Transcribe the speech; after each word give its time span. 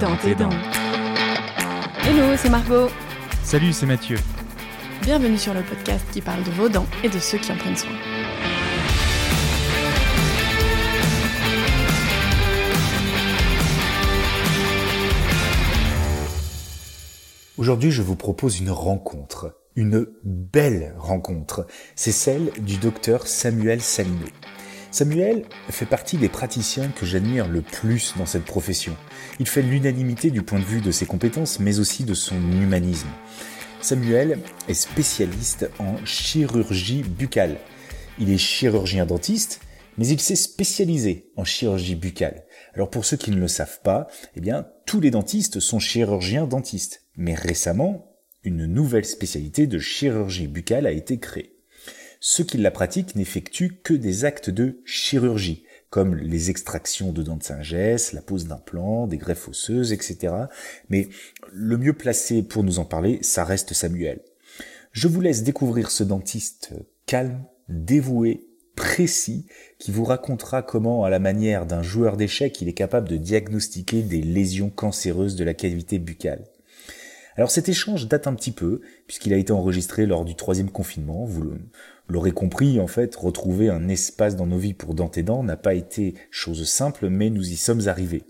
dans 0.00 0.16
tes 0.16 0.34
dents. 0.34 0.50
Hello, 2.04 2.36
c'est 2.36 2.50
Margot. 2.50 2.88
Salut, 3.42 3.72
c'est 3.72 3.86
Mathieu. 3.86 4.18
Bienvenue 5.02 5.38
sur 5.38 5.54
le 5.54 5.62
podcast 5.62 6.04
qui 6.12 6.20
parle 6.20 6.42
de 6.42 6.50
vos 6.50 6.68
dents 6.68 6.86
et 7.02 7.08
de 7.08 7.18
ceux 7.18 7.38
qui 7.38 7.52
en 7.52 7.56
prennent 7.56 7.76
soin. 7.76 7.92
Aujourd'hui, 17.56 17.90
je 17.90 18.02
vous 18.02 18.16
propose 18.16 18.60
une 18.60 18.70
rencontre, 18.70 19.56
une 19.76 20.06
belle 20.24 20.94
rencontre. 20.98 21.66
C'est 21.94 22.12
celle 22.12 22.50
du 22.58 22.76
docteur 22.76 23.26
Samuel 23.26 23.80
Salino. 23.80 24.26
Samuel 24.96 25.44
fait 25.68 25.84
partie 25.84 26.16
des 26.16 26.30
praticiens 26.30 26.88
que 26.88 27.04
j'admire 27.04 27.48
le 27.48 27.60
plus 27.60 28.14
dans 28.16 28.24
cette 28.24 28.46
profession. 28.46 28.96
Il 29.38 29.46
fait 29.46 29.60
l'unanimité 29.60 30.30
du 30.30 30.40
point 30.40 30.58
de 30.58 30.64
vue 30.64 30.80
de 30.80 30.90
ses 30.90 31.04
compétences, 31.04 31.60
mais 31.60 31.80
aussi 31.80 32.04
de 32.04 32.14
son 32.14 32.36
humanisme. 32.50 33.10
Samuel 33.82 34.38
est 34.68 34.72
spécialiste 34.72 35.68
en 35.78 36.02
chirurgie 36.06 37.02
buccale. 37.02 37.58
Il 38.18 38.30
est 38.30 38.38
chirurgien 38.38 39.04
dentiste, 39.04 39.60
mais 39.98 40.08
il 40.08 40.18
s'est 40.18 40.34
spécialisé 40.34 41.30
en 41.36 41.44
chirurgie 41.44 41.94
buccale. 41.94 42.46
Alors 42.72 42.88
pour 42.88 43.04
ceux 43.04 43.18
qui 43.18 43.32
ne 43.32 43.36
le 43.36 43.48
savent 43.48 43.80
pas, 43.82 44.06
eh 44.34 44.40
bien, 44.40 44.66
tous 44.86 45.02
les 45.02 45.10
dentistes 45.10 45.60
sont 45.60 45.78
chirurgiens 45.78 46.46
dentistes. 46.46 47.02
Mais 47.18 47.34
récemment, 47.34 48.16
une 48.44 48.64
nouvelle 48.64 49.04
spécialité 49.04 49.66
de 49.66 49.78
chirurgie 49.78 50.48
buccale 50.48 50.86
a 50.86 50.92
été 50.92 51.18
créée. 51.18 51.55
Ceux 52.28 52.42
qui 52.42 52.58
la 52.58 52.72
pratiquent 52.72 53.14
n'effectuent 53.14 53.78
que 53.84 53.94
des 53.94 54.24
actes 54.24 54.50
de 54.50 54.80
chirurgie, 54.84 55.62
comme 55.90 56.16
les 56.16 56.50
extractions 56.50 57.12
de 57.12 57.22
dents 57.22 57.36
de 57.36 57.44
sagesse, 57.44 58.12
la 58.12 58.20
pose 58.20 58.48
d'implants, 58.48 59.06
des 59.06 59.16
greffes 59.16 59.46
osseuses, 59.46 59.92
etc. 59.92 60.34
Mais 60.88 61.08
le 61.52 61.78
mieux 61.78 61.92
placé 61.92 62.42
pour 62.42 62.64
nous 62.64 62.80
en 62.80 62.84
parler, 62.84 63.20
ça 63.22 63.44
reste 63.44 63.74
Samuel. 63.74 64.22
Je 64.90 65.06
vous 65.06 65.20
laisse 65.20 65.44
découvrir 65.44 65.92
ce 65.92 66.02
dentiste 66.02 66.72
calme, 67.06 67.44
dévoué, 67.68 68.48
précis, 68.74 69.46
qui 69.78 69.92
vous 69.92 70.02
racontera 70.02 70.62
comment, 70.62 71.04
à 71.04 71.10
la 71.10 71.20
manière 71.20 71.64
d'un 71.64 71.82
joueur 71.82 72.16
d'échecs, 72.16 72.60
il 72.60 72.66
est 72.66 72.74
capable 72.74 73.08
de 73.08 73.18
diagnostiquer 73.18 74.02
des 74.02 74.20
lésions 74.20 74.70
cancéreuses 74.70 75.36
de 75.36 75.44
la 75.44 75.54
cavité 75.54 76.00
buccale. 76.00 76.44
Alors 77.36 77.50
cet 77.50 77.68
échange 77.68 78.08
date 78.08 78.26
un 78.26 78.34
petit 78.34 78.50
peu, 78.50 78.80
puisqu'il 79.06 79.34
a 79.34 79.36
été 79.36 79.52
enregistré 79.52 80.06
lors 80.06 80.24
du 80.24 80.34
troisième 80.34 80.70
confinement. 80.70 81.24
Vous 81.26 81.52
l'aurez 82.08 82.32
compris, 82.32 82.80
en 82.80 82.86
fait, 82.86 83.14
retrouver 83.16 83.70
un 83.70 83.88
espace 83.88 84.36
dans 84.36 84.46
nos 84.46 84.58
vies 84.58 84.74
pour 84.74 84.94
Dents 84.94 85.10
et 85.16 85.22
Dents 85.22 85.42
n'a 85.42 85.56
pas 85.56 85.74
été 85.74 86.14
chose 86.30 86.68
simple, 86.68 87.08
mais 87.08 87.30
nous 87.30 87.48
y 87.48 87.56
sommes 87.56 87.88
arrivés. 87.88 88.24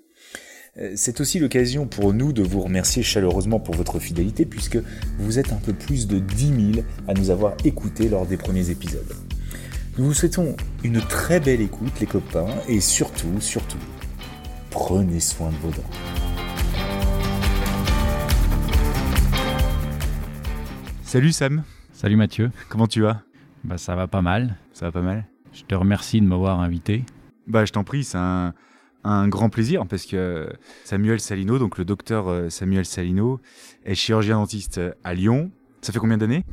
Euh, 0.78 0.92
c'est 0.94 1.20
aussi 1.20 1.38
l'occasion 1.38 1.86
pour 1.86 2.12
nous 2.12 2.32
de 2.32 2.42
vous 2.42 2.60
remercier 2.60 3.02
chaleureusement 3.02 3.60
pour 3.60 3.74
votre 3.74 3.98
fidélité, 3.98 4.44
puisque 4.44 4.78
vous 5.18 5.38
êtes 5.38 5.52
un 5.52 5.56
peu 5.56 5.72
plus 5.72 6.06
de 6.06 6.18
10 6.18 6.72
000 6.74 6.86
à 7.08 7.14
nous 7.14 7.30
avoir 7.30 7.56
écoutés 7.64 8.08
lors 8.08 8.26
des 8.26 8.36
premiers 8.36 8.70
épisodes. 8.70 9.14
Nous 9.98 10.04
vous 10.04 10.14
souhaitons 10.14 10.54
une 10.84 11.00
très 11.00 11.40
belle 11.40 11.62
écoute, 11.62 12.00
les 12.00 12.06
copains, 12.06 12.48
et 12.68 12.80
surtout, 12.80 13.40
surtout, 13.40 13.78
prenez 14.70 15.20
soin 15.20 15.50
de 15.50 15.56
vos 15.56 15.70
dents. 15.70 15.90
Salut 21.02 21.32
Sam. 21.32 21.62
Salut 21.94 22.16
Mathieu. 22.16 22.50
Comment 22.68 22.86
tu 22.86 23.00
vas? 23.00 23.25
Bah 23.66 23.78
ça 23.78 23.96
va 23.96 24.06
pas 24.06 24.22
mal. 24.22 24.56
Ça 24.72 24.86
va 24.86 24.92
pas 24.92 25.02
mal. 25.02 25.26
Je 25.52 25.64
te 25.64 25.74
remercie 25.74 26.20
de 26.20 26.26
m'avoir 26.26 26.60
invité. 26.60 27.04
Bah 27.48 27.64
je 27.64 27.72
t'en 27.72 27.82
prie, 27.82 28.04
c'est 28.04 28.18
un, 28.18 28.54
grand 29.28 29.50
plaisir 29.50 29.86
parce 29.86 30.06
que 30.06 30.48
Samuel 30.84 31.18
Salino, 31.18 31.58
donc 31.58 31.76
le 31.78 31.84
docteur 31.84 32.28
euh, 32.28 32.48
Samuel 32.48 32.84
Salino, 32.84 33.40
est 33.84 33.96
chirurgien 33.96 34.36
dentiste 34.36 34.80
à 35.02 35.14
Lyon. 35.14 35.50
Ça 35.80 35.92
fait 35.92 35.98
combien 35.98 36.16
d'années? 36.16 36.44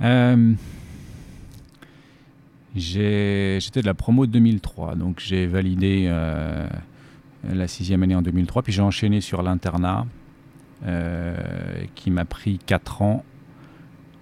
Euh, 0.00 0.54
J'étais 2.74 3.80
de 3.82 3.86
la 3.86 3.94
promo 3.94 4.26
2003, 4.26 4.94
donc 4.94 5.20
j'ai 5.20 5.46
validé 5.46 6.06
euh, 6.08 6.68
la 7.44 7.68
sixième 7.68 8.02
année 8.02 8.14
en 8.14 8.22
2003, 8.22 8.62
puis 8.62 8.72
j'ai 8.72 8.82
enchaîné 8.82 9.20
sur 9.20 9.42
l'internat 9.42 10.06
qui 11.94 12.10
m'a 12.10 12.24
pris 12.24 12.58
4 12.64 13.02
ans 13.02 13.24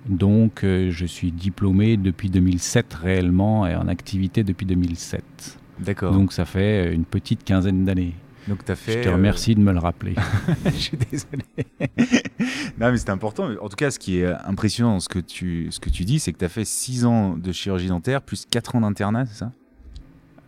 donc, 0.08 0.64
euh, 0.64 0.90
je 0.90 1.04
suis 1.04 1.30
diplômé 1.32 1.96
depuis 1.96 2.30
2007 2.30 2.94
réellement 2.94 3.66
et 3.66 3.74
en 3.74 3.88
activité 3.88 4.42
depuis 4.42 4.66
2007. 4.66 5.22
D'accord. 5.80 6.12
Donc, 6.12 6.32
ça 6.32 6.44
fait 6.44 6.92
une 6.94 7.04
petite 7.04 7.44
quinzaine 7.44 7.84
d'années. 7.84 8.14
Donc, 8.48 8.68
as 8.68 8.76
fait. 8.76 9.02
Je 9.02 9.08
te 9.08 9.12
remercie 9.12 9.54
de 9.54 9.60
me 9.60 9.72
le 9.72 9.78
rappeler. 9.78 10.14
je 10.64 10.70
suis 10.70 10.96
désolé. 10.96 11.44
non, 12.80 12.90
mais 12.90 12.96
c'est 12.96 13.10
important. 13.10 13.48
En 13.60 13.68
tout 13.68 13.76
cas, 13.76 13.90
ce 13.90 13.98
qui 13.98 14.20
est 14.20 14.32
impressionnant 14.44 14.94
dans 14.94 15.00
ce 15.00 15.08
que 15.10 15.18
tu, 15.18 15.68
ce 15.70 15.78
que 15.78 15.90
tu 15.90 16.04
dis, 16.04 16.18
c'est 16.18 16.32
que 16.32 16.38
tu 16.38 16.44
as 16.44 16.48
fait 16.48 16.64
6 16.64 17.04
ans 17.04 17.36
de 17.36 17.52
chirurgie 17.52 17.88
dentaire 17.88 18.22
plus 18.22 18.46
4 18.46 18.76
ans 18.76 18.80
d'internat, 18.80 19.26
c'est 19.26 19.38
ça? 19.38 19.52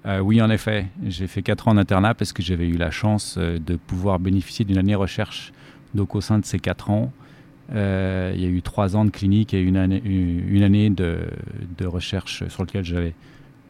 Euh, 0.07 0.21
oui, 0.21 0.41
en 0.41 0.49
effet. 0.49 0.87
J'ai 1.07 1.27
fait 1.27 1.43
4 1.43 1.69
ans 1.69 1.75
d'internat 1.75 2.15
parce 2.15 2.33
que 2.33 2.43
j'avais 2.43 2.67
eu 2.67 2.79
la 2.79 2.91
chance 2.91 3.37
euh, 3.39 3.59
de 3.59 3.77
pouvoir 3.77 4.19
bénéficier 4.19 4.65
d'une 4.65 4.79
année 4.79 4.95
recherche. 4.95 5.53
Donc, 5.95 6.15
au 6.15 6.23
sein 6.23 6.39
de 6.39 6.47
ces 6.47 6.59
4 6.59 6.89
ans, 6.89 7.13
euh, 7.73 8.33
il 8.35 8.41
y 8.41 8.47
a 8.47 8.49
eu 8.49 8.63
trois 8.63 8.97
ans 8.97 9.05
de 9.05 9.11
clinique 9.11 9.55
et 9.55 9.61
une 9.61 9.77
année, 9.77 10.91
de, 10.91 11.87
recherche 11.87 12.47
sur 12.49 12.65
lequel 12.65 12.85
j'avais 12.85 13.15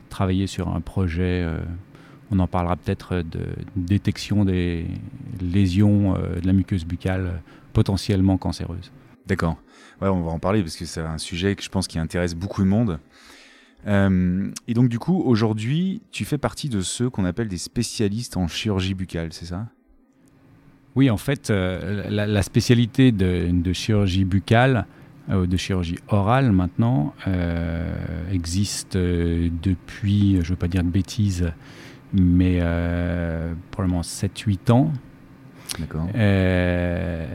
travaillé 0.09 0.47
sur 0.47 0.69
un 0.69 0.81
projet. 0.81 1.43
Euh, 1.45 1.61
on 2.31 2.39
en 2.39 2.47
parlera 2.47 2.77
peut-être 2.77 3.23
de 3.23 3.47
détection 3.77 4.45
des 4.45 4.87
lésions 5.41 6.15
euh, 6.17 6.41
de 6.41 6.47
la 6.47 6.53
muqueuse 6.53 6.85
buccale 6.85 7.43
potentiellement 7.73 8.39
cancéreuses. 8.39 8.91
D'accord. 9.27 9.57
On 10.01 10.23
va 10.23 10.31
en 10.31 10.39
parler 10.39 10.63
parce 10.63 10.77
que 10.77 10.87
c'est 10.87 11.01
un 11.01 11.19
sujet 11.19 11.55
que 11.55 11.63
je 11.63 11.69
pense 11.69 11.87
qui 11.87 11.99
intéresse 11.99 12.35
beaucoup 12.35 12.63
de 12.63 12.69
monde. 12.69 12.99
et 13.87 14.75
donc 14.75 14.89
du 14.89 14.99
coup, 14.99 15.23
aujourd'hui, 15.25 16.01
tu 16.11 16.25
fais 16.25 16.39
partie 16.39 16.71
de 16.71 16.81
ceux 16.81 17.11
qu'on 17.11 17.27
appelle 17.27 17.49
des 17.49 17.59
spécialistes 17.59 18.39
en 18.39 18.49
chirurgie 18.49 18.95
buccale, 18.95 19.33
c'est 19.33 19.47
ça? 19.47 19.67
Oui, 20.97 21.09
en 21.09 21.17
fait, 21.17 21.51
euh, 21.51 22.09
la, 22.11 22.43
spécialité 22.43 23.13
de, 23.13 23.73
chirurgie 23.73 24.25
buccale, 24.25 24.87
euh, 25.31 25.47
de 25.47 25.57
chirurgie 25.57 25.99
orale 26.09 26.51
maintenant, 26.51 27.15
euh, 27.29 28.33
existe 28.33 28.97
depuis, 28.97 30.33
je 30.33 30.39
ne 30.39 30.49
veux 30.49 30.57
pas 30.57 30.69
dire 30.69 30.83
de 30.83 30.89
bêtises, 30.89 31.53
mais 32.13 32.61
probablement 33.71 34.03
7-8 34.03 34.73
ans. 34.73 34.93
D'accord. 35.79 36.09
elle 36.15 37.29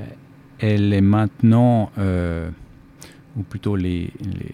est 0.94 1.02
maintenant, 1.02 1.92
ou 3.38 3.44
plutôt 3.44 3.78
les, 3.78 4.12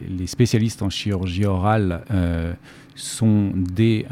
les, 0.07 0.27
spécialistes 0.27 0.83
en 0.83 0.91
chirurgie 0.91 1.45
orale 1.45 2.03
sont 2.93 3.51
des 3.55 4.05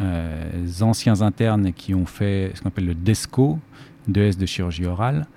anciens 0.81 1.21
internes 1.21 1.73
qui 1.73 1.93
ont 1.93 2.07
fait 2.07 2.51
ce 2.55 2.61
qu'on 2.61 2.69
appelle 2.69 2.87
le 2.87 2.95
DESCO, 2.95 3.59
de 4.09 4.37
de 4.37 4.45
chirurgie 4.45 4.85
orale. 4.85 5.27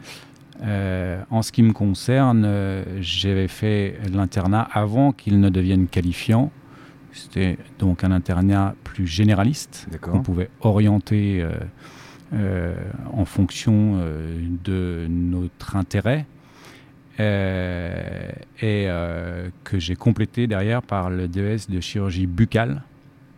Euh, 0.63 1.23
en 1.31 1.43
ce 1.43 1.51
qui 1.51 1.63
me 1.63 1.73
concerne, 1.73 2.45
euh, 2.45 2.85
j'avais 3.01 3.49
fait 3.49 3.99
l'internat 4.13 4.69
avant 4.73 5.13
qu'il 5.13 5.41
ne 5.41 5.49
devienne 5.49 5.89
qualifiant. 5.89 6.53
C'était 7.13 7.59
donc 7.79 8.05
un 8.05 8.13
internat 8.13 8.75
plus 8.85 9.07
généraliste 9.07 9.87
qu'on 10.01 10.23
pouvait 10.23 10.49
orienter 10.61 11.47
euh, 12.33 12.75
en 13.13 13.27
fonction 13.27 13.99
de 14.65 15.07
notre 15.11 15.77
intérêt 15.77 16.25
et 17.19 18.87
que 19.65 19.79
j'ai 19.79 19.95
complété 19.95 20.47
derrière 20.47 20.81
par 20.81 21.11
le 21.11 21.29
DES 21.29 21.69
de 21.69 21.81
chirurgie 21.81 22.27
buccale, 22.27 22.83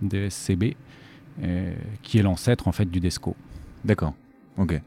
DSCB, 0.02 0.76
qui 2.02 2.18
est 2.18 2.22
l'ancêtre 2.22 2.68
en 2.68 2.72
fait 2.72 2.88
du 2.88 3.00
DESCO. 3.00 3.34
D'accord. 3.84 4.14
Ok. 4.58 4.80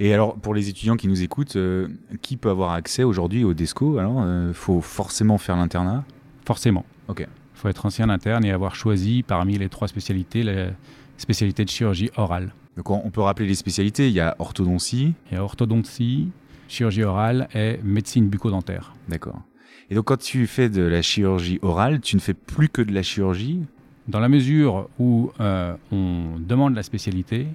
Et 0.00 0.14
alors, 0.14 0.36
pour 0.36 0.54
les 0.54 0.68
étudiants 0.68 0.96
qui 0.96 1.08
nous 1.08 1.22
écoutent, 1.22 1.56
euh, 1.56 1.88
qui 2.22 2.36
peut 2.36 2.50
avoir 2.50 2.72
accès 2.72 3.02
aujourd'hui 3.02 3.44
au 3.44 3.52
DESCO 3.52 3.98
Alors, 3.98 4.20
euh, 4.20 4.52
faut 4.52 4.80
forcément 4.80 5.38
faire 5.38 5.56
l'internat? 5.56 6.04
Forcément. 6.44 6.84
Ok. 7.08 7.20
Il 7.20 7.60
faut 7.60 7.68
être 7.68 7.84
ancien 7.84 8.08
interne 8.08 8.44
et 8.44 8.52
avoir 8.52 8.76
choisi 8.76 9.24
parmi 9.24 9.58
les 9.58 9.68
trois 9.68 9.88
spécialités 9.88 10.44
la 10.44 10.68
spécialité 11.16 11.64
de 11.64 11.70
chirurgie 11.70 12.10
orale. 12.16 12.52
Donc, 12.76 12.90
on 12.90 13.10
peut 13.10 13.22
rappeler 13.22 13.48
les 13.48 13.56
spécialités. 13.56 14.06
Il 14.06 14.14
y 14.14 14.20
a 14.20 14.36
orthodontie. 14.38 15.14
Il 15.30 15.34
y 15.34 15.36
a 15.36 15.42
orthodontie, 15.42 16.28
chirurgie 16.68 17.02
orale 17.02 17.48
et 17.52 17.80
médecine 17.82 18.28
bucco-dentaire. 18.28 18.94
D'accord. 19.08 19.42
Et 19.90 19.96
donc, 19.96 20.04
quand 20.04 20.18
tu 20.18 20.46
fais 20.46 20.68
de 20.68 20.82
la 20.82 21.02
chirurgie 21.02 21.58
orale, 21.62 22.00
tu 22.00 22.14
ne 22.14 22.20
fais 22.20 22.34
plus 22.34 22.68
que 22.68 22.82
de 22.82 22.92
la 22.92 23.02
chirurgie? 23.02 23.62
Dans 24.06 24.20
la 24.20 24.28
mesure 24.28 24.88
où 25.00 25.32
euh, 25.40 25.74
on 25.90 26.38
demande 26.38 26.76
la 26.76 26.84
spécialité, 26.84 27.48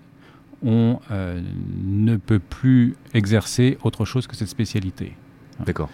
on 0.63 0.99
euh, 1.11 1.41
ne 1.83 2.17
peut 2.17 2.39
plus 2.39 2.95
exercer 3.13 3.77
autre 3.83 4.05
chose 4.05 4.27
que 4.27 4.35
cette 4.35 4.47
spécialité. 4.47 5.13
D'accord. 5.65 5.89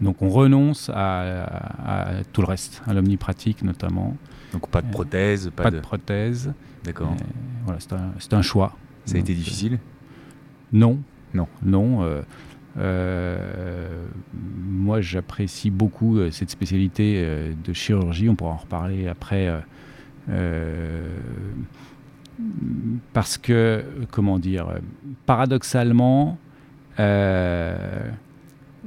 Donc 0.00 0.22
on 0.22 0.30
renonce 0.30 0.90
à, 0.92 2.22
tout 2.32 2.40
le 2.40 2.46
reste, 2.46 2.82
à 2.86 2.94
l'omnipratique 2.94 3.62
notamment. 3.62 4.16
Donc 4.52 4.68
pas 4.68 4.80
de 4.80 4.90
prothèse, 4.90 5.50
pas, 5.54 5.70
de... 5.70 5.80
prothèse. 5.80 6.52
D'accord. 6.82 7.14
Voilà, 7.64 7.78
c'est 8.18 8.32
un, 8.32 8.42
choix. 8.42 8.76
Ça 9.04 9.16
a 9.16 9.18
été 9.18 9.34
difficile? 9.34 9.78
Non, 10.72 10.98
Non. 11.34 11.46
Non. 11.62 12.22
moi, 14.34 15.00
j'apprécie 15.02 15.70
beaucoup 15.70 16.18
cette 16.30 16.50
spécialité 16.50 17.52
de 17.62 17.72
chirurgie. 17.74 18.28
On 18.30 18.34
pourra 18.34 18.52
en 18.52 18.56
reparler 18.56 19.08
après. 19.08 19.52
Parce 23.12 23.38
que, 23.38 23.84
comment 24.10 24.38
dire, 24.38 24.68
paradoxalement, 25.26 26.38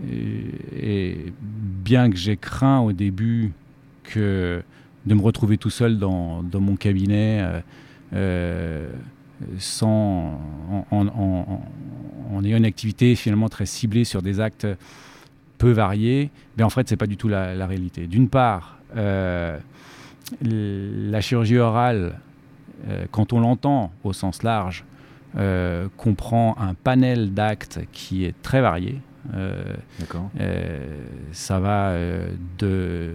et, 0.04 1.16
bien 1.42 2.10
que 2.10 2.18
j'ai 2.18 2.38
craint 2.38 2.80
au 2.80 2.92
début 2.92 3.54
que 4.04 4.64
de 5.06 5.14
me 5.14 5.22
retrouver 5.22 5.58
tout 5.58 5.70
seul 5.70 5.98
dans, 6.00 6.44
mon 6.54 6.76
cabinet, 6.76 7.40
euh, 7.42 7.60
euh, 8.14 8.90
sans, 9.60 10.40
en, 10.92 12.44
ayant 12.44 12.58
une 12.58 12.66
activité 12.66 13.16
finalement 13.16 13.50
très 13.50 13.66
ciblée 13.66 14.04
sur 14.04 14.22
des 14.22 14.40
actes 14.40 14.68
peu 15.58 15.72
variés, 15.72 16.32
mais 16.58 16.64
en 16.64 16.70
fait, 16.70 16.90
c'est 16.90 16.98
pas 16.98 17.08
du 17.08 17.18
tout 17.18 17.28
la, 17.28 17.68
réalité. 17.68 18.08
D'une 18.08 18.30
part, 18.30 18.80
euh, 18.98 19.58
la 20.42 21.22
chirurgie 21.22 21.58
orale, 21.58 22.20
quand 23.12 23.34
on 23.34 23.40
l'entend 23.40 23.92
au 24.04 24.14
sens 24.14 24.44
large, 24.44 24.86
comprend 25.98 26.56
un 26.60 26.74
panel 26.74 27.34
d'actes 27.34 27.80
qui 27.92 28.26
est 28.26 28.36
très 28.42 28.62
varié. 28.62 29.02
Euh, 29.34 29.76
euh, 30.40 30.86
ça 31.32 31.60
va 31.60 31.90
euh, 31.90 32.30
de 32.60 33.12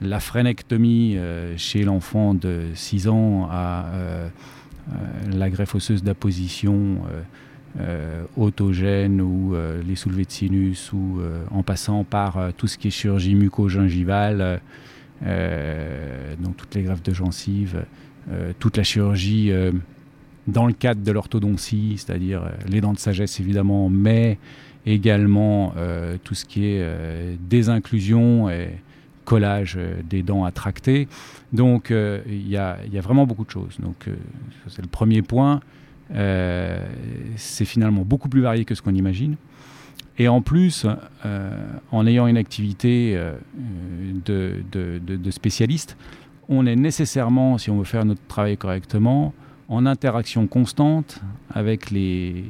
la 0.00 0.20
phrénectomie 0.20 1.18
chez 1.56 1.84
l'enfant 1.84 2.34
de 2.34 2.64
6 2.74 3.08
ans 3.08 3.48
à 3.50 3.86
la 5.32 5.48
greffe 5.48 5.74
osseuse 5.76 6.02
d'apposition 6.02 6.98
autogène 8.36 9.20
ou 9.20 9.54
les 9.86 9.96
soulevés 9.96 10.24
de 10.24 10.30
sinus 10.30 10.92
ou 10.92 11.20
en 11.50 11.62
passant 11.62 12.04
par 12.04 12.52
tout 12.56 12.66
ce 12.66 12.76
qui 12.76 12.88
est 12.88 12.90
chirurgie 12.90 13.34
muco-gingivale, 13.34 14.60
toutes 16.54 16.74
les 16.74 16.82
greffes 16.82 17.02
de 17.02 17.12
gencives, 17.12 17.84
toute 18.58 18.76
la 18.76 18.82
chirurgie 18.82 19.52
dans 20.46 20.66
le 20.66 20.72
cadre 20.72 21.02
de 21.02 21.12
l'orthodontie, 21.12 21.94
c'est-à-dire 21.96 22.42
les 22.68 22.80
dents 22.80 22.92
de 22.92 22.98
sagesse 22.98 23.40
évidemment, 23.40 23.88
mais 23.88 24.38
également 24.86 25.72
euh, 25.76 26.16
tout 26.22 26.34
ce 26.34 26.44
qui 26.44 26.66
est 26.66 26.80
euh, 26.80 27.36
désinclusion 27.40 28.50
et 28.50 28.70
collage 29.24 29.76
euh, 29.78 29.96
des 30.08 30.22
dents 30.22 30.44
à 30.44 30.50
tracter. 30.50 31.08
Donc 31.52 31.90
il 31.90 32.48
y, 32.48 32.56
a 32.56 32.76
vraiment 33.00 33.26
beaucoup 33.26 33.44
de 33.44 33.50
choses. 33.50 33.76
Donc 33.78 34.08
c'est 34.68 34.82
le 34.82 34.88
premier 34.88 35.22
point. 35.22 35.60
c'est 36.10 37.64
finalement 37.64 38.02
beaucoup 38.02 38.28
plus 38.28 38.40
varié 38.40 38.64
que 38.64 38.74
ce 38.74 38.82
qu'on 38.82 38.94
imagine. 38.94 39.36
Et 40.18 40.28
en 40.28 40.42
plus, 40.42 40.86
en 41.92 42.06
ayant 42.06 42.26
une 42.26 42.36
activité 42.36 43.16
de, 44.24 44.62
de, 44.72 45.30
spécialiste, 45.30 45.96
on 46.48 46.66
est 46.66 46.76
nécessairement, 46.76 47.58
si 47.58 47.70
on 47.70 47.78
veut 47.78 47.84
faire 47.84 48.04
notre 48.04 48.24
travail 48.26 48.56
correctement, 48.56 49.32
en 49.68 49.86
interaction 49.86 50.46
constante 50.46 51.20
avec 51.50 51.90
les, 51.90 52.44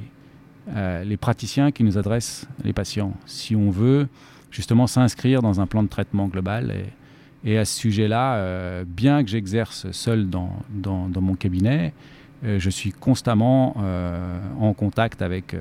euh, 0.75 1.05
les 1.05 1.17
praticiens 1.17 1.71
qui 1.71 1.85
nous 1.85 1.99
adressent 1.99 2.49
les 2.65 2.73
patients. 2.73 3.13
Si 3.27 3.55
on 3.55 3.71
veut 3.71 4.09
justement 4.51 4.87
s'inscrire 4.87 5.43
dans 5.43 5.61
un 5.61 5.67
plan 5.67 5.83
de 5.83 5.89
traitement 5.89 6.29
global. 6.29 6.73
Et, 7.45 7.59
à 7.59 7.65
ce 7.67 7.79
sujet-là, 7.79 8.37
euh, 8.37 8.85
bien 8.87 9.23
que 9.23 9.29
j'exerce 9.29 9.91
seul 9.91 10.31
dans, 10.31 10.51
dans, 10.71 11.21
mon 11.21 11.35
cabinet, 11.35 11.93
euh, 12.45 12.59
je 12.59 12.71
suis 12.71 12.91
constamment 12.91 13.77
en 14.59 14.73
contact 14.73 15.21
avec, 15.21 15.55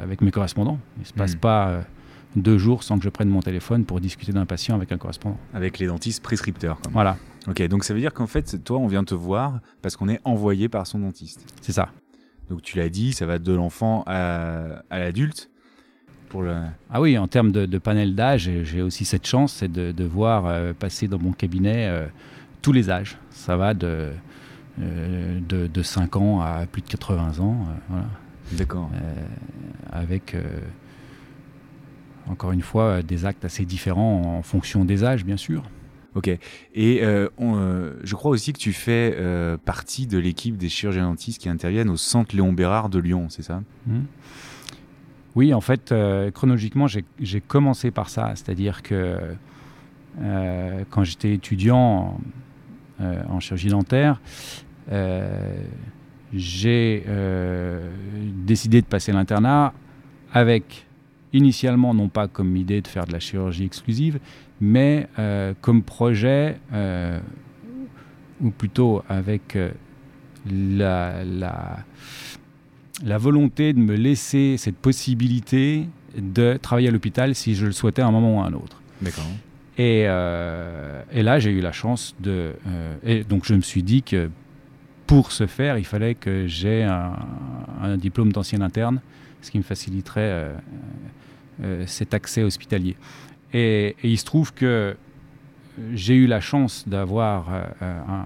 avec 0.00 0.20
mes 0.20 0.30
correspondants. 0.30 0.78
Il 0.98 1.00
ne 1.00 1.06
se 1.06 1.12
passe 1.12 1.34
hmm. 1.34 1.40
pas 1.40 1.80
deux 2.36 2.58
jours 2.58 2.84
sans 2.84 2.98
que 2.98 3.04
je 3.04 3.08
prenne 3.08 3.28
mon 3.28 3.40
téléphone 3.40 3.84
pour 3.84 4.00
discuter 4.00 4.32
d'un 4.32 4.46
patient 4.46 4.76
avec 4.76 4.92
un 4.92 4.98
correspondant. 4.98 5.38
Avec 5.52 5.78
les 5.78 5.86
dentistes 5.86 6.22
prescripteurs. 6.22 6.78
Voilà. 6.92 7.16
Ok, 7.48 7.62
donc 7.68 7.84
ça 7.84 7.94
veut 7.94 8.00
dire 8.00 8.12
qu'en 8.12 8.26
fait, 8.26 8.62
toi, 8.64 8.78
on 8.78 8.86
vient 8.86 9.04
te 9.04 9.14
voir 9.14 9.60
parce 9.82 9.96
qu'on 9.96 10.08
est 10.08 10.20
envoyé 10.24 10.68
par 10.68 10.86
son 10.86 10.98
dentiste. 10.98 11.44
C'est 11.62 11.72
ça. 11.72 11.90
Donc 12.50 12.62
tu 12.62 12.78
l'as 12.78 12.88
dit, 12.88 13.12
ça 13.12 13.26
va 13.26 13.38
de 13.38 13.52
l'enfant 13.52 14.02
à, 14.06 14.82
l'adulte. 14.90 15.50
Pour 16.28 16.42
le... 16.42 16.56
Ah 16.90 17.00
oui, 17.00 17.16
en 17.16 17.28
termes 17.28 17.50
de, 17.50 17.78
panel 17.78 18.14
d'âge, 18.14 18.50
j'ai 18.62 18.82
aussi 18.82 19.04
cette 19.04 19.26
chance, 19.26 19.54
c'est 19.54 19.72
de, 19.72 20.04
voir 20.04 20.46
euh, 20.46 20.72
passer 20.72 21.08
dans 21.08 21.18
mon 21.18 21.32
cabinet 21.32 21.88
euh, 21.88 22.06
tous 22.62 22.72
les 22.72 22.90
âges. 22.90 23.16
Ça 23.30 23.56
va 23.56 23.74
de, 23.74 24.10
euh, 24.80 25.40
de, 25.48 25.82
5 25.82 26.16
ans 26.16 26.40
à 26.40 26.66
plus 26.66 26.82
de 26.82 26.88
80 26.88 27.40
ans. 27.40 27.66
voilà. 27.88 28.06
D'accord. 28.52 28.90
avec, 29.92 30.36
encore 32.28 32.50
une 32.50 32.62
fois, 32.62 33.00
des 33.00 33.24
actes 33.24 33.44
assez 33.44 33.64
différents 33.64 34.38
en 34.38 34.42
fonction 34.42 34.84
des 34.84 35.04
âges, 35.04 35.24
bien 35.24 35.36
sûr. 35.36 35.62
Ok. 36.14 36.28
Et 36.74 37.02
euh, 37.02 37.28
euh, 37.40 37.94
je 38.02 38.14
crois 38.16 38.32
aussi 38.32 38.52
que 38.52 38.58
tu 38.58 38.72
fais 38.72 39.14
euh, 39.16 39.56
partie 39.56 40.06
de 40.06 40.18
l'équipe 40.18 40.56
des 40.56 40.68
chirurgiens 40.68 41.04
dentistes 41.04 41.40
qui 41.40 41.48
interviennent 41.48 41.90
au 41.90 41.96
centre 41.96 42.34
Léon 42.34 42.52
Bérard 42.52 42.88
de 42.88 42.98
Lyon, 42.98 43.26
c'est 43.28 43.42
ça? 43.42 43.62
Mmh. 43.86 44.00
Oui, 45.36 45.54
en 45.54 45.60
fait, 45.60 45.94
chronologiquement, 46.34 46.88
j'ai 46.88 47.40
commencé 47.40 47.92
par 47.92 48.08
ça. 48.08 48.32
C'est-à-dire 48.34 48.82
que 48.82 49.16
quand 50.90 51.04
j'étais 51.04 51.34
étudiant 51.34 52.18
en, 52.98 53.38
chirurgie 53.38 53.68
dentaire, 53.68 54.20
j'ai 56.34 57.04
décidé 58.44 58.80
de 58.82 58.86
passer 58.86 59.12
l'internat 59.12 59.72
avec 60.32 60.88
initialement 61.32 61.94
non 61.94 62.08
pas 62.08 62.26
comme 62.26 62.56
idée 62.56 62.80
de 62.80 62.88
faire 62.88 63.06
de 63.06 63.12
la 63.12 63.20
chirurgie 63.20 63.64
exclusive, 63.64 64.18
mais 64.60 65.08
euh, 65.18 65.54
comme 65.60 65.82
projet, 65.82 66.58
euh, 66.72 67.18
ou 68.40 68.50
plutôt 68.50 69.02
avec 69.08 69.56
euh, 69.56 69.70
la, 70.50 71.24
la, 71.24 73.18
volonté 73.18 73.72
de 73.72 73.78
me 73.78 73.94
laisser 73.94 74.56
cette 74.58 74.76
possibilité 74.76 75.86
de 76.16 76.58
travailler 76.60 76.88
à 76.88 76.90
l'hôpital 76.90 77.34
si 77.34 77.54
je 77.54 77.66
le 77.66 77.72
souhaitais 77.72 78.02
à 78.02 78.06
un 78.06 78.10
moment 78.10 78.38
ou 78.38 78.40
à 78.40 78.46
un 78.46 78.52
autre. 78.52 78.80
D'accord. 79.00 79.24
Et, 79.78 80.00
et, 80.00 81.22
là, 81.22 81.38
j'ai 81.38 81.52
eu 81.52 81.60
la 81.62 81.72
chance 81.72 82.14
de... 82.20 82.52
et 83.02 83.24
donc, 83.24 83.46
je 83.46 83.54
me 83.54 83.62
suis 83.62 83.82
dit 83.82 84.02
que 84.02 84.28
pour 85.06 85.32
ce 85.32 85.46
faire, 85.46 85.78
il 85.78 85.86
fallait 85.86 86.14
que 86.14 86.46
j'ai 86.46 86.82
un, 86.82 87.14
un, 87.80 87.96
diplôme 87.96 88.30
d'ancien 88.30 88.60
interne, 88.60 89.00
ce 89.40 89.50
qui 89.50 89.56
me 89.56 89.62
faciliterait 89.62 90.52
cet 91.86 92.12
accès 92.12 92.42
hospitalier. 92.42 92.96
Et, 93.52 93.96
il 94.02 94.18
se 94.18 94.24
trouve 94.24 94.52
que 94.52 94.96
j'ai 95.94 96.14
eu 96.14 96.26
la 96.26 96.40
chance 96.40 96.86
d'avoir 96.86 97.46
euh, 97.82 98.00
un, 98.08 98.24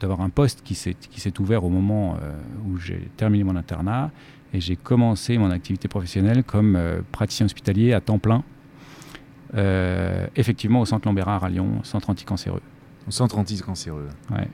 d'avoir 0.00 0.20
un 0.20 0.30
poste 0.30 0.62
qui 0.64 0.74
s'est 0.74 1.40
ouvert 1.40 1.64
au 1.64 1.68
moment 1.68 2.16
euh, 2.20 2.32
où 2.66 2.78
j'ai 2.78 3.08
terminé 3.16 3.44
mon 3.44 3.56
internat 3.56 4.10
et 4.52 4.60
j'ai 4.60 4.76
commencé 4.76 5.38
mon 5.38 5.50
activité 5.50 5.88
professionnelle 5.88 6.44
comme 6.44 6.76
euh, 6.76 7.00
praticien 7.12 7.46
hospitalier 7.46 7.92
à 7.92 8.00
temps 8.00 8.18
plein, 8.18 8.42
effectivement 10.34 10.80
au 10.80 10.86
centre 10.86 11.06
Lambérard 11.06 11.44
à 11.44 11.50
Lyon, 11.50 11.80
centre 11.82 12.10
anticancéreux. 12.10 12.62
Au 13.06 13.10
centre 13.10 13.38
anticancéreux. 13.38 14.08
Ouais. 14.30 14.48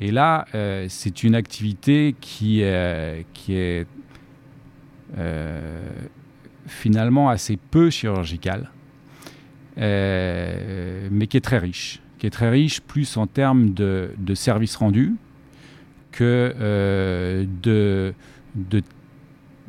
Et 0.00 0.10
là, 0.10 0.46
c'est 0.88 1.22
une 1.22 1.34
activité 1.34 2.14
qui, 2.20 2.62
qui 3.32 3.54
est 3.54 3.86
finalement 6.66 7.28
assez 7.28 7.56
peu 7.56 7.90
chirurgical, 7.90 8.70
euh, 9.78 11.08
mais 11.10 11.26
qui 11.26 11.36
est 11.36 11.42
très 11.42 11.58
riche, 11.58 12.00
qui 12.18 12.26
est 12.26 12.30
très 12.30 12.50
riche 12.50 12.80
plus 12.80 13.16
en 13.16 13.26
termes 13.26 13.74
de, 13.74 14.10
services 14.34 14.76
rendus 14.76 15.14
que 16.12 16.54
euh, 16.58 17.44
de, 17.62 18.14
de, 18.54 18.82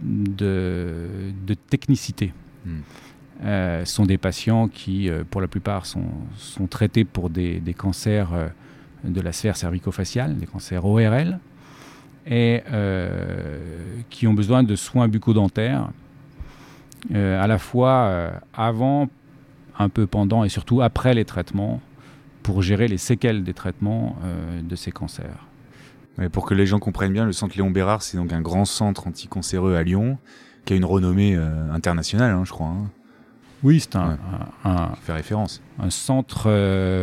de, 0.01 1.53
technicité. 1.69 2.33
Hmm. 2.65 2.79
Euh, 3.43 3.83
ce 3.83 3.93
sont 3.93 4.05
des 4.05 4.17
patients 4.17 4.67
qui, 4.67 5.09
pour 5.29 5.41
la 5.41 5.47
plupart, 5.47 5.85
sont, 5.85 6.05
sont 6.37 6.67
traités 6.67 7.03
pour 7.03 7.29
des, 7.29 7.59
des 7.59 7.73
cancers 7.73 8.29
de 9.03 9.21
la 9.21 9.33
sphère 9.33 9.57
cervico-faciale, 9.57 10.37
des 10.37 10.45
cancers 10.45 10.85
ORL, 10.85 11.39
et 12.27 12.61
qui 14.09 14.27
ont 14.27 14.33
besoin 14.33 14.63
de 14.63 14.75
soins 14.75 15.07
bucco-dentaires 15.07 15.89
euh, 15.89 16.04
à 17.13 17.47
la 17.47 17.57
fois 17.57 18.07
euh, 18.07 18.31
avant, 18.53 19.07
un 19.77 19.89
peu 19.89 20.07
pendant 20.07 20.43
et 20.43 20.50
surtout 20.50 20.81
après 20.81 21.13
les 21.13 21.25
traitements 21.25 21.81
pour 22.43 22.62
gérer 22.62 22.88
les 22.88 22.97
séquelles 22.97 23.43
des 23.43 23.53
traitements 23.53 24.15
euh, 24.24 24.62
de 24.62 24.75
ces 24.75 24.91
cancers. 24.91 25.47
pour 26.31 26.45
que 26.45 26.53
les 26.53 26.65
gens 26.65 26.79
comprennent 26.79 27.13
bien, 27.13 27.25
le 27.25 27.33
centre 27.33 27.55
Léon 27.55 27.71
Bérard, 27.71 28.01
c'est 28.01 28.17
donc 28.17 28.31
un 28.31 28.41
grand 28.41 28.65
centre 28.65 29.07
anticancéreux 29.07 29.75
à 29.75 29.83
Lyon 29.83 30.17
qui 30.63 30.74
a 30.74 30.75
une 30.75 30.85
renommée 30.85 31.35
internationale, 31.71 32.31
hein, 32.31 32.43
je 32.43 32.51
crois. 32.51 32.67
Hein. 32.67 32.89
Oui, 33.63 33.79
c'est 33.79 33.95
un, 33.95 34.17
fait 35.01 35.13
référence. 35.13 35.62
Un 35.79 35.89
centre 35.89 36.50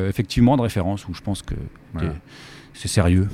effectivement 0.09 0.57
de 0.57 0.63
référence 0.63 1.07
où 1.09 1.15
je 1.15 1.21
pense 1.21 1.43
que 1.43 1.55
c'est 2.75 2.89
sérieux. 2.89 3.29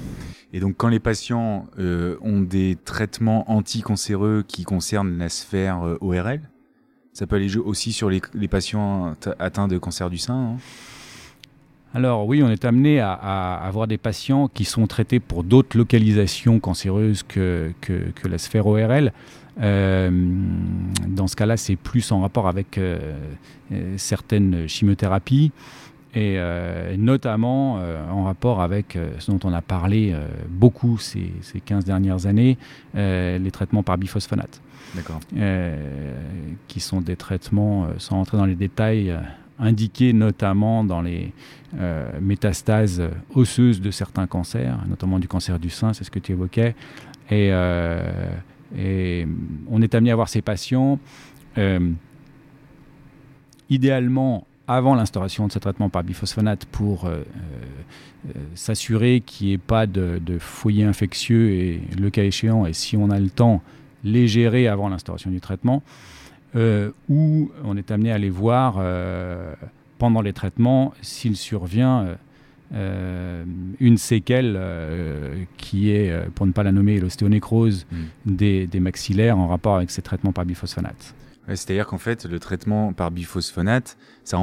Et 0.52 0.60
donc, 0.60 0.76
quand 0.76 0.88
les 0.88 1.00
patients 1.00 1.66
euh, 1.78 2.16
ont 2.22 2.40
des 2.40 2.76
traitements 2.84 3.50
anticancéreux 3.50 4.44
qui 4.46 4.64
concernent 4.64 5.18
la 5.18 5.28
sphère 5.28 5.86
euh, 5.86 5.98
ORL, 6.00 6.40
ça 7.18 7.26
peut 7.26 7.34
aller 7.34 7.56
aussi 7.56 7.92
sur 7.92 8.10
les, 8.10 8.20
patients 8.48 9.16
atteints 9.40 9.66
de 9.66 9.76
cancer 9.76 10.08
du 10.08 10.18
sein 10.18 10.34
hein 10.34 10.56
alors 11.94 12.26
oui, 12.26 12.42
on 12.42 12.50
est 12.50 12.66
amené 12.66 13.00
à, 13.00 13.54
avoir 13.54 13.88
des 13.88 13.96
patients 13.96 14.46
qui 14.46 14.66
sont 14.66 14.86
traités 14.86 15.20
pour 15.20 15.42
d'autres 15.42 15.76
localisations 15.76 16.60
cancéreuses 16.60 17.22
que, 17.22 17.72
la 18.28 18.36
sphère 18.36 18.66
ORL. 18.66 19.10
Euh, 19.60 20.10
dans 21.08 21.26
ce 21.26 21.34
cas-là, 21.34 21.56
c'est 21.56 21.76
plus 21.76 22.12
en 22.12 22.20
rapport 22.20 22.46
avec 22.46 22.78
certaines 23.96 24.68
chimiothérapies 24.68 25.50
et 26.14 26.36
euh, 26.38 26.96
notamment 26.96 27.78
euh, 27.78 28.08
en 28.10 28.24
rapport 28.24 28.62
avec 28.62 28.96
euh, 28.96 29.10
ce 29.18 29.30
dont 29.30 29.40
on 29.44 29.52
a 29.52 29.60
parlé 29.60 30.14
beaucoup 30.48 30.98
ces, 30.98 31.32
ces, 31.42 31.60
15 31.60 31.84
dernières 31.84 32.26
années, 32.26 32.56
les 32.94 33.50
traitements 33.52 33.82
par 33.82 33.98
biphosphonate. 33.98 34.60
D'accord. 34.94 35.20
qui 36.66 36.80
sont 36.80 37.02
des 37.02 37.16
traitements, 37.16 37.88
sans 37.98 38.16
rentrer 38.16 38.38
dans 38.38 38.46
les 38.46 38.54
détails, 38.54 39.14
indiqués 39.58 40.14
notamment 40.14 40.82
dans 40.82 41.02
les 41.02 41.34
métastases 42.22 43.02
osseuses 43.34 43.82
de 43.82 43.90
certains 43.90 44.26
cancers, 44.26 44.78
notamment 44.88 45.18
du 45.18 45.28
cancer 45.28 45.58
du 45.58 45.68
sein, 45.68 45.92
c'est 45.92 46.04
ce 46.04 46.10
que 46.10 46.18
tu 46.18 46.32
évoquais. 46.32 46.74
Et, 47.30 47.50
et, 48.78 49.26
on 49.70 49.82
est 49.82 49.94
amené 49.94 50.10
à 50.10 50.14
voir 50.14 50.30
ces 50.30 50.40
patients 50.40 50.98
idéalement 53.68 54.46
avant 54.68 54.94
l'instauration 54.94 55.46
de 55.46 55.52
ce 55.52 55.58
traitement 55.58 55.88
par 55.88 56.04
biphosphonate 56.04 56.66
pour 56.66 57.06
euh, 57.06 57.22
euh, 58.28 58.32
s'assurer 58.54 59.22
qu'il 59.22 59.48
n'y 59.48 59.52
ait 59.54 59.58
pas 59.58 59.86
de, 59.86 60.20
foyer 60.38 60.84
infectieux 60.84 61.50
et 61.50 61.80
le 61.98 62.10
cas 62.10 62.22
échéant, 62.22 62.66
et 62.66 62.74
si 62.74 62.96
on 62.96 63.10
a 63.10 63.18
le 63.18 63.30
temps, 63.30 63.62
les 64.04 64.28
gérer 64.28 64.68
avant 64.68 64.90
l'instauration 64.90 65.30
du 65.30 65.40
traitement, 65.40 65.82
euh, 66.54 66.90
ou 67.08 67.50
on 67.64 67.76
est 67.76 67.90
amené 67.90 68.12
à 68.12 68.18
les 68.18 68.30
voir 68.30 68.80
pendant 69.98 70.20
les 70.20 70.32
traitements 70.32 70.92
s'il 71.00 71.36
survient 71.36 72.16
une 72.70 73.98
séquelle 73.98 74.60
qui 75.56 75.90
est, 75.90 76.30
pour 76.34 76.46
ne 76.46 76.52
pas 76.52 76.62
la 76.62 76.72
nommer, 76.72 77.00
l'ostéonécrose 77.00 77.86
mmh. 77.90 77.96
des, 78.26 78.66
des, 78.66 78.80
maxillaires 78.80 79.38
en 79.38 79.48
rapport 79.48 79.76
avec 79.76 79.90
ces 79.90 80.02
traitements 80.02 80.32
par 80.32 80.44
biphosphonate. 80.44 81.14
C'est-à-dire 81.48 81.86
qu'en 81.86 81.98
fait, 81.98 82.26
le 82.26 82.38
traitement 82.38 82.92
par 82.92 83.10
biphosphonate, 83.10 83.96
ça 84.28 84.38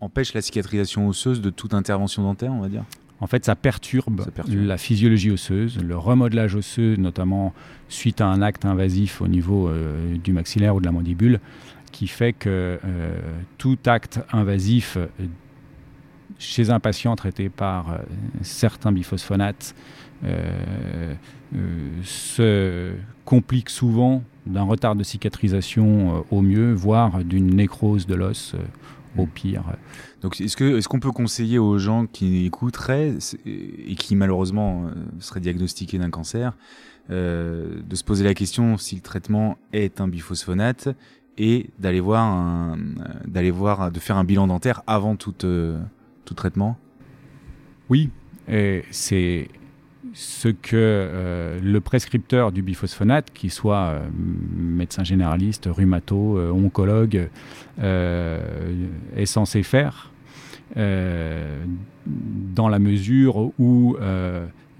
empêche 0.00 0.34
la 0.34 0.42
cicatrisation 0.42 1.08
osseuse 1.08 1.40
de 1.40 1.50
toute 1.50 1.74
intervention 1.74 2.22
dentaire, 2.22 2.52
on 2.52 2.60
va 2.60 2.68
dire. 2.68 2.84
En 3.20 3.26
fait, 3.26 3.44
ça 3.44 3.54
perturbe, 3.54 4.26
la 4.48 4.76
physiologie 4.76 5.30
osseuse, 5.30 5.78
le 5.78 5.96
remodelage 5.96 6.56
osseux, 6.56 6.96
notamment 6.96 7.54
suite 7.88 8.20
à 8.20 8.26
un 8.26 8.42
acte 8.42 8.64
invasif 8.64 9.22
au 9.22 9.28
niveau 9.28 9.68
euh, 9.68 10.16
du 10.16 10.32
maxillaire 10.32 10.74
ou 10.74 10.80
de 10.80 10.84
la 10.84 10.92
mandibule, 10.92 11.40
qui 11.92 12.06
fait 12.06 12.32
que 12.32 12.78
euh, 12.84 13.14
tout 13.56 13.78
acte 13.86 14.20
invasif 14.32 14.96
euh, 14.96 15.06
chez 16.38 16.70
un 16.70 16.80
patient 16.80 17.14
traité 17.14 17.48
par 17.48 17.98
certains 18.42 18.90
biphosphonates 18.92 19.74
se 22.02 22.92
complique 23.24 23.70
souvent 23.70 24.22
d'un 24.46 24.62
retard 24.62 24.96
de 24.96 25.02
cicatrisation 25.02 26.16
euh, 26.16 26.20
au 26.30 26.42
mieux, 26.42 26.72
voire 26.72 27.24
d'une 27.24 27.54
nécrose 27.54 28.06
de 28.06 28.14
l'os 28.14 28.54
euh, 28.54 28.58
au 29.16 29.26
hmm. 29.26 29.30
pire. 29.30 29.64
Donc, 30.22 30.40
est-ce 30.40 30.56
qu'on 30.56 30.76
est 30.76 30.86
qu'on 30.86 31.00
peut 31.00 31.12
conseiller 31.12 31.58
aux 31.58 31.78
gens 31.78 32.06
qui 32.06 32.46
écouteraient 32.46 33.14
et 33.46 33.94
qui 33.94 34.16
malheureusement 34.16 34.86
euh, 34.86 34.90
seraient 35.20 35.40
diagnostiqués 35.40 35.98
d'un 35.98 36.10
cancer 36.10 36.56
de 37.10 37.94
se 37.94 38.02
poser 38.02 38.24
la 38.24 38.32
question 38.32 38.78
si 38.78 38.94
le 38.94 39.02
traitement 39.02 39.58
est 39.74 40.00
un 40.00 40.08
biphosphonate 40.08 40.88
et 41.36 41.68
d'aller 41.78 42.00
voir, 42.00 42.78
d'aller 43.26 43.50
voir, 43.50 43.92
de 43.92 44.00
faire 44.00 44.16
un 44.16 44.24
bilan 44.24 44.46
dentaire 44.46 44.82
avant 44.86 45.14
tout, 45.14 45.34
tout 45.34 46.34
traitement? 46.34 46.78
Oui, 47.90 48.08
c'est 48.90 49.50
ce 50.14 50.48
que 50.48 50.76
euh, 50.76 51.58
le 51.60 51.80
prescripteur 51.80 52.52
du 52.52 52.62
biphosphonate, 52.62 53.32
qui 53.34 53.50
soit 53.50 53.88
euh, 53.88 54.08
médecin 54.56 55.02
généraliste, 55.02 55.68
rhumato, 55.70 56.38
euh, 56.38 56.50
oncologue, 56.50 57.28
est 57.76 59.26
censé 59.26 59.64
faire, 59.64 60.12
dans 60.76 62.68
la 62.68 62.78
mesure 62.78 63.50
où 63.58 63.96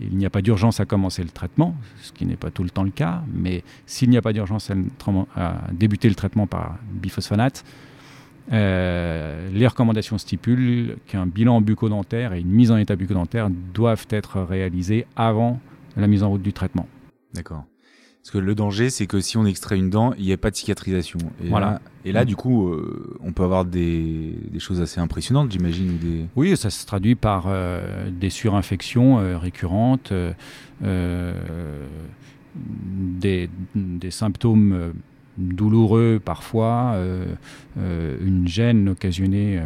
il 0.01 0.17
n'y 0.17 0.25
a 0.25 0.31
pas 0.31 0.43
d'urgence 0.43 0.79
à 0.79 0.85
commencer 0.85 1.25
le 1.25 1.31
traitement, 1.31 1.75
ce 2.01 2.13
qui 2.13 2.25
n'est 2.25 2.37
pas 2.37 2.53
tout 2.53 2.63
le 2.63 2.71
temps 2.71 2.85
le 2.85 2.91
cas, 2.91 3.25
mais 3.33 3.65
s'il 3.87 4.11
n'y 4.11 4.17
a 4.17 4.23
pas 4.23 4.33
d'urgence 4.33 4.71
à, 4.71 5.55
débuter 5.73 6.09
le 6.09 6.15
traitement 6.15 6.47
par 6.47 6.77
biphosphonate, 6.93 7.65
euh, 8.53 9.49
les 9.53 9.67
recommandations 9.67 10.19
stipulent 10.19 10.97
qu'un 11.07 11.27
bilan 11.27 11.61
bucco-dentaire 11.61 12.33
et 12.35 12.41
une 12.41 12.51
mise 12.51 12.71
en 12.71 12.77
état 12.77 12.97
bucco-dentaire 12.97 13.49
doivent 13.51 14.07
être 14.11 14.41
réalisés 14.41 15.07
avant 15.17 15.61
la 15.97 16.07
mise 16.07 16.23
en 16.23 16.31
route 16.31 16.43
du 16.43 16.53
traitement. 16.53 16.87
D'accord. 17.33 17.65
Parce 18.23 18.31
que 18.31 18.39
le 18.39 18.55
danger, 18.55 18.89
c'est 18.89 19.07
que 19.07 19.21
si 19.21 19.37
on 19.37 19.45
extrait 19.45 19.77
une 19.77 19.91
dent, 19.91 20.15
il 20.15 20.25
n'y 20.25 20.33
a 20.33 20.39
pas 20.39 20.51
de 20.51 20.57
cicatrisation. 20.57 21.19
Et 21.43 21.49
voilà. 21.49 21.73
Là, 21.73 21.83
et 22.07 22.13
là, 22.13 22.25
du 22.25 22.37
coup, 22.37 22.69
euh, 22.69 23.19
on 23.23 23.33
peut 23.33 23.43
avoir 23.43 23.67
des, 23.67 24.35
choses 24.59 24.81
assez 24.81 24.99
impressionnantes, 24.99 25.53
j'imagine. 25.53 25.99
Des... 25.99 26.25
Oui, 26.35 26.57
ça 26.57 26.71
se 26.71 26.87
traduit 26.87 27.17
par 27.17 27.45
euh, 27.49 28.11
des 28.11 28.31
surinfections 28.31 29.39
récurrentes, 29.39 30.11
des, 32.55 33.51
des, 33.75 34.11
symptômes 34.11 34.95
douloureux 35.39 36.21
parfois, 36.25 36.93
euh, 36.95 37.27
euh, 37.79 38.17
une 38.25 38.47
gêne 38.47 38.89
occasionnée 38.89 39.59
euh, 39.59 39.63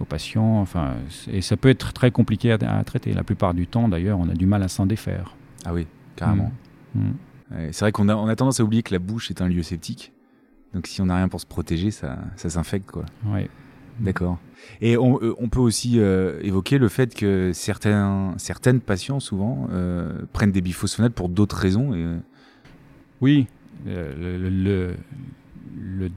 aux 0.00 0.04
patients. 0.04 0.60
Enfin, 0.60 0.94
et 1.30 1.40
ça 1.40 1.56
peut 1.56 1.68
être 1.68 1.92
très 1.92 2.10
compliqué 2.10 2.52
à, 2.52 2.84
traiter. 2.84 3.12
La 3.12 3.24
plupart 3.24 3.54
du 3.54 3.66
temps, 3.66 3.88
d'ailleurs, 3.88 4.18
on 4.18 4.28
a 4.28 4.34
du 4.34 4.46
mal 4.46 4.62
à 4.62 4.68
s'en 4.68 4.86
défaire. 4.86 5.34
Ah 5.64 5.74
oui, 5.74 5.86
carrément. 6.16 6.52
Mm. 6.94 7.00
Mm. 7.00 7.12
c'est 7.72 7.80
vrai 7.80 7.92
qu'on 7.92 8.08
a, 8.08 8.14
on 8.14 8.28
a 8.28 8.36
tendance 8.36 8.60
à 8.60 8.64
oublier 8.64 8.82
que 8.82 8.92
la 8.92 8.98
bouche 8.98 9.30
est 9.30 9.42
un 9.42 9.48
lieu 9.48 9.62
sceptique. 9.62 10.12
Donc 10.74 10.86
si 10.86 11.00
on 11.00 11.06
n'a 11.06 11.16
rien 11.16 11.28
pour 11.28 11.40
se 11.40 11.46
protéger, 11.46 11.90
ça, 11.90 12.18
ça 12.36 12.50
s'infecte. 12.50 12.90
quoi. 12.90 13.04
Oui. 13.26 13.48
D'accord. 14.00 14.38
Et 14.80 14.96
on, 14.96 15.18
on, 15.40 15.48
peut 15.48 15.58
aussi 15.58 15.98
évoquer 15.98 16.78
le 16.78 16.88
fait 16.88 17.16
que 17.16 17.50
certains, 17.52 18.32
certaines 18.36 18.80
patients, 18.80 19.18
souvent, 19.18 19.66
prennent 20.32 20.52
des 20.52 20.60
biphosphonates 20.60 21.14
pour 21.14 21.28
d'autres 21.28 21.56
raisons. 21.56 21.94
Et... 21.94 22.06
Oui, 23.20 23.48
le, 23.86 24.48
le, 24.48 26.10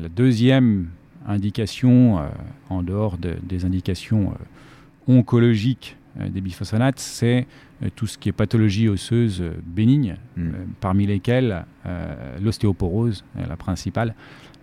la 0.00 0.08
deuxième 0.08 0.88
indication, 1.26 2.18
euh, 2.18 2.28
en 2.68 2.82
dehors 2.82 3.16
des 3.18 3.64
indications 3.64 4.32
euh, 4.32 5.12
oncologiques 5.18 5.96
euh, 6.18 6.28
des 6.28 6.40
biphosphonates, 6.40 6.98
c'est 6.98 7.46
tout 7.94 8.08
ce 8.08 8.18
qui 8.18 8.28
est 8.28 8.32
pathologie 8.32 8.88
osseuse 8.88 9.40
bénigne, 9.64 10.16
hmm. 10.36 10.50
parmi 10.80 11.06
lesquelles 11.06 11.64
l'ostéoporose, 12.42 13.24
la 13.36 13.56
principale, 13.56 14.16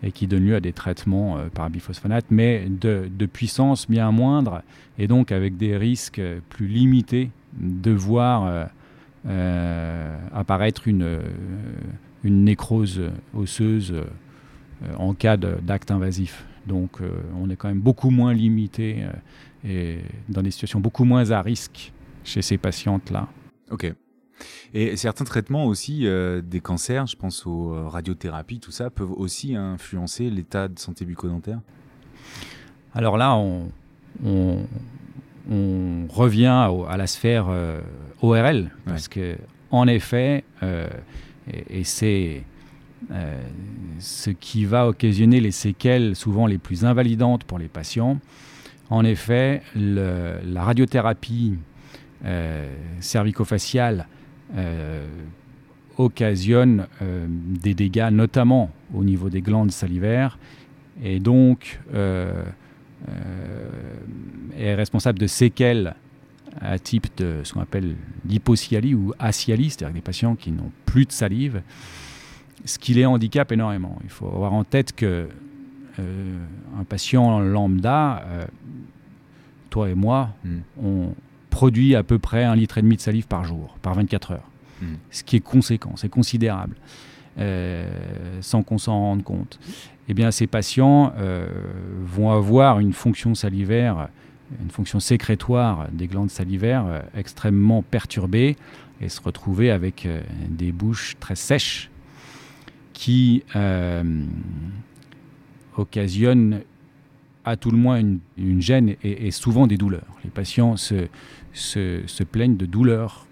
et 0.04 0.12
qui 0.12 0.28
donne 0.28 0.46
lieu 0.46 0.56
à 0.56 0.60
des 0.60 0.74
traitements 0.74 1.38
par 1.54 1.70
biphosphonate, 1.70 2.26
mais 2.30 2.68
de, 2.70 3.10
de, 3.10 3.26
puissance 3.26 3.90
bien 3.90 4.12
moindre, 4.12 4.64
et 5.00 5.08
donc 5.08 5.32
avec 5.32 5.56
des 5.56 5.78
risques 5.78 6.22
plus 6.50 6.68
limités 6.68 7.32
de 7.58 7.92
voir 7.92 8.46
euh, 8.46 8.66
apparaître 10.34 10.88
une, 10.88 11.04
euh, 11.04 11.22
une 12.24 12.44
nécrose 12.44 13.02
osseuse 13.34 13.94
euh, 13.94 14.96
en 14.98 15.14
cas 15.14 15.38
d'acte 15.38 15.92
invasif. 15.92 16.46
Donc 16.68 17.00
on 17.40 17.50
est 17.50 17.56
quand 17.56 17.68
même 17.68 17.80
beaucoup 17.80 18.10
moins 18.10 18.34
limité 18.34 19.06
et 19.64 20.00
dans 20.30 20.42
des 20.42 20.50
situations 20.50 20.80
beaucoup 20.80 21.04
moins 21.04 21.30
à 21.30 21.42
risque 21.44 21.94
chez 22.24 22.42
ces 22.42 22.58
patientes-là. 22.58 23.28
Ok. 23.70 23.94
Et 24.74 24.98
certains 24.98 25.26
traitements 25.26 25.66
aussi 25.66 26.08
des 26.44 26.60
cancers, 26.62 27.06
je 27.06 27.16
pense 27.16 27.46
aux 27.46 27.88
radiothérapies, 27.88 28.60
tout 28.60 28.72
ça, 28.72 28.90
peuvent 28.90 29.12
aussi 29.12 29.56
influencer 29.56 30.32
l'état 30.32 30.68
de 30.68 30.80
santé 30.80 31.06
bucco-dentaire? 31.06 31.62
Alors 32.96 33.16
là, 33.18 33.36
on, 33.36 33.72
on, 34.26 34.66
revient 35.50 36.70
à 36.90 36.98
la 36.98 37.08
sphère 37.08 37.48
ORL, 38.22 38.72
parce 38.86 39.08
que 39.08 39.36
en 39.76 39.88
effet, 39.88 40.44
euh, 40.64 40.88
et, 41.70 41.84
c'est 41.84 42.44
euh, 43.12 43.42
ce 44.00 44.30
qui 44.30 44.66
va 44.66 44.88
occasionner 44.88 45.42
les 45.42 45.52
séquelles 45.52 46.16
souvent 46.16 46.48
les 46.48 46.58
plus 46.58 46.86
invalidantes 46.86 47.44
pour 47.44 47.60
les 47.60 47.68
patients. 47.68 48.20
En 48.90 49.04
effet, 49.04 49.64
la 49.76 50.64
radiothérapie 50.64 51.56
euh, 52.24 52.74
cervico-faciale 53.00 54.08
occasionne 55.98 56.88
des 57.02 57.74
dégâts, 57.74 58.10
notamment 58.12 58.70
au 58.94 59.04
niveau 59.04 59.30
des 59.30 59.42
glandes 59.42 59.72
salivaires, 59.72 60.38
et 61.04 61.20
donc 61.20 61.82
est 64.58 64.76
responsable 64.76 65.20
de 65.20 65.28
séquelles 65.28 65.96
à 66.62 66.80
type 66.80 67.08
de 67.18 67.42
ce 67.44 67.54
qu'on 67.54 67.62
appelle 67.62 67.96
l'hypocialie 68.28 68.94
ou 68.96 69.14
asialie, 69.20 69.70
c'est-à-dire 69.70 69.94
des 69.94 70.02
patients 70.02 70.36
qui 70.36 70.52
n'ont 70.52 70.72
plus 70.86 71.06
de 71.06 71.12
salive, 71.12 71.62
ce 72.64 72.80
qui 72.80 72.94
les 72.94 73.06
handicape 73.06 73.52
énormément. 73.52 74.00
Il 74.04 74.10
faut 74.10 74.28
avoir 74.28 74.54
en 74.54 74.64
tête 74.64 74.94
que 74.94 75.28
euh, 76.00 76.38
un 76.80 76.84
patient 76.84 77.40
lambda, 77.40 78.24
euh, 78.28 78.46
toi 79.70 79.90
et 79.90 79.96
moi, 79.96 80.30
Mm. 80.44 80.58
on 80.82 81.16
produit 81.50 81.96
à 81.96 82.04
peu 82.04 82.20
près 82.20 82.44
un 82.44 82.56
litre 82.56 82.78
et 82.78 82.82
demi 82.82 82.96
de 82.98 83.02
salive 83.02 83.28
par 83.28 83.44
jour, 83.46 83.78
par 83.82 83.94
24 83.94 84.32
heures. 84.32 84.50
Mm. 84.82 84.86
Ce 85.12 85.24
qui 85.24 85.36
est 85.38 85.42
conséquent, 85.42 85.94
c'est 85.96 86.10
considérable, 86.10 86.76
euh, 86.76 87.15
sans 87.38 88.64
qu'on 88.64 88.78
s'en 88.78 89.00
rende 89.00 89.24
compte. 89.24 89.60
Eh 90.08 90.14
bien, 90.14 90.32
ces 90.32 90.48
patients 90.48 91.14
euh, 91.18 91.48
vont 92.04 92.32
avoir 92.32 92.80
une 92.80 92.94
fonction 92.94 93.34
salivaire, 93.34 94.10
une 94.62 94.70
fonction 94.70 95.00
sécrétoire 95.00 95.88
des 95.92 96.08
glandes 96.08 96.30
salivaires 96.30 96.86
euh, 96.86 97.02
extrêmement 97.18 97.82
perturbée 97.82 98.56
et 99.02 99.10
se 99.10 99.20
retrouver 99.20 99.72
avec 99.72 100.06
euh, 100.06 100.22
des 100.48 100.72
bouches 100.72 101.16
très 101.20 101.36
sèches 101.36 101.90
qui 102.94 103.44
euh, 103.56 104.24
occasionnent 105.76 106.62
à 107.44 107.58
tout 107.58 107.72
le 107.72 107.78
moins 107.78 108.02
une, 108.38 108.62
gêne 108.62 108.96
et, 109.04 109.30
souvent 109.30 109.68
des 109.68 109.78
douleurs. 109.78 110.18
Les 110.24 110.32
patients 110.32 110.78
se, 110.78 111.08
plaignent 112.32 112.58
de 112.58 112.66
douleurs 112.66 113.28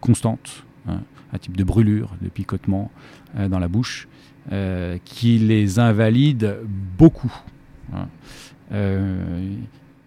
constantes, 0.00 0.64
hein, 0.86 1.00
un 1.32 1.38
type 1.38 1.56
de 1.56 1.64
brûlure, 1.64 2.14
de 2.20 2.28
picotement 2.28 2.92
euh, 2.94 3.15
dans 3.36 3.58
la 3.58 3.68
bouche, 3.68 4.08
euh, 4.52 4.98
qui 5.04 5.38
les 5.38 5.78
invalide 5.78 6.56
beaucoup. 6.98 7.32
hein. 7.92 8.08
Euh, 8.72 9.54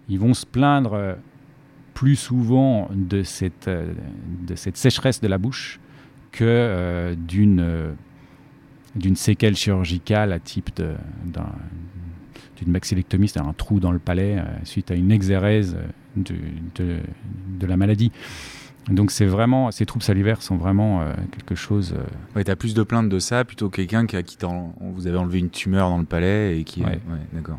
ils 0.08 0.18
vont 0.18 0.34
se 0.34 0.44
plaindre 0.44 0.92
euh, 0.94 1.14
plus 1.94 2.16
souvent 2.16 2.90
de 2.94 3.22
cette, 3.22 3.68
euh, 3.68 3.92
de 4.46 4.54
cette 4.54 4.76
sécheresse 4.76 5.20
de 5.20 5.28
la 5.28 5.38
bouche 5.38 5.80
que 6.32 6.44
euh, 6.44 7.14
d'une 7.16 7.60
euh, 7.60 7.92
d'une 8.96 9.14
séquelle 9.16 9.54
chirurgicale 9.56 10.32
à 10.32 10.40
type 10.40 10.70
d'une 10.76 12.72
maxillectomie, 12.72 13.28
c'est-à-dire 13.28 13.48
un 13.50 13.54
trou 13.54 13.78
dans 13.78 13.92
le 13.92 14.00
palais 14.00 14.38
euh, 14.38 14.44
suite 14.64 14.90
à 14.90 14.94
une 14.94 15.12
exérèse 15.12 15.76
euh, 16.16 17.00
de 17.60 17.66
la 17.66 17.76
maladie. 17.76 18.10
Donc 18.88 19.10
c'est 19.10 19.26
vraiment, 19.26 19.70
ces 19.70 19.86
troubles 19.86 20.02
salivaires 20.04 20.42
sont 20.42 20.56
vraiment 20.56 21.02
euh, 21.02 21.12
quelque 21.32 21.54
chose. 21.54 21.94
euh, 21.96 22.02
Ouais, 22.34 22.44
t'as 22.44 22.56
plus 22.56 22.74
de 22.74 22.82
plaintes 22.82 23.08
de 23.08 23.18
ça 23.18 23.44
plutôt 23.44 23.68
que 23.68 23.76
quelqu'un 23.76 24.06
qui, 24.06 24.16
a, 24.16 24.22
qui 24.22 24.36
vous 24.80 25.06
avez 25.06 25.16
enlevé 25.18 25.38
une 25.38 25.50
tumeur 25.50 25.88
dans 25.90 25.98
le 25.98 26.04
palais 26.04 26.58
et 26.58 26.64
qui. 26.64 26.80
Ouais. 26.82 26.88
ouais, 27.08 27.18
d'accord. 27.32 27.58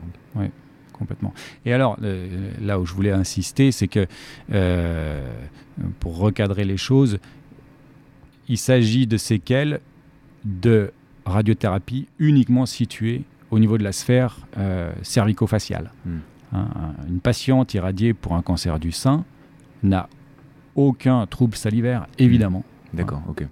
complètement. 0.94 1.34
Et 1.66 1.74
alors, 1.74 1.98
euh, 2.04 2.52
là 2.62 2.80
où 2.80 2.86
je 2.86 2.94
voulais 2.94 3.12
insister, 3.12 3.72
c'est 3.72 3.88
que 3.88 4.06
euh, 4.52 5.26
pour 6.00 6.18
recadrer 6.18 6.64
les 6.64 6.78
choses, 6.78 7.18
il 8.48 8.58
s'agit 8.58 9.08
de 9.08 9.18
séquelles 9.18 9.80
de 10.44 10.92
radiothérapie 11.26 12.08
uniquement 12.20 12.66
situées 12.66 13.24
au 13.52 13.60
niveau 13.60 13.78
de 13.78 13.84
la 13.84 13.92
sphère 13.92 14.40
cervico-faciale. 15.02 15.92
Hmm. 16.06 16.18
Hein, 16.54 16.68
un- 16.76 17.08
une 17.08 17.20
patiente 17.20 17.74
irradiée 17.74 18.14
pour 18.14 18.34
un 18.36 18.42
cancer 18.42 18.78
du 18.80 18.92
sein 18.92 19.24
n'a 19.84 20.10
aucun 20.76 21.26
trouble 21.28 21.56
salivaire, 21.56 22.08
évidemment. 22.18 22.64
D'accord, 22.94 23.22
ok. 23.28 23.46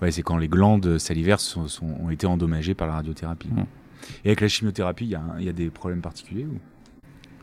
Ouais, 0.00 0.10
c'est 0.10 0.22
quand 0.22 0.36
les 0.36 0.48
glandes 0.48 0.98
salivaires 0.98 1.40
sont- 1.40 1.68
sont- 1.68 1.96
ont 2.00 2.10
été 2.10 2.26
endommagées 2.26 2.74
par 2.74 2.86
la 2.86 2.94
radiothérapie. 2.94 3.48
Mm. 3.48 3.64
Et 4.24 4.28
avec 4.28 4.40
la 4.40 4.48
chimiothérapie, 4.48 5.04
il 5.06 5.10
y, 5.10 5.14
a 5.16 5.22
y 5.40 5.52
des 5.52 5.70
problèmes 5.70 6.00
particuliers 6.00 6.44
ou... 6.46 6.58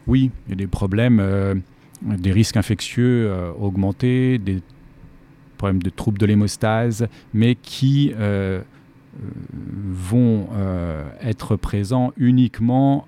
Oui, 0.08 0.32
il 0.48 0.52
y 0.52 0.54
a 0.54 0.56
des 0.56 0.68
problèmes, 0.68 1.20
euh, 1.20 1.56
des 2.02 2.32
risques 2.32 2.58
infectieux 2.58 3.28
euh, 3.28 3.52
augmentés, 3.60 4.38
des 4.38 4.62
problèmes 5.58 5.82
de 5.82 5.90
troubles 5.90 6.20
de 6.20 6.26
l'hémostase, 6.26 7.08
mais 7.34 7.56
qui 7.56 8.14
euh, 8.16 8.62
vont 9.84 10.48
être 11.22 11.56
présents 11.56 12.12
uniquement 12.18 13.08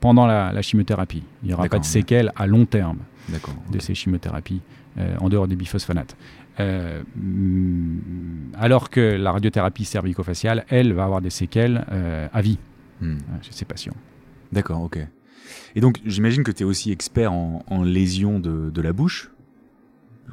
pendant 0.00 0.26
la, 0.26 0.52
la 0.52 0.62
chimiothérapie. 0.62 1.22
Il 1.42 1.48
n'y 1.48 1.54
aura 1.54 1.68
pas 1.68 1.78
de 1.78 1.84
séquelles 1.84 2.32
à 2.36 2.46
long 2.46 2.64
terme 2.64 2.98
De 3.70 3.78
ces 3.78 3.94
chimiothérapies 3.94 4.60
euh, 4.98 5.16
en 5.20 5.28
dehors 5.28 5.46
des 5.46 5.56
biphosphonates. 5.56 6.16
Euh, 6.58 7.02
alors 8.54 8.90
que 8.90 9.00
la 9.00 9.32
radiothérapie 9.32 9.84
cervico-faciale, 9.84 10.64
elle, 10.68 10.92
va 10.92 11.04
avoir 11.04 11.20
des 11.20 11.30
séquelles 11.30 11.86
euh, 11.92 12.28
à 12.32 12.42
vie 12.42 12.58
Hmm. 13.00 13.16
chez 13.40 13.52
ces 13.52 13.64
patients. 13.64 13.94
D'accord, 14.52 14.82
ok. 14.82 14.98
Et 15.74 15.80
donc, 15.80 16.00
j'imagine 16.04 16.42
que 16.42 16.52
tu 16.52 16.64
es 16.64 16.66
aussi 16.66 16.92
expert 16.92 17.32
en, 17.32 17.64
en 17.66 17.82
lésions 17.82 18.38
de, 18.40 18.68
de 18.68 18.82
la 18.82 18.92
bouche, 18.92 19.30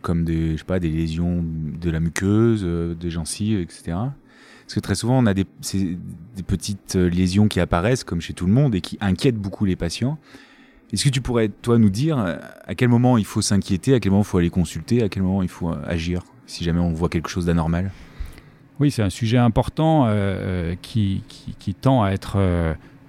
comme 0.01 0.25
des, 0.25 0.53
je 0.53 0.57
sais 0.57 0.63
pas, 0.65 0.79
des 0.79 0.89
lésions 0.89 1.45
de 1.45 1.89
la 1.89 2.01
muqueuse, 2.01 2.65
des 2.99 3.09
gencives, 3.09 3.59
etc. 3.59 3.83
Parce 4.67 4.75
que 4.75 4.79
très 4.81 4.95
souvent, 4.95 5.17
on 5.17 5.25
a 5.27 5.33
des, 5.33 5.45
petites 6.45 6.95
lésions 6.95 7.47
qui 7.47 7.61
apparaissent, 7.61 8.03
comme 8.03 8.19
chez 8.19 8.33
tout 8.33 8.45
le 8.45 8.51
monde, 8.51 8.75
et 8.75 8.81
qui 8.81 8.97
inquiètent 8.99 9.37
beaucoup 9.37 9.63
les 9.63 9.77
patients. 9.77 10.19
Est-ce 10.93 11.03
que 11.03 11.09
tu 11.09 11.19
pourrais, 11.21 11.49
toi, 11.49 11.77
nous 11.77 11.89
dire 11.89 12.17
euh, 12.17 12.37
à 12.65 12.73
quel 12.73 12.87
moment 12.87 13.17
il 13.17 13.25
faut 13.25 13.41
s'inquiéter, 13.41 13.93
à 13.93 13.99
quel 13.99 14.11
moment 14.11 14.23
il 14.23 14.27
faut 14.27 14.37
aller 14.37 14.49
consulter, 14.49 15.03
à 15.03 15.09
quel 15.09 15.21
moment 15.23 15.43
il 15.43 15.49
faut 15.49 15.69
euh, 15.69 15.75
agir, 15.85 16.21
si 16.45 16.63
jamais 16.63 16.79
on 16.79 16.93
voit 16.93 17.09
quelque 17.09 17.29
chose 17.29 17.45
d'anormal? 17.45 17.91
Oui, 18.79 18.89
c'est 18.91 19.01
un 19.01 19.09
sujet 19.09 19.37
important 19.37 20.05
euh, 20.07 20.75
qui, 20.81 21.23
tend 21.81 22.03
à 22.03 22.11
être 22.11 22.37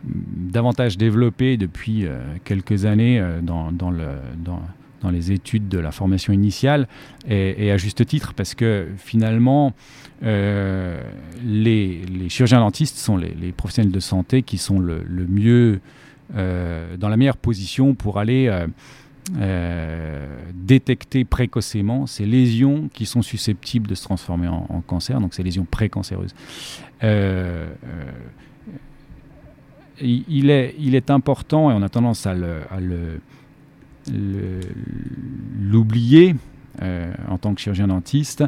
davantage 0.03 0.97
développé 0.97 1.57
depuis 1.59 2.07
quelques 2.45 2.87
années 2.87 3.23
dans, 3.43 3.71
dans 3.71 3.91
le, 3.91 4.07
dans, 4.39 4.63
dans 5.03 5.11
les 5.11 5.31
études 5.31 5.69
de 5.69 5.79
la 5.79 5.93
formation 5.93 6.33
initiale, 6.33 6.89
et, 7.29 7.71
à 7.71 7.77
juste 7.77 8.07
titre, 8.07 8.33
parce 8.35 8.55
que 8.55 8.89
finalement, 8.97 9.75
les, 10.23 12.03
chirurgiens 12.29 12.61
dentistes 12.61 12.97
sont 12.97 13.19
les, 13.19 13.53
professionnels 13.53 13.93
de 13.93 14.01
santé 14.01 14.43
qui 14.43 14.57
sont 14.57 14.81
le, 14.81 15.05
mieux, 15.29 15.81
dans 16.35 17.09
la 17.09 17.17
meilleure 17.17 17.37
position 17.39 17.95
pour 17.95 18.19
aller... 18.19 18.49
euh, 18.49 18.67
euh, 19.37 20.27
détecter 20.55 21.27
précocement 21.27 22.07
ces 22.07 22.25
lésions 22.25 22.89
qui 22.95 23.05
sont 23.05 23.21
susceptibles 23.21 23.87
de 23.87 23.95
se 23.95 24.03
transformer 24.03 24.49
en, 24.49 24.81
cancer, 24.87 25.21
donc 25.21 25.35
ces 25.35 25.43
lésions 25.43 25.67
précancéreuses. 25.71 26.35
Euh, 27.05 27.69
euh, 27.85 28.11
il, 30.01 30.49
est, 30.49 30.75
il 30.79 30.95
est 30.95 31.11
important, 31.11 31.71
et 31.71 31.75
on 31.75 31.83
a 31.83 31.91
tendance 31.91 32.27
à 32.27 32.33
le- 32.35 32.61
le- 32.81 33.21
le- 34.11 34.61
l'oublier 35.61 36.37
euh, 36.81 37.13
en 37.29 37.37
tant 37.37 37.55
que 37.55 37.61
chirurgien 37.61 37.89
dentiste, 37.89 38.45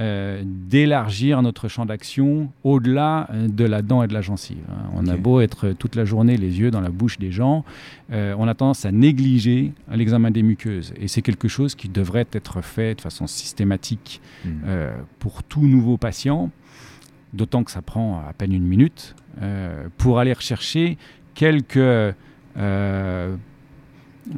euh, 0.00 0.42
d'élargir 0.46 1.42
notre 1.42 1.68
champ 1.68 1.84
d'action 1.84 2.50
au-delà 2.64 3.28
euh, 3.32 3.48
de 3.48 3.64
la 3.64 3.82
dent 3.82 4.02
et 4.02 4.08
de 4.08 4.14
la 4.14 4.22
gencive. 4.22 4.56
hein. 4.70 4.88
On 4.94 5.06
a 5.06 5.16
beau 5.16 5.40
être 5.40 5.72
toute 5.72 5.94
la 5.94 6.04
journée 6.06 6.36
les 6.38 6.58
yeux 6.58 6.70
dans 6.70 6.80
la 6.80 6.88
bouche 6.90 7.18
des 7.18 7.30
gens, 7.30 7.64
euh, 8.10 8.34
on 8.38 8.48
a 8.48 8.54
tendance 8.54 8.84
à 8.86 8.92
négliger 8.92 9.72
l'examen 9.92 10.30
des 10.30 10.42
muqueuses. 10.42 10.94
Et 10.98 11.06
c'est 11.06 11.22
quelque 11.22 11.48
chose 11.48 11.74
qui 11.74 11.88
devrait 11.88 12.26
être 12.32 12.62
fait 12.62 12.94
de 12.94 13.00
façon 13.00 13.26
systématique 13.26 14.20
Hmm. 14.44 14.48
euh, 14.66 14.96
pour 15.18 15.42
tout 15.42 15.66
nouveau 15.66 15.96
patient, 15.98 16.50
d'autant 17.34 17.62
que 17.62 17.70
ça 17.70 17.82
prend 17.82 18.22
à 18.26 18.32
peine 18.32 18.52
une 18.54 18.64
minute, 18.66 19.14
euh, 19.42 19.88
pour 19.98 20.18
aller 20.18 20.32
rechercher 20.32 20.96
quelques 21.34 21.76
euh, 21.76 22.12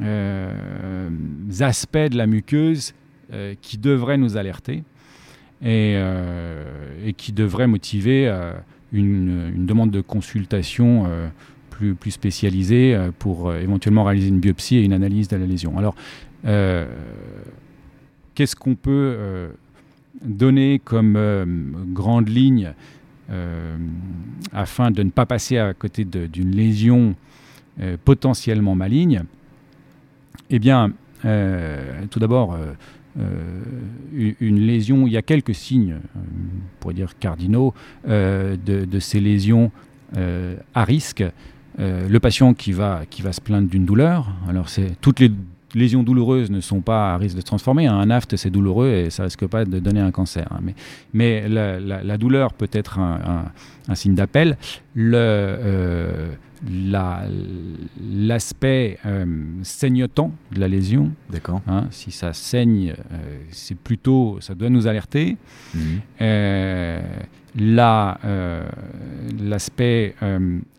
euh, 0.01 1.09
aspects 1.59 1.97
de 1.97 2.17
la 2.17 2.27
muqueuse 2.27 2.93
euh, 3.31 3.55
qui 3.61 3.77
devraient 3.77 4.17
nous 4.17 4.37
alerter 4.37 4.83
et, 5.63 5.93
euh, 5.95 6.63
et 7.05 7.13
qui 7.13 7.31
devraient 7.31 7.67
motiver 7.67 8.27
euh, 8.27 8.53
une, 8.91 9.65
demande 9.65 9.91
de 9.91 10.01
consultation 10.01 11.05
euh, 11.07 11.29
plus, 11.69 11.95
plus 11.95 12.11
spécialisée 12.11 12.97
pour 13.17 13.53
éventuellement 13.53 14.03
réaliser 14.03 14.27
une 14.27 14.39
biopsie 14.39 14.77
et 14.77 14.83
une 14.83 14.93
analyse 14.93 15.27
de 15.29 15.37
la 15.37 15.45
lésion. 15.45 15.77
Alors, 15.77 15.95
qu'est-ce 18.35 18.55
qu'on 18.55 18.75
peut 18.75 19.49
donner 20.23 20.79
comme 20.83 21.17
grande 21.91 22.29
ligne 22.29 22.73
afin 24.51 24.91
de 24.91 25.01
ne 25.01 25.09
pas 25.09 25.25
passer 25.25 25.57
à 25.57 25.73
côté 25.73 26.05
d'une 26.05 26.51
lésion 26.51 27.15
potentiellement 28.05 28.75
maligne? 28.75 29.23
Eh 30.51 30.59
bien, 30.59 30.91
tout 31.23 32.19
d'abord, 32.19 32.55
une- 34.13 34.35
une 34.39 34.59
lésion, 34.59 35.07
il 35.07 35.13
y 35.13 35.17
a 35.17 35.21
quelques 35.21 35.55
signes, 35.55 35.93
euh, 35.93 36.19
on 36.19 36.79
pourrait 36.79 36.93
dire 36.95 37.17
cardinaux, 37.19 37.73
euh, 38.07 38.55
de, 38.65 38.99
ces 38.99 39.19
lésions 39.19 39.71
euh, 40.17 40.55
à 40.73 40.83
risque. 40.83 41.23
Euh, 41.79 42.07
le 42.07 42.19
patient 42.19 42.53
qui 42.53 42.71
va, 42.71 43.01
qui 43.09 43.21
va 43.21 43.33
se 43.33 43.41
plaindre 43.41 43.67
d'une 43.69 43.85
douleur, 43.85 44.31
alors 44.47 44.69
c'est 44.69 44.99
toutes 45.01 45.19
les 45.19 45.31
lésions 45.73 46.03
douloureuses 46.03 46.51
ne 46.51 46.61
sont 46.61 46.81
pas 46.81 47.13
à 47.15 47.17
risque 47.17 47.35
de 47.35 47.41
se 47.41 47.45
transformer. 47.45 47.87
Un 47.87 48.11
aft, 48.11 48.35
c'est 48.35 48.51
douloureux 48.51 48.89
et 48.89 49.09
ça 49.09 49.23
risque 49.23 49.47
pas 49.47 49.65
de 49.65 49.79
donner 49.79 50.01
un 50.01 50.11
cancer. 50.11 50.47
hein. 50.51 50.59
Mais, 50.61 50.75
mais 51.13 51.49
la, 51.49 52.17
douleur 52.19 52.53
peut 52.53 52.69
être 52.71 52.99
un, 52.99 53.45
signe 53.95 54.13
d'appel. 54.13 54.57
Le, 54.93 55.17
euh, 55.17 56.29
l'aspect 56.69 58.99
euh, 59.05 59.25
saignotant 59.63 60.31
de 60.51 60.59
la 60.59 60.67
lésion. 60.67 61.11
D'accord. 61.29 61.61
Hein, 61.67 61.87
si 61.91 62.11
ça 62.11 62.33
saigne, 62.33 62.95
euh, 63.11 63.37
c'est 63.51 63.77
plutôt, 63.77 64.37
ça 64.39 64.55
doit 64.55 64.69
nous 64.69 64.87
alerter. 64.87 65.37
Mhm. 65.73 65.81
Euh, 66.21 67.01
l'aspect 69.39 70.15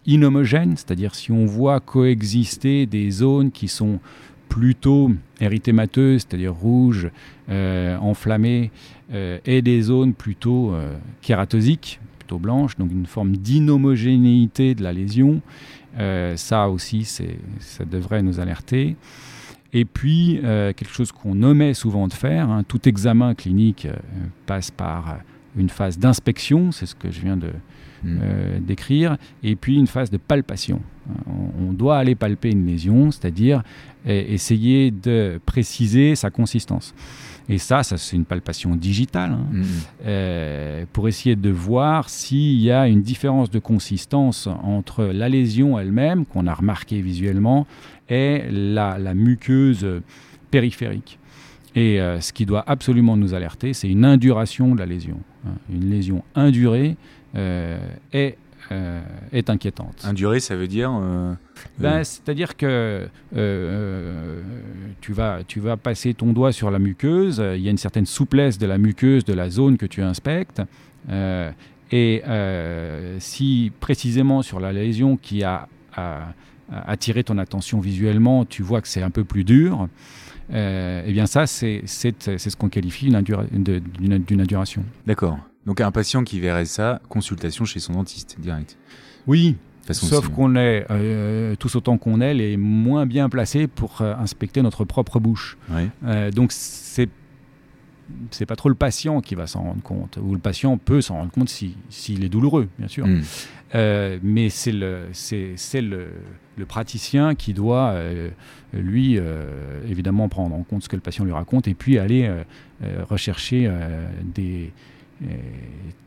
inhomogène, 0.06 0.76
c'est-à-dire 0.76 1.14
si 1.14 1.30
on 1.30 1.46
voit 1.46 1.78
coexister 1.78 2.86
des 2.86 3.12
zones 3.12 3.52
qui 3.52 3.68
sont 3.68 4.00
plutôt 4.48 5.12
érythémateuses, 5.40 6.26
c'est-à-dire 6.28 6.52
rouges, 6.52 7.10
enflammées, 7.48 8.72
et 9.12 9.62
des 9.62 9.82
zones 9.82 10.14
plutôt 10.14 10.74
kératosiques, 11.22 12.00
plutôt 12.24 12.38
blanches, 12.38 12.76
donc 12.76 12.90
une 12.90 13.06
forme 13.06 13.36
d'inhomogénéité 13.36 14.74
de 14.74 14.82
la 14.82 14.92
lésion, 14.92 15.42
euh, 15.98 16.36
ça 16.36 16.68
aussi, 16.70 17.04
ça 17.04 17.84
devrait 17.84 18.22
nous 18.22 18.40
alerter. 18.40 18.96
Et 19.72 19.84
puis, 19.84 20.40
euh, 20.42 20.72
quelque 20.72 20.92
chose 20.92 21.12
qu'on 21.12 21.42
omet 21.42 21.74
souvent 21.74 22.08
de 22.08 22.12
faire, 22.12 22.48
hein, 22.48 22.62
tout 22.66 22.88
examen 22.88 23.34
clinique 23.34 23.86
euh, 23.86 23.94
passe 24.46 24.70
par 24.70 25.18
une 25.56 25.68
phase 25.68 25.98
d'inspection, 25.98 26.72
c'est 26.72 26.86
ce 26.86 26.94
que 26.94 27.10
je 27.10 27.20
viens 27.20 27.36
de 27.36 27.50
euh, 28.06 28.58
décrire, 28.60 29.16
et 29.42 29.56
puis 29.56 29.76
une 29.76 29.86
phase 29.86 30.10
de 30.10 30.18
palpation. 30.18 30.80
On, 31.26 31.68
on 31.68 31.72
doit 31.72 31.98
aller 31.98 32.14
palper 32.14 32.50
une 32.50 32.66
lésion, 32.66 33.10
c'est-à-dire 33.10 33.62
euh, 34.06 34.24
essayer 34.28 34.90
de 34.90 35.40
préciser 35.44 36.14
sa 36.14 36.30
consistance. 36.30 36.94
Et 37.48 37.58
ça, 37.58 37.82
ça 37.82 37.98
c'est 37.98 38.16
une 38.16 38.24
palpation 38.24 38.74
digitale, 38.74 39.32
hein, 39.32 39.46
Mhm. 39.52 39.64
euh, 40.06 40.84
pour 40.92 41.08
essayer 41.08 41.36
de 41.36 41.50
voir 41.50 42.08
s'il 42.08 42.58
y 42.60 42.70
a 42.70 42.88
une 42.88 43.02
différence 43.02 43.50
de 43.50 43.58
consistance 43.58 44.48
entre 44.62 45.04
la 45.04 45.28
lésion 45.28 45.78
elle-même, 45.78 46.24
qu'on 46.24 46.46
a 46.46 46.54
remarqué 46.54 47.02
visuellement, 47.02 47.66
et 48.08 48.44
la, 48.50 48.98
la 48.98 49.14
muqueuse 49.14 49.86
périphérique. 50.50 51.18
Et 51.74 52.00
euh, 52.00 52.20
ce 52.20 52.32
qui 52.32 52.46
doit 52.46 52.64
absolument 52.66 53.16
nous 53.16 53.34
alerter, 53.34 53.72
c'est 53.72 53.88
une 53.90 54.04
induration 54.04 54.74
de 54.74 54.78
la 54.80 54.86
lésion. 54.86 55.18
hein. 55.46 55.50
Une 55.72 55.90
lésion 55.90 56.22
indurée 56.34 56.96
euh, 57.36 57.78
est, 58.12 58.38
euh, 58.72 59.00
est 59.32 59.50
inquiétante. 59.50 60.04
Induré, 60.04 60.40
ça 60.40 60.56
veut 60.56 60.66
dire. 60.68 60.90
euh, 60.92 61.34
Ben, 61.78 61.98
euh, 62.00 62.04
C'est-à-dire 62.04 62.56
que 62.56 63.08
tu, 65.00 65.12
vas, 65.12 65.40
tu 65.46 65.60
vas 65.60 65.76
passer 65.76 66.14
ton 66.14 66.32
doigt 66.32 66.52
sur 66.52 66.70
la 66.70 66.78
muqueuse, 66.78 67.42
il 67.56 67.60
y 67.62 67.68
a 67.68 67.70
une 67.70 67.78
certaine 67.78 68.06
souplesse 68.06 68.58
de 68.58 68.66
la 68.66 68.78
muqueuse 68.78 69.24
de 69.24 69.32
la 69.34 69.50
zone 69.50 69.76
que 69.76 69.86
tu 69.86 70.02
inspectes, 70.02 70.62
et 71.92 72.22
si 73.18 73.72
précisément 73.80 74.42
sur 74.42 74.60
la 74.60 74.72
lésion 74.72 75.16
qui 75.16 75.44
a, 75.44 75.68
a- 75.94 76.28
a 76.72 76.90
attiré 76.90 77.22
ton 77.24 77.38
attention 77.38 77.80
visuellement, 77.80 78.44
tu 78.44 78.62
vois 78.62 78.80
que 78.80 78.88
c'est 78.88 79.02
un 79.02 79.10
peu 79.10 79.24
plus 79.24 79.44
dur, 79.44 79.88
eh 80.52 81.02
bien 81.12 81.26
ça, 81.26 81.46
c'est 81.46 81.82
ce 81.86 82.56
qu'on 82.56 82.68
qualifie 82.68 83.10
d'une 83.10 84.40
induration. 84.40 84.84
D'accord. 85.06 85.38
Donc 85.66 85.80
un 85.80 85.90
patient 85.90 86.24
qui 86.24 86.40
verrait 86.40 86.66
ça, 86.66 87.00
consultation 87.08 87.64
chez 87.64 87.80
son 87.80 87.94
dentiste 87.94 88.36
direct. 88.38 88.76
Oui, 89.26 89.56
façon 89.86 90.06
Sauf 90.06 90.28
qu'on 90.28 90.56
est, 90.56 90.86
euh, 90.90 91.56
tous 91.56 91.74
autant 91.76 91.96
qu'on 91.98 92.20
est, 92.20 92.34
les 92.34 92.56
moins 92.56 93.06
bien 93.06 93.28
placés 93.28 93.66
pour 93.66 94.00
euh, 94.02 94.14
inspecter 94.16 94.60
notre 94.62 94.84
propre 94.84 95.18
bouche. 95.20 95.56
Euh, 96.04 96.30
donc 96.30 96.52
c'est 96.52 97.08
c'est 98.30 98.44
pas 98.44 98.54
trop 98.56 98.68
le 98.68 98.74
patient 98.74 99.22
qui 99.22 99.34
va 99.34 99.46
s'en 99.46 99.62
rendre 99.62 99.82
compte, 99.82 100.18
ou 100.22 100.34
le 100.34 100.38
patient 100.38 100.76
peut 100.76 101.00
s'en 101.00 101.14
rendre 101.14 101.30
compte 101.30 101.48
si- 101.48 101.74
s'il 101.88 102.22
est 102.22 102.28
douloureux, 102.28 102.68
bien 102.78 102.86
sûr. 102.86 103.06
Euh, 103.74 104.18
mais 104.22 104.50
c'est 104.50 104.72
le, 104.72 105.06
c'est, 105.12 105.56
le, 105.80 106.08
le 106.58 106.66
praticien 106.66 107.34
qui 107.34 107.54
doit, 107.54 107.92
euh, 107.92 108.28
lui, 108.74 109.16
euh, 109.18 109.80
évidemment, 109.88 110.28
prendre 110.28 110.54
en 110.54 110.62
compte 110.64 110.82
ce 110.82 110.88
que 110.90 110.96
le 110.96 111.00
patient 111.02 111.24
lui 111.24 111.32
raconte 111.32 111.66
et 111.66 111.72
puis 111.72 111.98
aller 111.98 112.24
euh, 112.26 112.42
euh, 112.84 113.04
rechercher 113.08 113.64
euh, 113.66 114.06
des, 114.34 114.66
euh, 114.66 114.68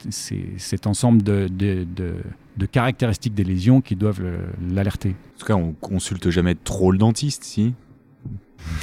cet 0.10 0.88
ensemble 0.88 1.22
de, 1.24 1.48
de- 1.48 1.86
de- 1.96 2.16
de 2.58 2.66
caractéristiques 2.66 3.34
des 3.36 3.44
lésions 3.44 3.82
qui 3.82 3.96
doivent 3.96 4.22
le- 4.22 4.74
l'alerter. 4.74 5.10
En 5.36 5.40
tout 5.40 5.46
cas, 5.46 5.56
on 5.56 5.74
consulte 5.74 6.30
jamais 6.30 6.56
trop 6.56 6.92
le 6.92 6.98
dentiste, 6.98 7.44
si? 7.44 7.74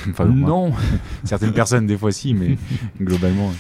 Enfin, 0.09 0.25
moi, 0.27 0.49
non, 0.49 0.73
certaines 1.25 1.53
personnes, 1.53 1.87
des 1.87 1.97
fois, 1.97 2.13
si, 2.13 2.35
mais 2.35 2.57
globalement, 3.01 3.53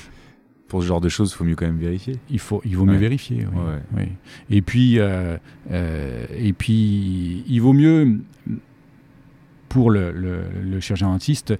pour 0.68 0.82
ce 0.82 0.86
genre 0.88 1.00
de 1.00 1.08
choses, 1.08 1.32
il 1.32 1.36
faut 1.36 1.44
mieux 1.44 1.56
quand 1.56 1.66
même 1.66 1.78
vérifier. 1.78 2.16
il, 2.30 2.38
faut, 2.38 2.60
il 2.64 2.76
vaut 2.76 2.84
mieux 2.84 2.92
Ouais. 2.92 2.98
vérifier. 2.98 3.46
oui. 3.52 3.58
Ouais. 3.60 3.82
Oui. 4.04 4.08
Et 4.50 4.62
puis, 4.62 4.98
euh, 4.98 5.36
euh, 5.70 6.26
et 6.36 6.52
puis, 6.52 7.44
il 7.48 7.58
vaut 7.60 7.72
mieux 7.72 8.20
pour 9.68 9.90
le, 9.90 10.12
le- 10.12 10.44
le 10.62 10.80
chirurgien 10.80 11.08
dentiste 11.08 11.54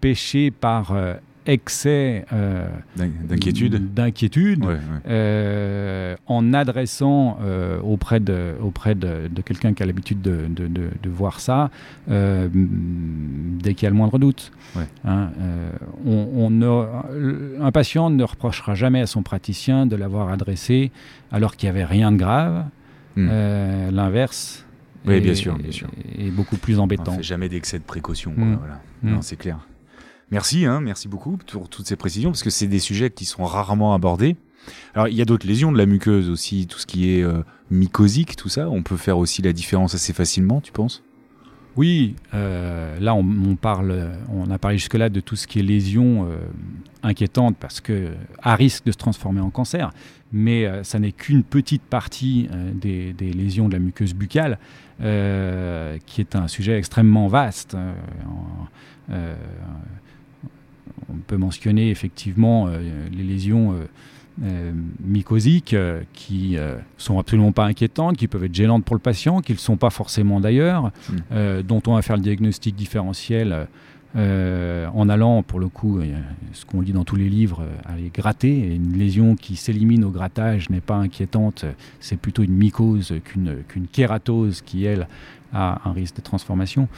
pêcher 0.00 0.50
par 0.50 0.92
euh, 0.92 1.14
excès 1.46 2.24
euh, 2.32 2.68
D'in- 2.96 3.08
D'inquiétude 3.28 3.94
d'inquiétude, 3.94 4.64
Ouais, 4.64 4.74
ouais. 4.74 4.78
euh, 5.08 6.16
en 6.26 6.52
adressant 6.52 7.38
euh, 7.42 7.80
auprès 7.80 8.20
de, 8.20 8.54
auprès 8.60 8.94
de, 8.94 9.28
de 9.30 9.42
quelqu'un 9.42 9.72
qui 9.72 9.82
a 9.82 9.86
l'habitude 9.86 10.20
de, 10.22 10.46
de- 10.48 11.08
voir 11.08 11.40
ça, 11.40 11.70
dès 12.08 13.74
qu'il 13.74 13.84
y 13.84 13.86
a 13.86 13.90
le 13.90 13.96
moindre 13.96 14.18
doute. 14.18 14.52
Ouais. 14.74 14.82
Hein, 15.04 15.30
on, 16.04 16.28
on 16.36 16.50
ne- 16.50 17.56
un 17.60 17.72
patient 17.72 18.10
ne 18.10 18.22
reprochera 18.24 18.74
jamais 18.74 19.00
à 19.00 19.06
son 19.06 19.22
praticien 19.22 19.86
de 19.86 19.96
l'avoir 19.96 20.28
adressé 20.30 20.90
alors 21.32 21.56
qu'il 21.56 21.66
n'y 21.68 21.76
avait 21.76 21.84
rien 21.84 22.12
de 22.12 22.16
grave. 22.16 22.64
Hmm. 23.16 23.28
L'inverse 23.92 24.66
Oui, 25.06 25.14
est, 25.14 25.20
bien 25.20 25.34
sûr, 25.34 25.56
bien 25.56 25.70
sûr. 25.72 25.88
est 26.18 26.30
beaucoup 26.30 26.56
plus 26.58 26.78
On 26.78 26.82
embêtant. 26.82 27.12
fait 27.16 27.22
jamais 27.22 27.48
d'excès 27.48 27.78
de 27.78 27.84
précaution. 27.84 28.32
quoi, 28.32 28.44
Mm. 28.44 28.56
voilà. 28.58 28.80
Mm. 29.02 29.10
Non, 29.14 29.22
c'est 29.22 29.36
clair. 29.36 29.58
Merci, 30.30 30.66
hein, 30.66 30.80
merci 30.80 31.08
beaucoup 31.08 31.36
pour 31.36 31.68
toutes 31.68 31.86
ces 31.86 31.96
précisions, 31.96 32.30
parce 32.30 32.42
que 32.42 32.50
c'est 32.50 32.66
des 32.66 32.80
sujets 32.80 33.10
qui 33.10 33.24
sont 33.24 33.44
rarement 33.44 33.94
abordés. 33.94 34.36
Alors, 34.94 35.06
il 35.08 35.14
y 35.14 35.22
a 35.22 35.24
d'autres 35.24 35.46
lésions 35.46 35.70
de 35.70 35.78
la 35.78 35.86
muqueuse 35.86 36.28
aussi, 36.28 36.66
tout 36.66 36.78
ce 36.78 36.86
qui 36.86 37.12
est 37.12 37.22
euh, 37.22 37.42
mycosique, 37.70 38.34
tout 38.34 38.48
ça. 38.48 38.68
On 38.68 38.82
peut 38.82 38.96
faire 38.96 39.18
aussi 39.18 39.42
la 39.42 39.52
différence 39.52 39.94
assez 39.94 40.12
facilement, 40.12 40.60
tu 40.60 40.72
penses? 40.72 41.04
Oui, 41.76 42.16
euh, 42.32 42.98
là 43.00 43.14
on, 43.14 43.54
parle, 43.54 44.12
on 44.32 44.50
a 44.50 44.58
parlé 44.58 44.78
jusque-là 44.78 45.10
de 45.10 45.20
tout 45.20 45.36
ce 45.36 45.46
qui 45.46 45.58
est 45.58 45.62
lésions 45.62 46.24
euh, 46.24 46.38
inquiétantes 47.02 47.56
parce 47.60 47.82
que 47.82 48.12
à 48.42 48.54
risque 48.54 48.86
de 48.86 48.92
se 48.92 48.96
transformer 48.96 49.40
en 49.40 49.50
cancer, 49.50 49.90
mais 50.32 50.64
euh, 50.64 50.82
ça 50.84 50.98
n'est 50.98 51.12
qu'une 51.12 51.42
petite 51.42 51.82
partie 51.82 52.48
des, 52.72 53.12
lésions 53.20 53.68
de 53.68 53.74
la 53.74 53.78
muqueuse 53.78 54.14
buccale, 54.14 54.58
qui 54.98 56.20
est 56.20 56.34
un 56.34 56.48
sujet 56.48 56.78
extrêmement 56.78 57.28
vaste. 57.28 57.76
On 61.10 61.16
peut 61.26 61.36
mentionner 61.36 61.90
effectivement 61.90 62.66
euh, 62.68 62.78
les 63.12 63.22
lésions 63.22 63.72
euh, 63.72 63.86
euh, 64.44 64.72
mycosiques 65.02 65.74
qui 66.12 66.56
sont 66.98 67.18
absolument 67.18 67.52
pas 67.52 67.64
inquiétantes, 67.64 68.16
qui 68.16 68.28
peuvent 68.28 68.44
être 68.44 68.54
gênantes 68.54 68.84
pour 68.84 68.94
le 68.96 69.00
patient, 69.00 69.40
qui 69.40 69.52
ne 69.52 69.56
le 69.56 69.60
sont 69.60 69.76
pas 69.78 69.90
forcément 69.90 70.40
d'ailleurs, 70.40 70.84
Mm. 70.86 71.14
euh, 71.32 71.62
dont 71.62 71.82
on 71.86 71.94
va 71.94 72.02
faire 72.02 72.16
le 72.16 72.22
diagnostic 72.22 72.74
différentiel 72.76 73.66
euh, 74.14 74.86
en 74.94 75.08
allant, 75.10 75.42
pour 75.42 75.60
le 75.60 75.68
coup, 75.68 75.98
euh, 75.98 76.04
ce 76.52 76.64
qu'on 76.64 76.80
lit 76.80 76.92
dans 76.92 77.04
tous 77.04 77.16
les 77.16 77.28
livres, 77.28 77.62
euh, 77.62 77.92
aller 77.92 78.10
gratter. 78.12 78.48
Et 78.48 78.74
une 78.74 78.96
lésion 78.96 79.36
qui 79.36 79.56
s'élimine 79.56 80.04
au 80.04 80.10
grattage 80.10 80.70
n'est 80.70 80.80
pas 80.80 80.96
inquiétante, 80.96 81.66
c'est 82.00 82.16
plutôt 82.16 82.42
une 82.42 82.54
mycose 82.54 83.14
qu'une 83.24 83.62
qu'une 83.68 83.86
kératose 83.86 84.62
qui, 84.62 84.84
elle, 84.84 85.06
a 85.52 85.80
un 85.88 85.92
risque 85.92 86.16
de 86.16 86.22
transformation. 86.22 86.88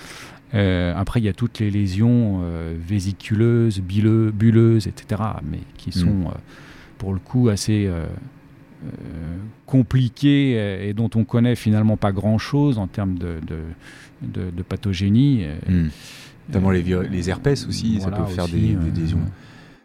Euh, 0.55 0.95
après, 0.97 1.21
il 1.21 1.25
y 1.25 1.29
a 1.29 1.33
toutes 1.35 1.59
les 1.59 1.71
lésions 1.71 2.41
euh, 2.43 2.75
vésiculeuses, 2.79 3.81
bileux- 3.81 4.31
bulleuses, 4.31 4.87
etc., 4.87 5.23
mais 5.51 5.61
qui 5.77 5.93
sont, 5.93 6.07
Mm. 6.07 6.27
euh, 6.29 6.39
pour 6.99 7.13
le 7.13 7.19
coup, 7.21 7.49
assez 7.49 7.89
compliquées 9.67 10.89
et 10.89 10.95
dont 10.95 11.11
on 11.15 11.25
connaît 11.25 11.57
finalement 11.57 11.97
pas 11.97 12.13
grand-chose 12.13 12.79
en 12.79 12.87
termes 12.87 13.19
de, 13.19 13.37
de, 13.47 13.59
de- 14.23 14.51
de 14.51 14.63
pathogénie. 14.63 15.45
euh, 15.45 15.57
Mm. 15.69 15.89
Notamment 16.49 16.71
les, 16.71 16.83
les 17.11 17.29
herpès 17.29 17.67
aussi, 17.67 18.01
ça 18.01 18.11
peut 18.11 18.25
faire 18.25 18.45
aussi, 18.45 18.75
des, 18.75 18.91
des 18.91 19.01
lésions. 19.03 19.21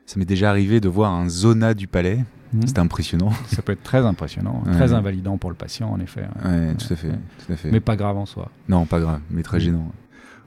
Ça 0.06 0.18
m'est 0.18 0.26
déjà 0.26 0.50
arrivé 0.50 0.80
de 0.80 0.88
voir 0.88 1.12
un 1.12 1.28
zona 1.28 1.74
du 1.74 1.88
palais. 1.88 2.24
Mhm. 2.54 2.68
C'était 2.68 2.80
impressionnant. 2.80 3.32
Ça 3.48 3.62
peut 3.62 3.74
être 3.74 3.84
très 3.84 4.06
impressionnant, 4.06 4.64
Ouais. 4.66 4.72
très 4.72 4.94
invalidant 4.94 5.38
pour 5.38 5.50
le 5.50 5.58
patient, 5.58 5.90
en 5.92 6.00
effet. 6.00 6.22
ouais. 6.46 6.50
Ouais, 6.50 6.76
tout 6.76 6.94
à 6.94 6.96
fait. 6.96 7.10
Tout 7.10 7.52
à 7.52 7.56
fait. 7.58 7.70
Mais 7.70 7.82
pas 7.82 7.98
grave 7.98 8.16
en 8.16 8.26
soi. 8.26 8.50
Non, 8.70 8.86
pas 8.86 9.02
grave, 9.02 9.20
mais 9.30 9.44
très 9.44 9.58
Mm. 9.58 9.62
gênant. 9.62 9.92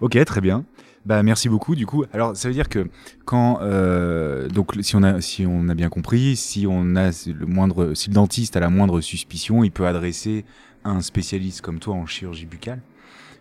Ok, 0.01 0.23
très 0.25 0.41
bien. 0.41 0.65
Bah 1.07 1.23
merci 1.23 1.49
beaucoup. 1.49 1.77
Du 1.77 1.87
coup, 1.87 2.05
alors 2.13 2.37
ça 2.37 2.49
veut 2.49 2.55
dire 2.55 2.69
que 2.69 2.89
quand 3.25 3.61
euh, 3.63 4.49
donc 4.49 4.73
si 4.81 4.97
on 4.97 5.03
a 5.05 5.21
si 5.21 5.47
on 5.47 5.69
a 5.69 5.75
bien 5.75 5.89
compris, 5.89 6.35
si 6.35 6.67
on 6.69 6.97
a 6.97 7.11
le 7.27 7.47
moindre 7.47 7.95
si 7.95 8.09
le 8.11 8.15
dentiste 8.15 8.57
a 8.57 8.61
la 8.61 8.69
moindre 8.69 9.01
suspicion, 9.01 9.63
il 9.63 9.71
peut 9.71 9.87
adresser 9.87 10.45
un 10.85 11.01
spécialiste 11.01 11.61
comme 11.61 11.79
toi 11.79 11.95
en 11.95 12.07
chirurgie 12.07 12.45
buccale 12.45 12.81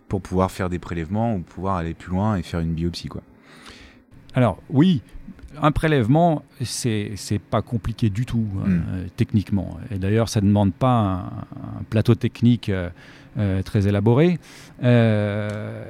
pour 0.07 0.21
pouvoir 0.21 0.51
faire 0.51 0.69
des 0.69 0.77
prélèvements 0.77 1.35
ou 1.35 1.39
pouvoir 1.39 1.77
aller 1.77 1.95
plus 1.95 2.11
loin 2.11 2.35
et 2.35 2.43
faire 2.43 2.59
une 2.59 2.73
biopsie 2.73 3.07
quoi. 3.07 3.23
Alors 4.35 4.59
oui, 4.69 5.01
un 5.61 5.71
prélèvement, 5.71 6.43
c'est 6.61 7.39
pas 7.49 7.61
compliqué 7.61 8.09
du 8.09 8.25
tout 8.25 8.45
hein, 8.59 8.69
Mm. 8.69 8.83
euh, 8.89 9.05
techniquement. 9.15 9.77
Et 9.91 9.97
d'ailleurs, 9.97 10.29
ça 10.29 10.41
ne 10.41 10.47
demande 10.47 10.73
pas 10.73 10.97
un, 10.99 11.19
un 11.79 11.83
plateau 11.89 12.15
technique 12.15 12.69
euh, 12.69 12.89
euh, 13.37 13.61
très 13.63 13.87
élaboré. 13.87 14.39
Euh, 14.83 15.89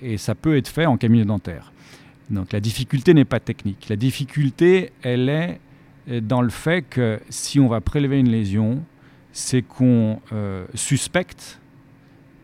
et, 0.00 0.16
ça 0.16 0.34
peut 0.34 0.56
être 0.56 0.68
fait 0.68 0.86
en 0.86 0.96
cabinet 0.96 1.24
dentaire. 1.24 1.72
Donc 2.30 2.52
la 2.52 2.60
difficulté 2.60 3.12
n'est 3.14 3.24
pas 3.26 3.40
technique. 3.40 3.88
La 3.88 3.96
difficulté, 3.96 4.92
elle 5.02 5.28
est 5.28 5.60
dans 6.22 6.40
le 6.42 6.50
fait 6.50 6.82
que 6.82 7.20
si 7.28 7.60
on 7.60 7.68
va 7.68 7.80
prélever 7.80 8.18
une 8.20 8.30
lésion, 8.30 8.82
c'est 9.32 9.62
qu'on 9.62 10.20
suspecte 10.74 11.60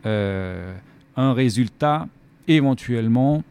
un 0.03 1.33
résultat 1.33 2.07
éventuellement 2.47 3.43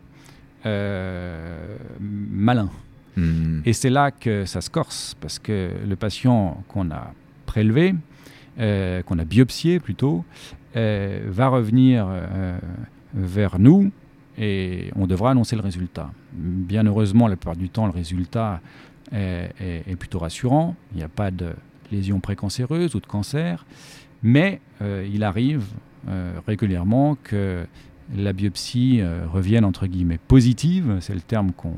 malin. 2.01 2.71
Hmm. 3.19 3.61
Et 3.65 3.73
c'est 3.73 3.91
là 3.91 4.11
que 4.11 4.45
ça 4.45 4.61
se 4.61 4.71
corse, 4.71 5.17
parce 5.21 5.39
que 5.39 5.71
le 5.89 5.97
patient 5.97 6.63
qu'on 6.69 6.91
a 6.91 7.13
prélevé, 7.47 7.95
euh, 8.61 9.03
qu'on 9.03 9.19
a 9.19 9.25
biopsié 9.25 9.81
plutôt, 9.81 10.25
euh, 10.77 11.27
va 11.29 11.49
revenir 11.49 12.07
euh, 12.09 12.59
vers 13.15 13.59
nous 13.59 13.91
et 14.37 14.91
on 14.95 15.07
devra 15.07 15.31
annoncer 15.33 15.57
le 15.57 15.63
résultat. 15.63 16.11
Bien 16.33 16.85
heureusement, 16.87 17.27
la 17.29 17.37
plupart 17.37 17.57
du 17.57 17.69
temps, 17.71 17.87
le 17.87 17.93
résultat 17.93 18.61
est, 19.13 19.51
est- 19.61 19.97
plutôt 19.97 20.19
rassurant. 20.21 20.77
Il 20.93 20.99
n'y 20.99 21.03
a 21.03 21.09
pas 21.09 21.31
de 21.31 21.51
lésion 21.91 22.21
précancéreuse 22.21 22.95
ou 22.95 23.01
de 23.01 23.07
cancer, 23.07 23.67
mais 24.23 24.61
il 24.81 25.25
arrive 25.25 25.65
régulièrement 26.47 27.17
que 27.25 27.65
la 28.15 28.33
biopsie 28.33 29.01
revienne 29.33 29.65
entre 29.65 29.87
guillemets 29.87 30.21
positive, 30.29 30.99
c'est 31.01 31.15
le 31.15 31.21
terme 31.21 31.51
qu'on 31.53 31.75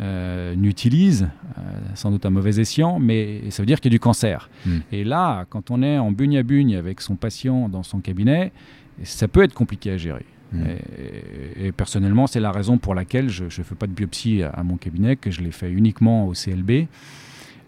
euh, 0.00 0.56
utilise, 0.60 1.28
euh, 1.56 1.60
sans 1.94 2.10
doute 2.10 2.26
à 2.26 2.30
mauvais 2.30 2.58
escient, 2.58 2.98
mais 2.98 3.48
ça 3.50 3.62
veut 3.62 3.66
dire 3.66 3.80
qu'il 3.80 3.92
y 3.92 3.94
a 3.94 3.96
du 3.96 4.00
cancer. 4.00 4.50
Mm. 4.66 4.78
Et 4.90 5.04
là, 5.04 5.44
quand 5.50 5.70
on 5.70 5.82
est 5.82 5.98
en 5.98 6.10
bugne 6.10 6.38
à 6.38 6.42
bugne 6.42 6.74
avec 6.74 7.00
son 7.00 7.14
patient 7.14 7.68
dans 7.68 7.84
son 7.84 8.00
cabinet, 8.00 8.52
ça 9.04 9.28
peut 9.28 9.44
être 9.44 9.54
compliqué 9.54 9.92
à 9.92 9.96
gérer. 9.96 10.26
Mm. 10.52 10.62
Et, 11.60 11.66
et 11.66 11.72
personnellement, 11.72 12.26
c'est 12.26 12.40
la 12.40 12.50
raison 12.50 12.76
pour 12.76 12.94
laquelle 12.94 13.28
je 13.28 13.44
ne 13.44 13.48
fais 13.50 13.76
pas 13.76 13.86
de 13.86 13.92
biopsie 13.92 14.42
à, 14.42 14.50
à 14.50 14.64
mon 14.64 14.76
cabinet, 14.76 15.14
que 15.14 15.30
je 15.30 15.42
l'ai 15.42 15.52
fait 15.52 15.70
uniquement 15.70 16.26
au 16.26 16.32
CLB. 16.32 16.88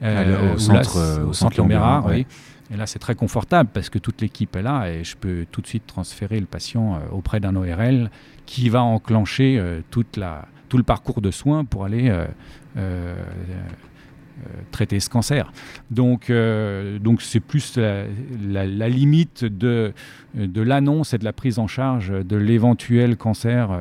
Au 0.03 0.59
centre, 0.59 0.99
là, 0.99 1.05
euh, 1.05 1.25
au 1.25 1.29
au 1.29 1.33
centre 1.33 1.59
Lombérard, 1.59 2.07
oui. 2.07 2.27
Et 2.73 2.77
là, 2.77 2.87
c'est 2.87 2.99
très 2.99 3.15
confortable 3.15 3.71
parce 3.73 3.89
que 3.89 4.01
toute 4.01 4.21
l'équipe 4.21 4.57
est 4.57 4.63
là 4.63 4.89
et 4.89 5.05
je 5.05 5.17
peux 5.17 5.47
tout 5.53 5.61
de 5.61 5.69
suite 5.69 5.87
transférer 5.87 6.41
le 6.41 6.47
patient 6.47 7.01
auprès 7.13 7.39
d'un 7.39 7.55
ORL 7.55 8.11
qui 8.45 8.69
va 8.69 8.83
enclencher 8.83 9.63
toute 9.93 10.17
la, 10.17 10.49
tout 10.69 10.77
le 10.79 10.83
parcours 10.85 11.21
de 11.21 11.31
soins 11.31 11.65
pour 11.65 11.85
aller 11.85 12.09
euh, 12.09 12.27
euh, 12.77 13.15
euh, 13.17 14.49
traiter 14.71 15.01
ce 15.01 15.09
cancer. 15.09 15.53
Donc, 15.91 16.29
euh, 16.31 16.99
donc 16.99 17.23
c'est 17.23 17.41
plus 17.41 17.77
la, 17.77 18.05
la- 18.49 18.67
la 18.67 18.89
limite 18.89 19.45
de, 19.45 19.93
de 20.35 20.61
l'annonce 20.63 21.15
et 21.15 21.19
de 21.19 21.25
la 21.25 21.33
prise 21.33 21.59
en 21.59 21.67
charge 21.67 22.11
de 22.11 22.37
l'éventuel 22.37 23.17
cancer. 23.17 23.71
euh. 23.71 23.81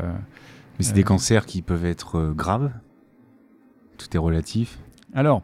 Mais 0.78 0.86
c'est 0.86 0.92
Euh. 0.92 0.96
des 0.96 1.04
cancers 1.04 1.46
qui 1.46 1.62
peuvent 1.62 1.86
être 1.86 2.34
graves? 2.36 2.72
Tout 3.98 4.08
est 4.14 4.18
relatif? 4.20 4.78
Alors, 5.14 5.42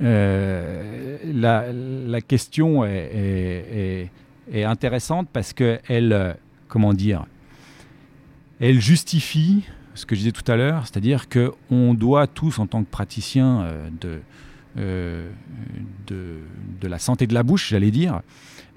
la, 0.00 1.72
la 1.72 2.20
question 2.20 2.84
est, 2.84 3.10
est- 3.12 3.76
est- 3.78 4.10
est 4.52 4.64
intéressante 4.64 5.28
parce 5.32 5.52
qu'elle, 5.52 6.36
comment 6.68 6.92
dire, 6.94 7.26
elle 8.60 8.80
justifie 8.80 9.64
ce 9.94 10.06
que 10.06 10.14
je 10.14 10.20
disais 10.20 10.32
tout 10.32 10.50
à 10.50 10.56
l'heure, 10.56 10.86
c'est-à-dire 10.86 11.26
qu'on 11.28 11.94
doit 11.94 12.26
tous, 12.26 12.58
en 12.58 12.66
tant 12.66 12.82
que 12.82 12.90
praticiens 12.90 13.62
euh, 13.62 13.88
de, 14.00 14.20
euh, 14.78 15.30
de, 16.06 16.38
de 16.80 16.88
la 16.88 16.98
santé 16.98 17.26
de 17.26 17.34
la 17.34 17.42
bouche, 17.42 17.70
j'allais 17.70 17.90
dire, 17.90 18.22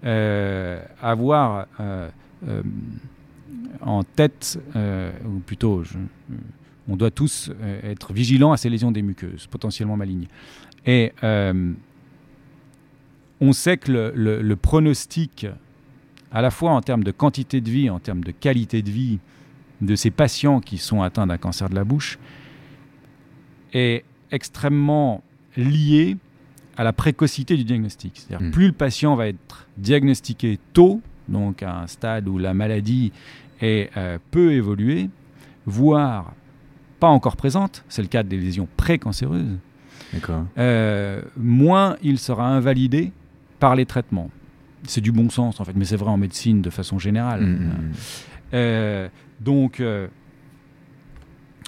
euh, 0.04 0.84
avoir 1.02 1.68
en 3.82 4.04
tête, 4.04 4.60
ou 5.26 5.40
plutôt, 5.40 5.84
on 6.88 6.96
doit 6.98 7.12
tous 7.12 7.52
être 7.84 8.12
vigilants 8.14 8.52
à 8.52 8.58
ces 8.58 8.70
lésions 8.70 8.92
des 8.92 9.02
muqueuses, 9.02 9.48
potentiellement 9.48 9.96
malignes. 9.96 10.28
Et 10.86 11.14
on 13.40 13.54
sait 13.54 13.78
que 13.78 14.12
le 14.14 14.56
pronostic, 14.56 15.48
à 16.32 16.42
la 16.42 16.52
fois 16.52 16.72
en 16.72 16.82
termes 16.82 17.04
de 17.04 17.12
quantité 17.12 17.62
de 17.62 17.70
vie, 17.70 17.90
en 17.90 18.00
termes 18.00 18.24
de 18.24 18.32
qualité 18.32 18.82
de 18.82 18.90
vie 18.90 19.20
de 19.82 19.96
ces 19.96 20.12
patients 20.12 20.60
qui 20.60 20.78
sont 20.78 21.02
atteints 21.02 21.28
d'un 21.28 21.38
cancer 21.38 21.70
de 21.70 21.76
la 21.76 21.84
bouche, 21.84 22.18
est 23.74 24.04
extrêmement 24.32 25.24
lié 25.58 26.18
à 26.78 26.84
la 26.84 26.94
précocité 26.94 27.56
du 27.58 27.64
diagnostic. 27.64 28.14
C'est-à-dire 28.16 28.48
Mm. 28.48 28.52
plus 28.52 28.68
le 28.68 28.74
patient 28.74 29.16
va 29.16 29.28
être 29.28 29.68
diagnostiqué 29.78 30.60
tôt, 30.74 31.02
donc 31.28 31.64
à 31.64 31.80
un 31.82 31.88
stade 31.88 32.28
où 32.28 32.38
la 32.38 32.54
maladie 32.54 33.12
est 33.62 33.90
euh, 33.98 34.18
peu 34.32 34.54
évoluée, 34.54 35.10
voire 35.66 36.34
pas 37.00 37.08
encore 37.10 37.36
présente, 37.36 37.84
c'est 37.90 38.02
le 38.02 38.08
cas 38.08 38.24
des 38.24 38.38
lésions 38.38 38.68
précancéreuses, 38.78 39.58
euh, 40.58 41.22
moins 41.38 41.96
il 42.02 42.18
sera 42.20 42.48
invalidé 42.48 43.12
par 43.60 43.76
les 43.76 43.86
traitements. 43.86 44.30
C'est 44.86 45.02
du 45.02 45.12
bon 45.12 45.30
sens 45.30 45.60
en 45.60 45.66
fait, 45.66 45.74
mais 45.76 45.86
c'est 45.86 45.96
vrai 45.96 46.10
en 46.10 46.18
médecine 46.18 46.62
de 46.62 46.70
façon 46.70 47.00
générale. 47.00 47.42
Mm, 47.42 47.46
mm, 47.46 47.68
mm. 47.68 47.92
Euh, 48.56 49.08
donc, 49.44 49.80
euh, 49.80 50.08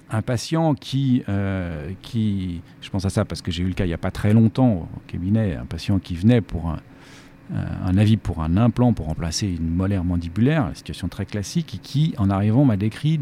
un 0.09 0.21
patient 0.21 0.75
qui, 0.75 1.23
euh, 1.29 1.91
qui, 2.01 2.61
je 2.81 2.89
pense 2.89 3.05
à 3.05 3.09
ça 3.09 3.25
parce 3.25 3.41
que 3.41 3.51
j'ai 3.51 3.63
eu 3.63 3.67
le 3.67 3.73
cas 3.73 3.85
il 3.85 3.89
n'y 3.89 3.93
a 3.93 3.97
pas 3.97 4.11
très 4.11 4.33
longtemps 4.33 4.71
au 4.73 4.87
cabinet, 5.07 5.55
un 5.55 5.65
patient 5.65 5.99
qui 5.99 6.15
venait 6.15 6.41
pour 6.41 6.69
un, 6.69 6.77
un 7.53 7.97
avis 7.97 8.17
pour 8.17 8.41
un 8.41 8.57
implant 8.57 8.93
pour 8.93 9.05
remplacer 9.07 9.47
une 9.47 9.69
molaire 9.69 10.03
mandibulaire, 10.03 10.71
situation 10.73 11.07
très 11.07 11.25
classique, 11.25 11.75
et 11.75 11.77
qui, 11.77 12.13
en 12.17 12.29
arrivant, 12.29 12.65
m'a 12.65 12.77
décrit 12.77 13.19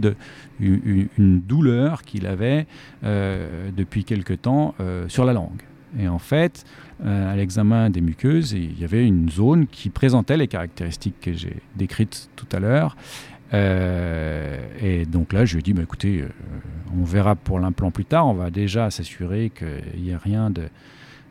une, 0.59 1.41
douleur 1.41 2.03
qu'il 2.03 2.25
avait 2.25 2.67
euh, 3.03 3.69
depuis 3.75 4.03
quelque 4.03 4.33
temps 4.33 4.75
euh, 4.79 5.07
sur 5.09 5.25
la 5.25 5.33
langue. 5.33 5.61
Et 5.99 6.07
en 6.07 6.19
fait, 6.19 6.65
euh, 7.05 7.31
à 7.31 7.35
l'examen 7.35 7.89
des 7.89 8.01
muqueuses, 8.01 8.53
il 8.53 8.79
y 8.79 8.83
avait 8.83 9.05
une 9.05 9.29
zone 9.29 9.67
qui 9.67 9.89
présentait 9.89 10.37
les 10.37 10.47
caractéristiques 10.47 11.19
que 11.21 11.33
j'ai 11.33 11.57
décrites 11.75 12.29
tout 12.35 12.47
à 12.51 12.59
l'heure. 12.59 12.95
Euh, 13.53 14.57
et 14.81 15.05
donc 15.05 15.33
là, 15.33 15.45
je 15.45 15.53
lui 15.53 15.59
ai 15.59 15.63
dit, 15.63 15.73
bah, 15.73 15.83
écoutez, 15.83 16.21
euh, 16.21 16.27
on 16.97 17.03
verra 17.03 17.35
pour 17.35 17.59
l'implant 17.59 17.91
plus 17.91 18.05
tard. 18.05 18.27
On 18.27 18.33
va 18.33 18.49
déjà 18.49 18.89
s'assurer 18.89 19.51
qu'il 19.51 20.01
n'y 20.01 20.09
ait 20.09 20.17
rien 20.17 20.49
de 20.49 20.69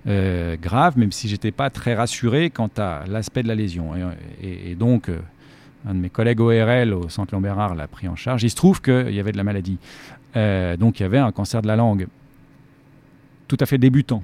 euh, 0.06 0.56
grave, 0.60 0.98
même 0.98 1.12
si 1.12 1.28
j'étais 1.28 1.50
pas 1.50 1.70
très 1.70 1.94
rassuré 1.94 2.50
quant 2.50 2.70
à 2.76 3.04
l'aspect 3.08 3.42
de 3.42 3.48
la 3.48 3.54
lésion. 3.54 3.92
Et, 4.40 4.74
donc, 4.74 5.10
un 5.86 5.94
de 5.94 5.98
mes 5.98 6.10
collègues 6.10 6.40
ORL 6.40 6.94
au 6.94 7.08
centre 7.08 7.34
Lombérard 7.34 7.74
l'a 7.74 7.88
pris 7.88 8.08
en 8.08 8.16
charge. 8.16 8.42
Il 8.42 8.50
se 8.50 8.56
trouve 8.56 8.80
qu'il 8.80 9.12
y 9.12 9.20
avait 9.20 9.32
de 9.32 9.36
la 9.36 9.44
maladie. 9.44 9.78
Donc, 10.34 11.00
il 11.00 11.02
y 11.02 11.06
avait 11.06 11.18
un 11.18 11.32
cancer 11.32 11.62
de 11.62 11.66
la 11.66 11.76
langue 11.76 12.06
tout 13.48 13.58
à 13.60 13.66
fait 13.66 13.78
débutant. 13.78 14.22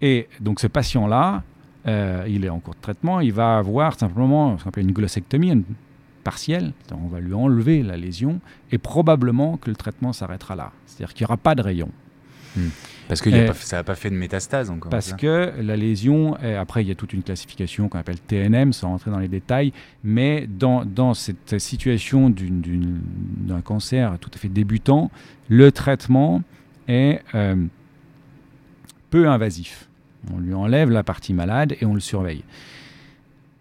Et 0.00 0.28
donc, 0.40 0.60
ce 0.60 0.66
patient-là, 0.66 1.42
il 1.86 2.44
est 2.44 2.50
en 2.50 2.60
cours 2.60 2.74
de 2.74 2.80
traitement. 2.80 3.20
Il 3.20 3.32
va 3.32 3.58
avoir 3.58 3.98
simplement 3.98 4.58
ce 4.58 4.64
qu'on 4.64 4.68
appelle 4.70 4.84
une 4.84 4.92
glossectomie, 4.92 5.50
une 5.50 5.64
partielle. 6.24 6.72
On 6.92 7.08
va 7.08 7.20
lui 7.20 7.34
enlever 7.34 7.82
la 7.82 7.96
lésion 7.96 8.40
et 8.72 8.78
probablement 8.78 9.56
que 9.56 9.70
le 9.70 9.76
traitement 9.76 10.12
s'arrêtera 10.12 10.56
là. 10.56 10.72
C'est-à-dire 10.86 11.14
qu'il 11.14 11.24
n'y 11.24 11.28
aura 11.28 11.36
pas 11.36 11.54
de 11.54 11.62
rayon. 11.62 11.90
Parce 13.06 13.20
que 13.20 13.30
y 13.30 13.38
a 13.38 13.46
pas- 13.46 13.54
ça 13.54 13.76
n'a 13.76 13.84
pas 13.84 13.94
fait 13.94 14.10
de 14.10 14.16
métastase 14.16 14.68
encore. 14.68 14.90
Parce 14.90 15.12
que 15.12 15.52
la 15.60 15.76
lésion, 15.76 16.34
après 16.58 16.82
il 16.82 16.88
y 16.88 16.90
a 16.90 16.94
toute 16.96 17.12
une 17.12 17.22
classification 17.22 17.88
qu'on 17.88 17.98
appelle 17.98 18.18
TNM, 18.18 18.72
sans 18.72 18.88
rentrer 18.88 19.10
dans 19.12 19.18
les 19.20 19.28
détails, 19.28 19.72
mais 20.02 20.48
dans, 20.48 20.84
dans 20.84 21.14
cette 21.14 21.58
situation 21.60 22.30
d'un 22.30 23.60
cancer 23.60 24.18
tout 24.20 24.30
à 24.34 24.38
fait 24.38 24.48
débutant, 24.48 25.10
le 25.48 25.70
traitement 25.70 26.42
est 26.88 27.20
euh, 27.34 27.54
peu 29.10 29.28
invasif. 29.28 29.88
On 30.34 30.38
lui 30.38 30.52
enlève 30.54 30.90
la 30.90 31.04
partie 31.04 31.32
malade 31.34 31.76
et 31.80 31.86
on 31.86 31.94
le 31.94 32.00
surveille. 32.00 32.42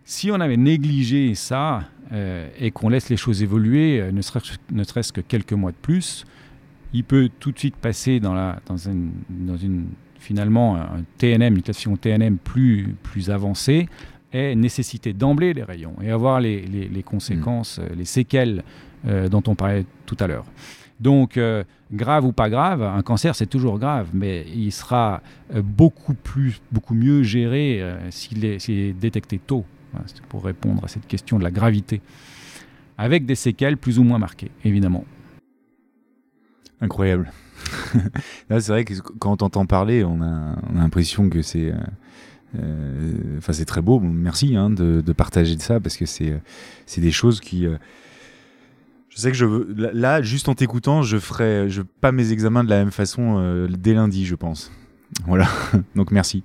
Si 0.06 0.32
on 0.32 0.40
avait 0.40 0.58
négligé 0.58 1.36
ça 1.36 1.84
euh, 2.14 2.48
et 2.60 2.72
qu'on 2.72 2.90
laisse 2.90 3.10
les 3.10 3.18
choses 3.18 3.44
évoluer, 3.44 4.00
euh, 4.02 4.12
ne 4.12 4.22
serait-ce 4.84 5.12
que 5.14 5.22
quelques 5.22 5.54
mois 5.54 5.72
de 5.72 5.78
plus, 5.82 6.26
il 6.94 7.04
peut 7.04 7.30
tout 7.40 7.52
de 7.52 7.60
suite 7.60 7.76
passer 7.76 8.20
dans, 8.20 8.34
la, 8.34 8.60
dans, 8.66 8.78
une, 8.78 9.12
dans 9.30 9.58
une 9.58 9.88
finalement 10.20 10.76
un 10.78 11.04
TNM, 11.18 11.56
une 11.56 11.62
classification 11.62 11.98
TNM 11.98 12.38
plus, 12.38 12.96
plus 13.04 13.30
avancée, 13.30 13.88
et 14.34 14.56
nécessiter 14.56 15.14
d'emblée 15.14 15.54
les 15.54 15.64
rayons 15.64 15.96
et 16.04 16.12
avoir 16.12 16.40
les, 16.42 16.62
les- 16.62 16.88
les 16.90 17.04
conséquences, 17.04 17.80
euh, 17.80 17.88
les 17.96 18.04
séquelles 18.06 18.64
euh, 19.08 19.30
dont 19.30 19.44
on 19.48 19.56
parlait 19.56 19.86
tout 20.06 20.18
à 20.20 20.28
l'heure. 20.28 20.46
Donc, 21.00 21.38
euh, 21.38 21.64
grave 21.94 22.26
ou 22.26 22.32
pas 22.34 22.50
grave, 22.50 22.82
un 22.82 23.02
cancer 23.04 23.36
c'est 23.36 23.46
toujours 23.46 23.80
grave, 23.80 24.08
mais 24.14 24.46
il 24.54 24.72
sera 24.72 25.22
beaucoup, 25.64 26.14
plus, 26.16 26.60
beaucoup 26.72 26.94
mieux 26.96 27.22
géré 27.24 27.80
euh, 27.82 27.98
s'il 28.12 28.44
est, 28.44 28.60
s'il 28.60 28.80
est 28.80 28.94
détecté 28.94 29.40
tôt. 29.40 29.64
Pour 30.30 30.46
répondre 30.46 30.84
à 30.84 30.88
cette 30.88 31.08
question 31.08 31.38
de 31.38 31.44
la 31.44 31.52
gravité. 31.52 32.02
Avec 32.98 33.26
des 33.26 33.36
séquelles 33.36 33.78
plus 33.78 34.00
ou 34.00 34.04
moins 34.04 34.20
marquées, 34.20 34.52
évidemment. 34.64 35.06
Incroyable. 36.82 37.32
c'est 38.50 38.68
vrai 38.68 38.86
que 38.86 38.94
quand 39.20 39.32
on 39.32 39.38
t'entend 39.38 39.66
parler, 39.66 40.04
on 40.04 40.22
a, 40.22 40.54
a 40.54 40.74
l'impression 40.74 41.30
que 41.30 41.42
c'est. 41.42 41.74
Enfin, 43.38 43.54
c'est 43.54 43.66
très 43.66 43.82
beau. 43.82 44.00
Merci 44.00 44.56
hein, 44.56 44.70
de, 44.70 45.02
partager 45.14 45.58
ça 45.60 45.80
parce 45.80 45.98
que 45.98 46.06
c'est 46.06 46.40
c'est 46.86 47.02
des 47.02 47.12
choses 47.12 47.40
qui. 47.40 47.68
je 49.10 49.18
sais 49.18 49.32
que 49.32 49.38
je 49.38 49.46
veux. 49.46 49.74
Là, 49.94 50.22
juste 50.22 50.50
en 50.50 50.56
t'écoutant, 50.56 51.02
je 51.04 51.18
ferai 51.18 51.70
je, 51.70 51.82
pas 51.82 52.12
mes 52.12 52.32
examens 52.32 52.64
de 52.64 52.70
la 52.70 52.78
même 52.78 52.92
façon 52.92 53.68
dès 53.70 53.94
lundi, 53.94 54.26
je 54.26 54.36
pense. 54.36 54.72
Voilà. 55.26 55.48
Donc 55.96 56.12
merci. 56.12 56.44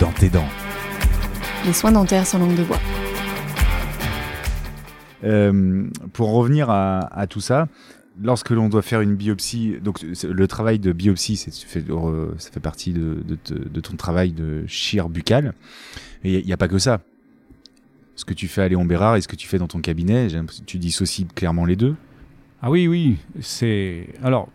Dans 0.00 0.12
tes 0.12 0.28
dents. 0.28 0.48
Les 1.64 1.72
soins 1.72 1.92
dentaires 1.92 2.26
sans 2.26 2.38
langue 2.38 2.54
de 2.54 2.64
bois. 2.64 2.78
Euh, 5.24 5.88
pour 6.12 6.32
revenir 6.32 6.68
à, 6.68 7.26
tout 7.28 7.40
ça, 7.40 7.68
lorsque 8.22 8.50
l'on 8.50 8.68
doit 8.68 8.82
faire 8.82 9.00
une 9.00 9.14
biopsie, 9.14 9.76
donc 9.82 10.02
le 10.02 10.48
travail 10.48 10.78
de 10.78 10.92
biopsie, 10.92 11.36
ça 11.36 11.50
fait 11.50 12.60
partie 12.60 12.92
de, 12.92 13.80
ton 13.80 13.96
travail 13.96 14.32
de 14.32 14.66
chir 14.66 15.08
buccal. 15.08 15.54
Et 16.24 16.40
il 16.40 16.46
n'y 16.46 16.52
a, 16.52 16.58
pas 16.58 16.68
que 16.68 16.78
ça. 16.78 17.00
Ce 18.16 18.24
que 18.24 18.34
tu 18.34 18.48
fais 18.48 18.62
à 18.62 18.68
Léon 18.68 18.84
Bérard 18.84 19.16
et 19.16 19.22
ce 19.22 19.28
que 19.28 19.36
tu 19.36 19.48
fais 19.48 19.58
dans 19.58 19.68
ton 19.68 19.80
cabinet, 19.80 20.28
tu 20.66 20.78
dissocies 20.78 21.26
clairement 21.34 21.64
les 21.64 21.76
deux. 21.76 21.94
Ah 22.60 22.70
oui, 22.70 22.86
oui. 22.86 23.16
C'est 23.40 24.08
alors 24.22 24.48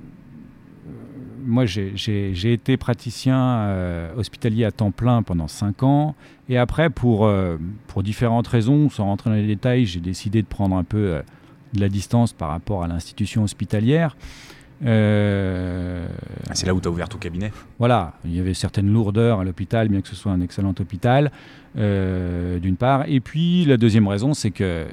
moi, 1.45 1.65
j'ai 1.65 2.53
été 2.53 2.77
praticien 2.77 3.37
euh, 3.37 4.13
hospitalier 4.15 4.65
à 4.65 4.71
temps 4.71 4.91
plein 4.91 5.23
pendant 5.23 5.47
5 5.47 5.83
ans. 5.83 6.15
Et 6.49 6.57
après, 6.57 6.89
pour, 6.89 7.25
euh, 7.25 7.57
pour 7.87 8.03
différentes 8.03 8.47
raisons, 8.47 8.89
sans 8.89 9.05
rentrer 9.05 9.29
dans 9.29 9.35
les 9.35 9.47
détails, 9.47 9.85
j'ai 9.85 9.99
décidé 9.99 10.41
de 10.41 10.47
prendre 10.47 10.75
un 10.75 10.83
peu 10.83 10.97
euh, 10.97 11.21
de 11.73 11.81
la 11.81 11.89
distance 11.89 12.33
par 12.33 12.49
rapport 12.49 12.83
à 12.83 12.87
l'institution 12.87 13.43
hospitalière. 13.43 14.15
C'est 14.83 14.87
là 16.65 16.73
où 16.73 16.81
tu 16.81 16.87
as 16.87 16.91
ouvert 16.91 17.07
ton 17.07 17.19
cabinet? 17.19 17.51
Voilà, 17.77 18.13
il 18.25 18.35
y 18.35 18.39
avait 18.39 18.55
certaines 18.55 18.91
lourdeurs 18.91 19.39
à 19.39 19.43
l'hôpital, 19.43 19.89
bien 19.89 20.01
que 20.01 20.07
ce 20.07 20.15
soit 20.15 20.31
un 20.31 20.41
excellent 20.41 20.73
hôpital, 20.79 21.31
d'une 21.75 22.77
part. 22.79 23.05
Et 23.07 23.19
puis, 23.19 23.63
la 23.65 23.77
deuxième 23.77 24.07
raison, 24.07 24.33
c'est 24.33 24.49
que, 24.49 24.87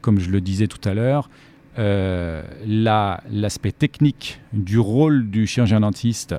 comme 0.00 0.18
je 0.18 0.30
le 0.30 0.40
disais 0.40 0.66
tout 0.66 0.80
à 0.88 0.94
l'heure, 0.94 1.28
euh, 1.78 2.42
l'aspect 3.30 3.72
technique 3.72 4.40
du 4.52 4.78
rôle 4.78 5.30
du 5.30 5.46
chirurgien 5.46 5.80
dentiste 5.80 6.34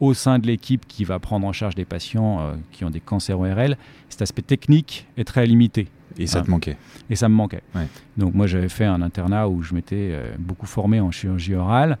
au 0.00 0.12
sein 0.12 0.38
de 0.38 0.46
l'équipe 0.46 0.86
qui 0.86 1.04
va 1.04 1.18
prendre 1.18 1.46
en 1.46 1.52
charge 1.52 1.74
des 1.74 1.86
patients 1.86 2.40
euh, 2.40 2.54
qui 2.72 2.84
ont 2.84 2.90
des 2.90 3.00
cancers 3.00 3.40
ORL, 3.40 3.78
cet 4.10 4.20
aspect 4.20 4.42
technique 4.42 5.06
est 5.16 5.24
très 5.24 5.46
limité. 5.46 5.88
Et 6.18 6.26
ça 6.26 6.42
te 6.42 6.50
manquait 6.50 6.76
Et 7.08 7.16
ça 7.16 7.28
me 7.28 7.34
manquait. 7.34 7.62
Donc 8.16 8.34
moi 8.34 8.46
j'avais 8.46 8.68
fait 8.68 8.84
un 8.84 9.00
internat 9.00 9.48
où 9.48 9.62
je 9.62 9.74
m'étais 9.74 10.10
euh, 10.12 10.34
beaucoup 10.38 10.66
formé 10.66 11.00
en 11.00 11.10
chirurgie 11.10 11.54
orale, 11.54 11.96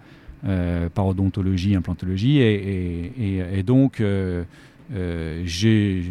parodontologie, 0.94 1.74
implantologie, 1.74 2.38
et, 2.38 3.62
donc 3.64 4.02
j'ai 5.44 6.02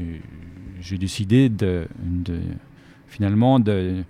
décidé 0.97 1.47
de, 1.47 1.87
de 2.03 2.39
finalement 3.07 3.59
de 3.59 4.03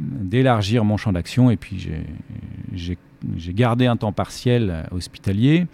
d'élargir 0.00 0.84
mon 0.84 0.96
champ 0.96 1.12
d'action 1.12 1.50
et 1.50 1.56
puis 1.56 1.88
j'ai 2.74 3.54
gardé 3.54 3.86
un 3.86 3.96
temps 3.96 4.12
partiel 4.12 4.70
euh, 4.70 4.82
hospitalier 4.96 5.66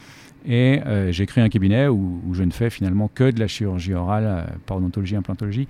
et 0.44 0.80
euh, 0.84 1.12
j'ai 1.12 1.26
créé 1.26 1.42
un 1.42 1.48
cabinet 1.48 1.88
où, 1.88 2.20
je 2.32 2.42
ne 2.42 2.50
fais 2.52 2.70
finalement 2.70 3.08
que 3.12 3.30
de 3.30 3.40
la 3.40 3.48
chirurgie 3.48 3.94
orale, 3.94 4.24
euh, 4.26 4.44
parodontologie, 4.66 5.16
implantologie. 5.16 5.66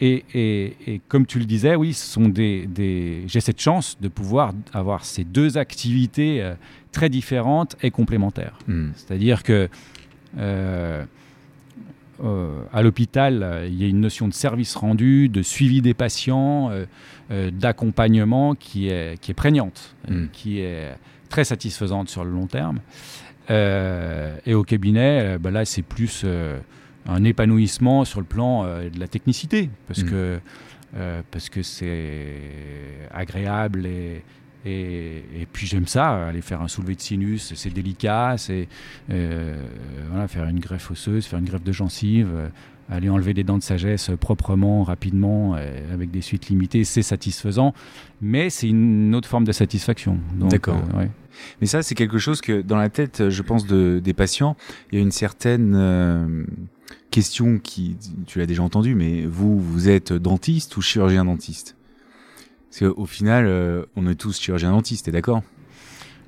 et, 0.00 1.00
comme 1.08 1.26
tu 1.26 1.38
le 1.38 1.44
disais, 1.44 1.76
oui, 1.76 1.92
ce 1.92 2.06
sont 2.06 2.28
des, 2.28 3.24
j'ai 3.26 3.40
cette 3.40 3.60
chance 3.60 3.96
de 4.00 4.08
pouvoir 4.08 4.52
avoir 4.72 5.04
ces 5.04 5.24
deux 5.24 5.58
activités 5.58 6.54
très 6.90 7.08
différentes 7.08 7.76
et 7.82 7.90
complémentaires. 7.90 8.58
Hmm. 8.66 8.88
C'est-à-dire 8.96 9.42
que 9.42 9.68
euh, 10.38 11.04
à 12.72 12.82
l'hôpital, 12.82 13.42
euh, 13.42 13.66
il 13.66 13.80
y 13.80 13.84
a 13.84 13.88
une 13.88 14.00
notion 14.00 14.28
de 14.28 14.34
service 14.34 14.74
rendu, 14.76 15.28
de 15.28 15.42
suivi 15.42 15.80
des 15.80 15.94
patients, 15.94 16.70
euh, 16.70 17.50
d'accompagnement 17.50 18.54
qui 18.54 18.88
est, 18.88 19.20
qui 19.20 19.30
est 19.30 19.34
prégnante, 19.34 19.94
hmm. 20.08 20.26
qui 20.32 20.60
est 20.60 20.94
très 21.28 21.44
satisfaisante 21.44 22.08
sur 22.08 22.24
le 22.24 22.30
long 22.30 22.46
terme. 22.46 22.80
et 23.48 24.54
au 24.54 24.64
cabinet, 24.64 25.38
bah 25.38 25.50
là, 25.50 25.64
c'est 25.64 25.82
plus 25.82 26.24
un 27.06 27.24
épanouissement 27.24 28.04
sur 28.04 28.20
le 28.20 28.26
plan 28.26 28.64
de 28.64 28.98
la 28.98 29.08
technicité, 29.08 29.70
parce 29.86 30.02
hmm. 30.02 30.10
que 30.10 30.40
parce 31.30 31.48
que 31.48 31.62
c'est 31.62 32.40
agréable 33.12 33.86
et, 33.86 34.22
et, 34.66 35.46
puis 35.52 35.66
j'aime 35.66 35.86
ça, 35.86 36.26
aller 36.26 36.42
faire 36.42 36.60
un 36.60 36.68
soulevé 36.68 36.94
de 36.94 37.00
sinus, 37.00 37.54
c'est 37.54 37.72
délicat, 37.72 38.34
c'est 38.36 38.68
euh, 39.10 39.56
voilà, 40.10 40.28
faire 40.28 40.46
une 40.48 40.60
greffe 40.60 40.90
osseuse, 40.90 41.24
faire 41.24 41.38
une 41.38 41.46
greffe 41.46 41.64
de 41.64 41.72
gencive, 41.72 42.28
euh, 42.34 42.48
aller 42.90 43.08
enlever 43.08 43.32
des 43.32 43.44
dents 43.44 43.56
de 43.56 43.62
sagesse 43.62 44.10
proprement, 44.20 44.82
rapidement, 44.84 45.54
euh, 45.56 45.94
avec 45.94 46.10
des 46.10 46.20
suites 46.20 46.48
limitées, 46.48 46.84
c'est 46.84 47.02
satisfaisant, 47.02 47.72
mais 48.20 48.50
c'est 48.50 48.68
une 48.68 49.14
autre 49.14 49.28
forme 49.28 49.44
de 49.44 49.52
satisfaction. 49.52 50.18
D'accord. 50.34 50.82
Mais 51.60 51.66
ça, 51.66 51.82
c'est 51.82 51.94
quelque 51.94 52.18
chose 52.18 52.42
que 52.42 52.60
dans 52.60 52.76
la 52.76 52.90
tête, 52.90 53.30
je 53.30 53.42
pense, 53.42 53.66
de, 53.66 54.00
des 54.02 54.12
patients, 54.12 54.56
il 54.92 54.96
y 54.96 54.98
a 54.98 55.02
une 55.02 55.12
certaine 55.12 56.46
question 57.10 57.58
qui, 57.58 57.96
tu 58.26 58.40
l'as 58.40 58.46
déjà 58.46 58.62
entendu, 58.62 58.94
mais 58.94 59.24
vous, 59.24 59.58
vous 59.58 59.88
êtes 59.88 60.12
dentiste 60.12 60.76
ou 60.76 60.82
chirurgien 60.82 61.24
dentiste? 61.24 61.76
Parce 62.70 62.92
qu'au 62.92 63.06
final, 63.06 63.46
euh, 63.46 63.84
on 63.96 64.06
est 64.06 64.14
tous 64.14 64.38
chirurgiens 64.38 64.70
dentistes, 64.70 65.06
t'es 65.06 65.10
d'accord? 65.10 65.42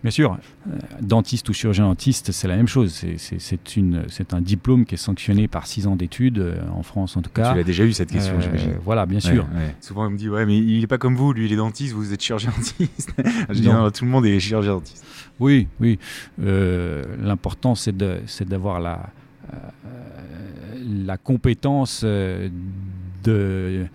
Bien 0.03 0.11
sûr, 0.11 0.37
euh, 0.67 0.79
dentiste 1.01 1.49
ou 1.49 1.53
chirurgien 1.53 1.85
dentiste, 1.85 2.33
c'est 2.33 2.49
la 2.49 2.57
même 2.57 2.67
chose. 2.67 3.05
C'est 3.17 4.35
un 4.35 4.41
diplôme 4.41 4.85
qui 4.85 4.97
est 4.97 4.99
sanctionné 4.99 5.47
par 5.47 5.69
six 5.69 5.87
ans 5.87 5.95
d'études, 5.95 6.41
euh, 6.41 6.57
en 6.75 6.83
France 6.83 7.17
en 7.17 7.23
tout 7.23 7.31
cas. 7.31 7.53
Tu 7.53 7.59
l'as 7.59 7.63
déjà 7.63 7.85
eu 7.85 7.93
cette 7.93 8.11
question, 8.11 8.41
j'imagine. 8.41 8.75
Voilà, 8.85 9.07
bien 9.07 9.21
sûr. 9.21 9.47
Souvent 9.81 10.07
on 10.07 10.11
me 10.11 10.19
dit, 10.19 10.29
ouais, 10.29 10.45
mais 10.45 10.59
il 10.59 10.81
n'est 10.81 10.89
pas 10.89 10.99
comme 10.99 11.15
vous, 11.15 11.33
lui 11.33 11.47
il 11.47 11.53
est 11.53 11.57
dentiste, 11.57 11.95
vous 11.95 12.13
êtes 12.13 12.21
chirurgien 12.21 12.51
dentiste. 12.57 13.15
Je 13.49 13.55
dis, 13.55 13.69
non, 13.69 13.89
tout 13.93 14.05
le 14.05 14.11
monde 14.11 14.27
est 14.27 14.41
chirurgien 14.41 14.73
dentiste. 14.73 15.07
Oui, 15.39 15.69
oui. 15.79 16.01
L'important, 16.39 17.77
c'est 17.77 17.97
d'avoir 17.97 18.81
la, 18.81 19.11
la 20.85 21.17
compétence 21.19 22.03
de 22.03 23.87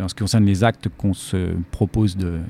en 0.00 0.08
ce 0.08 0.14
qui 0.14 0.20
concerne 0.20 0.44
les 0.44 0.64
actes 0.64 0.88
qu'on 0.96 1.14
se 1.14 1.54
propose 1.70 2.16
de, 2.16 2.40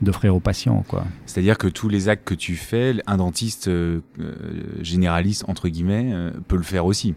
d'offrir 0.00 0.34
aux 0.34 0.40
patients. 0.40 0.84
Quoi. 0.88 1.04
C'est-à-dire 1.26 1.58
que 1.58 1.68
tous 1.68 1.88
les 1.88 2.08
actes 2.08 2.26
que 2.26 2.34
tu 2.34 2.56
fais, 2.56 2.96
un 3.06 3.18
dentiste 3.18 3.68
euh, 3.68 4.00
euh, 4.18 4.34
généraliste, 4.80 5.44
entre 5.48 5.68
guillemets, 5.68 6.10
euh, 6.12 6.30
peut 6.48 6.56
le 6.56 6.62
faire 6.62 6.86
aussi. 6.86 7.14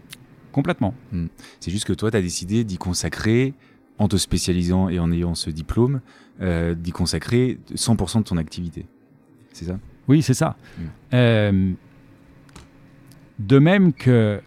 Complètement. 0.52 0.94
Hmm. 1.12 1.26
C'est 1.60 1.70
juste 1.70 1.84
que 1.84 1.92
toi, 1.92 2.10
tu 2.10 2.16
as 2.16 2.22
décidé 2.22 2.64
d'y 2.64 2.78
consacrer, 2.78 3.54
en 3.98 4.08
te 4.08 4.16
spécialisant 4.16 4.88
et 4.88 4.98
en 4.98 5.10
ayant 5.12 5.34
ce 5.34 5.50
diplôme, 5.50 6.00
d'y 6.40 6.90
consacrer 6.90 7.60
100% 7.74 8.18
de 8.18 8.22
ton 8.24 8.38
activité. 8.38 8.86
C'est 9.52 9.66
ça? 9.66 9.78
Oui, 10.08 10.20
c'est 10.20 10.34
ça. 10.34 10.56
Hmm. 11.12 11.74
De 13.38 13.58
même 13.58 13.92
que 13.92 14.40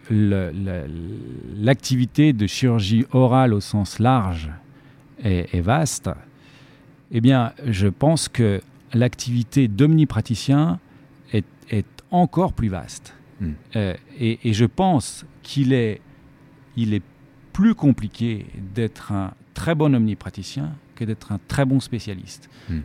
l'activité 1.56 2.32
de 2.32 2.46
chirurgie 2.46 3.04
orale 3.12 3.52
au 3.52 3.60
sens 3.60 3.98
large 3.98 4.50
est, 5.22 5.60
vaste, 5.60 6.10
eh 7.10 7.20
bien, 7.20 7.52
je 7.66 7.88
pense 7.88 8.28
que 8.28 8.62
l'activité 8.94 9.68
d'omnipraticien 9.68 10.78
est, 11.32 11.44
est, 11.70 11.86
encore 12.10 12.54
plus 12.54 12.68
vaste. 12.68 13.14
Hmm. 13.40 13.52
Euh, 13.76 13.94
et, 14.18 14.52
je 14.54 14.64
pense 14.64 15.26
qu'il 15.42 15.74
est, 15.74 16.00
il 16.76 16.94
est 16.94 17.02
plus 17.52 17.74
compliqué 17.74 18.46
d'être 18.74 19.12
un 19.12 19.34
très 19.52 19.74
bon 19.74 19.94
omnipraticien 19.94 20.72
que 20.94 21.04
d'être 21.04 21.32
un 21.32 21.40
très 21.48 21.66
bon 21.66 21.80
spécialiste. 21.80 22.48
Hmm. 22.70 22.80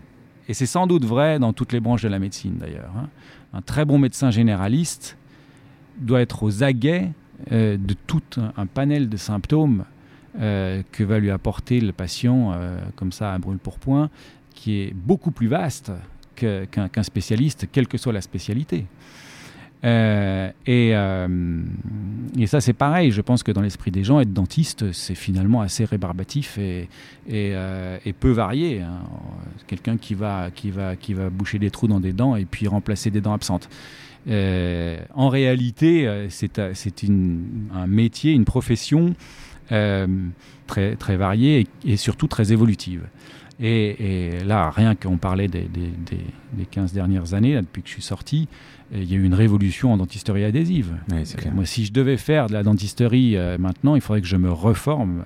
Et 0.49 0.53
c'est 0.53 0.65
sans 0.65 0.87
doute 0.87 1.05
vrai 1.05 1.39
dans 1.39 1.53
toutes 1.53 1.71
les 1.71 1.79
branches 1.79 2.03
de 2.03 2.09
la 2.09 2.19
médecine 2.19 2.57
d'ailleurs. 2.57 2.91
Hein. 2.97 3.09
Un 3.53 3.61
très 3.61 3.85
bon 3.85 3.97
médecin 3.97 4.29
généraliste 4.29 5.17
doit 5.97 6.21
être 6.21 6.43
aux 6.43 6.63
aguets 6.63 7.09
euh, 7.51 7.77
de 7.77 7.93
tout 8.07 8.21
un, 8.55 8.65
panel 8.65 9.09
de 9.09 9.17
symptômes 9.17 9.83
euh, 10.39 10.81
que 10.91 11.03
va 11.03 11.19
lui 11.19 11.29
apporter 11.29 11.81
le 11.81 11.91
patient, 11.91 12.53
euh, 12.53 12.77
comme 12.95 13.11
ça, 13.11 13.33
à 13.33 13.37
brûle 13.37 13.57
pour 13.57 13.79
point, 13.79 14.09
qui 14.53 14.81
est 14.81 14.93
beaucoup 14.93 15.31
plus 15.31 15.47
vaste 15.47 15.91
qu'un 16.35 17.03
spécialiste, 17.03 17.67
quelle 17.71 17.87
que 17.87 17.97
soit 17.97 18.13
la 18.13 18.21
spécialité. 18.21 18.85
Et, 19.83 20.93
ça, 22.47 22.61
c'est 22.61 22.73
pareil. 22.73 23.11
Je 23.11 23.21
pense 23.21 23.43
que 23.43 23.51
dans 23.51 23.61
l'esprit 23.61 23.91
des 23.91 24.03
gens, 24.03 24.19
être 24.19 24.33
dentiste, 24.33 24.91
c'est 24.93 25.15
finalement 25.15 25.61
assez 25.61 25.85
rébarbatif 25.85 26.57
et 26.57 26.87
peu 27.27 28.31
varié. 28.31 28.81
Hein. 28.81 29.01
Quelqu'un 29.67 29.97
qui 29.97 30.15
va, 30.15 30.49
qui, 30.51 30.71
va, 30.71 30.95
qui 30.95 31.13
va 31.13 31.29
boucher 31.29 31.59
des 31.59 31.69
trous 31.69 31.87
dans 31.87 31.99
des 31.99 32.13
dents 32.13 32.35
et 32.35 32.45
puis 32.45 32.67
remplacer 32.67 33.11
des 33.11 33.21
dents 33.21 33.33
absentes. 33.33 33.69
Euh, 34.27 34.99
en 35.13 35.29
réalité, 35.29 36.07
euh, 36.07 36.27
c'est 36.29 36.59
euh, 36.59 36.73
un 37.73 37.87
métier, 37.87 38.33
une 38.33 38.45
profession 38.45 39.15
très, 40.67 40.95
très 40.95 41.17
variée 41.17 41.67
et, 41.85 41.97
surtout 41.97 42.27
très 42.27 42.51
évolutive. 42.53 43.07
Et, 43.59 44.29
là, 44.45 44.69
rien 44.69 44.93
qu'on 44.93 45.17
parlait 45.17 45.47
des, 45.47 45.67
des, 45.67 46.65
15 46.69 46.93
dernières 46.93 47.33
années, 47.33 47.55
depuis 47.55 47.81
que 47.81 47.87
je 47.87 47.93
suis 47.93 48.01
sorti, 48.03 48.47
il 48.93 49.11
y 49.11 49.15
a 49.15 49.17
eu 49.17 49.23
une 49.23 49.33
révolution 49.33 49.93
en 49.93 49.97
dentisterie 49.97 50.43
adhésive. 50.43 50.93
moi, 51.53 51.65
si 51.65 51.85
je 51.85 51.93
devais 51.93 52.17
faire 52.17 52.47
de 52.47 52.53
la 52.53 52.61
dentisterie 52.61 53.35
maintenant, 53.57 53.95
il 53.95 54.01
faudrait 54.01 54.21
que 54.21 54.27
je 54.27 54.37
me 54.37 54.51
reforme 54.51 55.25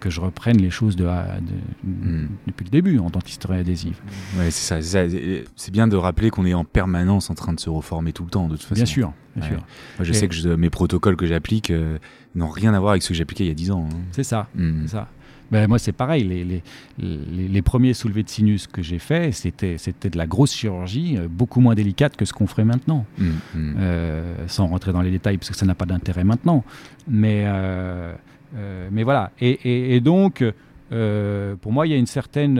que 0.00 0.10
je 0.10 0.20
reprenne 0.20 0.56
les 0.58 0.70
choses 0.70 0.96
de, 0.96 1.04
hmm. 1.04 2.26
depuis 2.46 2.64
le 2.64 2.70
début 2.70 2.98
en 2.98 3.10
dentisterie 3.10 3.58
adhésive. 3.58 4.00
Ouais, 4.38 4.50
c'est 4.50 4.82
ça. 4.82 5.08
C'est 5.56 5.70
bien 5.70 5.86
de 5.86 5.96
rappeler 5.96 6.30
qu'on 6.30 6.46
est 6.46 6.54
en 6.54 6.64
permanence 6.64 7.30
en 7.30 7.34
train 7.34 7.52
de 7.52 7.60
se 7.60 7.70
reformer 7.70 8.12
tout 8.12 8.24
le 8.24 8.30
temps, 8.30 8.48
de 8.48 8.56
toute 8.56 8.62
façon. 8.62 8.74
Bien 8.74 8.86
sûr. 8.86 9.12
Bien 9.36 9.46
sûr. 9.46 9.58
Moi, 9.98 10.04
je 10.04 10.12
sais 10.12 10.26
que 10.26 10.54
mes 10.56 10.70
protocoles 10.70 11.16
que 11.16 11.26
j'applique 11.26 11.70
euh, 11.70 11.98
n'ont 12.34 12.48
rien 12.48 12.74
à 12.74 12.80
voir 12.80 12.92
avec 12.92 13.02
ceux 13.02 13.10
que 13.10 13.14
j'appliquais 13.14 13.44
il 13.44 13.48
y 13.48 13.52
a 13.52 13.54
10 13.54 13.70
ans. 13.70 13.88
Hein. 13.92 13.96
C'est 14.12 14.24
ça. 14.24 14.48
Hmm. 14.56 14.86
ça. 14.86 15.08
Ben, 15.50 15.66
moi, 15.66 15.78
c'est 15.78 15.92
pareil. 15.92 16.24
Les, 16.24 16.44
les, 16.44 17.48
les, 17.48 17.62
premiers 17.62 17.92
soulevés 17.92 18.22
de 18.22 18.28
sinus 18.28 18.66
que 18.66 18.82
j'ai 18.82 18.98
faits, 18.98 19.34
c'était, 19.34 19.78
c'était 19.78 20.08
de 20.08 20.16
la 20.16 20.26
grosse 20.26 20.54
chirurgie, 20.54 21.16
euh, 21.18 21.26
beaucoup 21.28 21.60
moins 21.60 21.74
délicate 21.74 22.16
que 22.16 22.24
ce 22.24 22.32
qu'on 22.32 22.46
ferait 22.46 22.64
maintenant. 22.64 23.04
Hmm, 23.18 23.32
euh, 23.56 24.46
sans 24.46 24.68
rentrer 24.68 24.92
dans 24.92 25.02
les 25.02 25.10
détails, 25.10 25.38
parce 25.38 25.50
que 25.50 25.56
ça 25.56 25.66
n'a 25.66 25.74
pas 25.74 25.86
d'intérêt 25.86 26.24
maintenant. 26.24 26.64
Mais 27.08 27.44
euh, 27.46 28.14
mais 28.52 29.02
voilà. 29.02 29.30
Et, 29.40 30.00
donc, 30.00 30.44
euh, 30.92 31.54
pour 31.56 31.72
moi, 31.72 31.86
il 31.86 31.90
y 31.90 31.94
a 31.94 31.98
une 31.98 32.06
certaine 32.06 32.58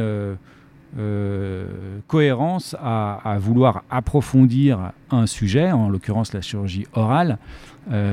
euh, 0.99 1.67
cohérence 2.07 2.77
à, 2.81 3.37
vouloir 3.41 3.83
approfondir 3.91 4.93
un 5.11 5.27
sujet, 5.27 5.71
en 5.73 5.89
l'occurrence 5.89 6.33
la 6.33 6.41
chirurgie 6.41 6.87
orale, 6.93 7.39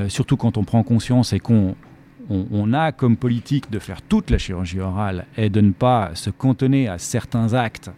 surtout 0.08 0.36
quand 0.36 0.56
on 0.56 0.64
prend 0.64 0.82
conscience 0.82 1.32
et 1.32 1.40
qu'on 1.40 1.74
on, 2.30 2.72
a 2.74 2.92
comme 2.92 3.16
politique 3.16 3.70
de 3.70 3.78
faire 3.78 4.02
toute 4.02 4.30
la 4.30 4.38
chirurgie 4.38 4.80
orale 4.80 5.26
et 5.36 5.50
de 5.50 5.60
ne 5.60 5.72
pas 5.72 6.10
se 6.14 6.30
cantonner 6.30 6.88
à 6.88 6.98
certains 6.98 7.54
actes 7.54 7.90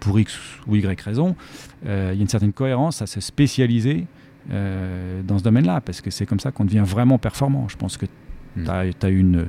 pour 0.00 0.18
X 0.18 0.38
ou 0.66 0.76
Y 0.76 1.00
raison, 1.00 1.36
il 1.84 1.90
y 1.90 1.92
a 1.92 2.12
une 2.12 2.28
certaine 2.28 2.52
cohérence 2.52 3.02
à 3.02 3.06
se 3.06 3.20
spécialiser 3.20 4.06
dans 4.48 5.38
ce 5.38 5.42
domaine-là, 5.42 5.80
parce 5.80 6.00
que 6.00 6.10
c'est 6.10 6.26
comme 6.26 6.40
ça 6.40 6.52
qu'on 6.52 6.64
devient 6.64 6.84
vraiment 6.84 7.18
performant. 7.18 7.68
Je 7.68 7.76
pense 7.76 7.96
que 7.96 8.06
tu 8.64 9.06
as, 9.06 9.08
une, 9.08 9.48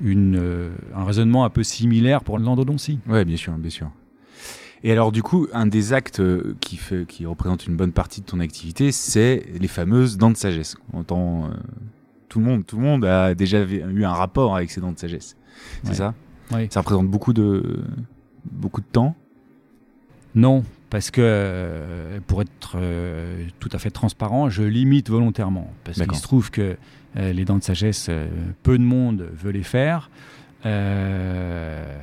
une, 0.00 0.36
euh, 0.36 0.70
un 0.94 1.04
raisonnement 1.04 1.44
un 1.44 1.50
peu 1.50 1.62
similaire 1.62 2.22
pour 2.22 2.38
l'endodontie. 2.38 2.98
Oui, 3.08 3.24
bien 3.24 3.36
sûr, 3.36 3.52
bien 3.54 3.70
sûr. 3.70 3.90
Et 4.82 4.92
alors, 4.92 5.10
du 5.10 5.22
coup, 5.22 5.48
un 5.52 5.66
des 5.66 5.92
actes 5.92 6.20
euh, 6.20 6.54
qui, 6.60 6.76
fait, 6.76 7.06
qui 7.06 7.26
représente 7.26 7.66
une 7.66 7.76
bonne 7.76 7.92
partie 7.92 8.20
de 8.20 8.26
ton 8.26 8.40
activité, 8.40 8.92
c'est 8.92 9.44
les 9.58 9.68
fameuses 9.68 10.16
dents 10.16 10.30
de 10.30 10.36
sagesse. 10.36 10.76
entend, 10.92 11.46
euh, 11.46 11.48
tout, 12.28 12.38
le 12.38 12.44
monde, 12.44 12.66
tout 12.66 12.76
le 12.76 12.82
monde 12.82 13.04
a 13.04 13.34
déjà 13.34 13.62
eu 13.64 14.04
un 14.04 14.12
rapport 14.12 14.54
avec 14.54 14.70
ces 14.70 14.80
dents 14.80 14.92
de 14.92 14.98
sagesse. 14.98 15.36
C'est 15.84 15.94
ça? 15.94 16.14
Oui. 16.52 16.68
Ça 16.70 16.80
représente 16.80 17.08
beaucoup 17.08 17.32
de, 17.32 17.82
beaucoup 18.50 18.80
de 18.80 18.86
temps? 18.86 19.16
Non, 20.34 20.62
parce 20.90 21.10
que, 21.10 22.20
pour 22.26 22.42
être 22.42 22.78
tout 23.58 23.70
à 23.72 23.78
fait 23.78 23.90
transparent, 23.90 24.50
je 24.50 24.62
limite 24.62 25.08
volontairement. 25.08 25.72
Parce 25.82 25.98
qu'il 25.98 26.14
se 26.14 26.22
trouve 26.22 26.50
que 26.50 26.60
euh, 26.62 26.76
les 27.16 27.44
dents 27.44 27.58
de 27.58 27.62
sagesse, 27.62 28.08
euh, 28.08 28.28
peu 28.62 28.78
de 28.78 28.82
monde 28.82 29.28
veut 29.32 29.50
les 29.50 29.62
faire. 29.62 30.10
Euh, 30.64 31.98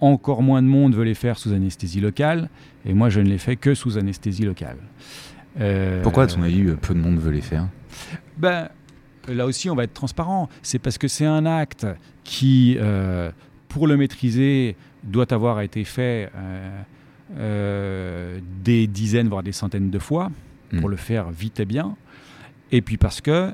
encore 0.00 0.42
moins 0.42 0.62
de 0.62 0.66
monde 0.66 0.94
veut 0.94 1.04
les 1.04 1.14
faire 1.14 1.38
sous 1.38 1.52
anesthésie 1.52 2.00
locale. 2.00 2.48
Et 2.84 2.94
moi, 2.94 3.08
je 3.08 3.20
ne 3.20 3.28
les 3.28 3.38
fais 3.38 3.56
que 3.56 3.74
sous 3.74 3.98
anesthésie 3.98 4.44
locale. 4.44 4.78
Pourquoi, 6.02 6.24
à 6.24 6.26
ton 6.26 6.42
avis, 6.42 6.64
peu 6.82 6.94
de 6.94 6.98
monde 6.98 7.18
veut 7.18 7.30
les 7.30 7.40
faire? 7.40 7.68
Ben, 8.36 8.68
Là 9.28 9.44
aussi, 9.44 9.68
on 9.70 9.74
va 9.74 9.82
être 9.84 9.94
transparent. 9.94 10.48
C'est 10.62 10.78
parce 10.78 10.98
que 10.98 11.08
c'est 11.08 11.24
un 11.24 11.46
acte 11.46 11.84
qui, 12.22 12.78
pour 13.68 13.88
le 13.88 13.96
maîtriser, 13.96 14.76
doit 15.02 15.32
avoir 15.32 15.62
été 15.62 15.82
fait 15.82 16.30
des 17.34 18.86
dizaines, 18.86 19.28
voire 19.28 19.42
des 19.42 19.52
centaines 19.52 19.90
de 19.90 19.98
fois, 19.98 20.30
pour 20.78 20.88
hmm. 20.88 20.92
le 20.92 20.96
faire 20.96 21.30
vite 21.30 21.58
et 21.58 21.64
bien. 21.64 21.96
Et 22.72 22.82
puis 22.82 22.96
parce 22.96 23.20
que 23.20 23.30
euh, 23.30 23.52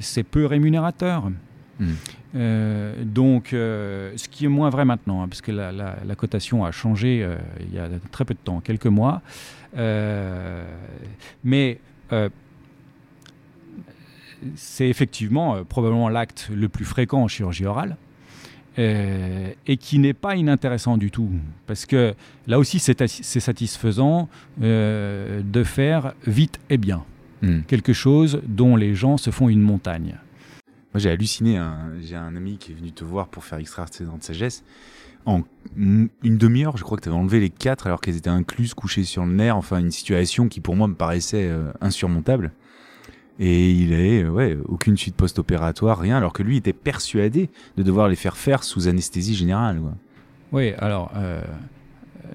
c'est 0.00 0.22
peu 0.24 0.46
rémunérateur. 0.46 1.30
Hmm. 1.78 1.92
Euh, 2.34 3.04
donc, 3.04 3.52
euh, 3.52 4.12
ce 4.16 4.28
qui 4.28 4.44
est 4.44 4.48
moins 4.48 4.70
vrai 4.70 4.84
maintenant, 4.84 5.22
hein, 5.22 5.28
parce 5.28 5.40
que 5.40 5.52
la, 5.52 6.14
cotation 6.16 6.64
a 6.64 6.72
changé 6.72 7.26
il 7.60 7.74
y 7.74 7.78
a 7.78 7.88
très 8.10 8.24
peu 8.24 8.34
de 8.34 8.38
temps, 8.38 8.60
quelques 8.60 8.86
mois. 8.86 9.22
mais 11.44 11.80
c'est 14.54 14.88
effectivement 14.88 15.64
probablement 15.64 16.08
l'acte 16.08 16.50
le 16.54 16.68
plus 16.68 16.84
fréquent 16.84 17.22
en 17.22 17.28
chirurgie 17.28 17.66
orale. 17.66 17.96
et 18.78 19.76
qui 19.78 19.98
n'est 19.98 20.14
pas 20.14 20.36
inintéressant 20.36 20.98
du 20.98 21.10
tout, 21.10 21.30
parce 21.66 21.86
que 21.86 22.14
là 22.46 22.58
aussi 22.58 22.78
c'est 22.78 23.40
satisfaisant 23.40 24.28
de 24.60 25.62
faire 25.64 26.14
vite 26.26 26.60
et 26.70 26.76
bien. 26.76 27.04
Hmm. 27.42 27.60
quelque 27.66 27.92
chose 27.92 28.40
dont 28.46 28.76
les 28.76 28.94
gens 28.94 29.16
se 29.18 29.30
font 29.30 29.48
une 29.48 29.60
montagne. 29.60 30.16
Moi 30.94 31.00
j'ai 31.00 31.10
halluciné, 31.10 31.60
j'ai 32.00 32.16
un 32.16 32.34
ami 32.34 32.56
qui 32.56 32.72
est 32.72 32.74
venu 32.74 32.92
te 32.92 33.04
voir 33.04 33.28
pour 33.28 33.44
faire 33.44 33.58
extraire 33.58 33.86
ses 33.90 34.04
dents 34.04 34.16
de 34.16 34.22
sagesse. 34.22 34.64
En 35.26 35.42
une 35.76 36.08
demi-heure, 36.22 36.76
je 36.76 36.84
crois 36.84 36.96
que 36.96 37.02
tu 37.02 37.08
avais 37.08 37.18
enlevé 37.18 37.40
les 37.40 37.50
quatre 37.50 37.88
alors 37.88 38.00
qu'elles 38.00 38.16
étaient 38.16 38.30
incluses, 38.30 38.74
couchées 38.74 39.02
sur 39.02 39.26
le 39.26 39.32
nerf, 39.32 39.56
enfin 39.56 39.78
une 39.78 39.90
situation 39.90 40.48
qui 40.48 40.60
pour 40.60 40.76
moi 40.76 40.86
me 40.86 40.94
paraissait 40.94 41.48
euh, 41.48 41.72
insurmontable. 41.80 42.52
Et 43.40 43.72
il 43.72 43.92
avait 43.92 44.22
euh, 44.22 44.30
ouais, 44.30 44.56
aucune 44.66 44.96
suite 44.96 45.16
post-opératoire, 45.16 45.98
rien, 45.98 46.16
alors 46.16 46.32
que 46.32 46.44
lui 46.44 46.56
était 46.56 46.72
persuadé 46.72 47.50
de 47.76 47.82
devoir 47.82 48.08
les 48.08 48.14
faire 48.14 48.36
faire 48.36 48.62
sous 48.62 48.86
anesthésie 48.86 49.34
générale. 49.34 49.82
Oui, 50.52 50.72
alors, 50.78 51.10
euh, 51.16 51.42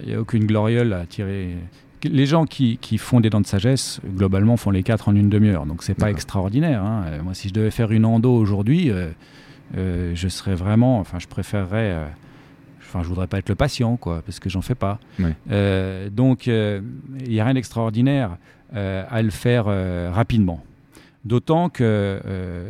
il 0.01 0.09
n'y 0.09 0.13
a 0.13 0.19
aucune 0.19 0.45
gloriole 0.45 0.91
à 0.91 1.05
tirer 1.05 1.55
les 2.03 2.25
gens 2.25 2.45
qui, 2.45 2.77
font 2.97 3.19
des 3.19 3.29
dents 3.29 3.41
de 3.41 3.45
sagesse, 3.45 4.01
globalement, 4.15 4.57
font 4.57 4.71
les 4.71 4.83
quatre 4.83 5.09
en 5.09 5.15
une 5.15 5.29
demi-heure. 5.29 5.65
Donc, 5.65 5.83
c'est 5.83 5.93
pas 5.93 6.09
extraordinaire. 6.09 6.83
Hein. 6.83 7.03
Euh, 7.07 7.23
moi, 7.23 7.33
si 7.33 7.49
je 7.49 7.53
devais 7.53 7.71
faire 7.71 7.91
une 7.91 8.05
endo 8.05 8.33
aujourd'hui, 8.33 8.89
euh, 8.89 9.09
euh, 9.77 10.11
je 10.15 10.27
serais 10.27 10.55
vraiment. 10.55 10.99
Enfin, 10.99 11.19
je 11.19 11.27
préférerais. 11.27 11.95
enfin, 12.79 13.03
je 13.03 13.07
voudrais 13.07 13.27
pas 13.27 13.39
être 13.39 13.49
le 13.49 13.55
patient, 13.55 13.97
quoi, 13.97 14.21
parce 14.25 14.39
que 14.39 14.49
j'en 14.49 14.61
fais 14.61 14.75
pas. 14.75 14.99
donc, 16.11 16.47
il 16.47 16.83
n'y 17.27 17.39
a 17.39 17.45
rien 17.45 17.53
d'extraordinaire 17.53 18.37
à 18.73 19.21
le 19.21 19.31
faire 19.31 19.65
rapidement. 20.13 20.63
D'autant 21.23 21.69
que 21.69 22.19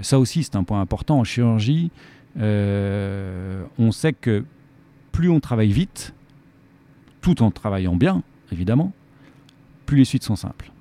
ça 0.01 0.19
aussi, 0.19 0.43
c'est 0.43 0.55
un 0.55 0.63
point 0.63 0.81
important 0.81 1.19
en 1.19 1.23
chirurgie. 1.23 1.91
on 2.37 3.91
sait 3.91 4.13
que 4.13 4.43
plus 5.11 5.29
on 5.29 5.39
travaille 5.39 5.71
vite, 5.71 6.13
tout 7.21 7.43
en 7.43 7.51
travaillant 7.51 7.95
bien, 7.95 8.23
évidemment, 8.51 8.93
plus 9.91 9.97
les 9.97 10.05
suites 10.05 10.23
sont 10.23 10.37
simples. 10.37 10.71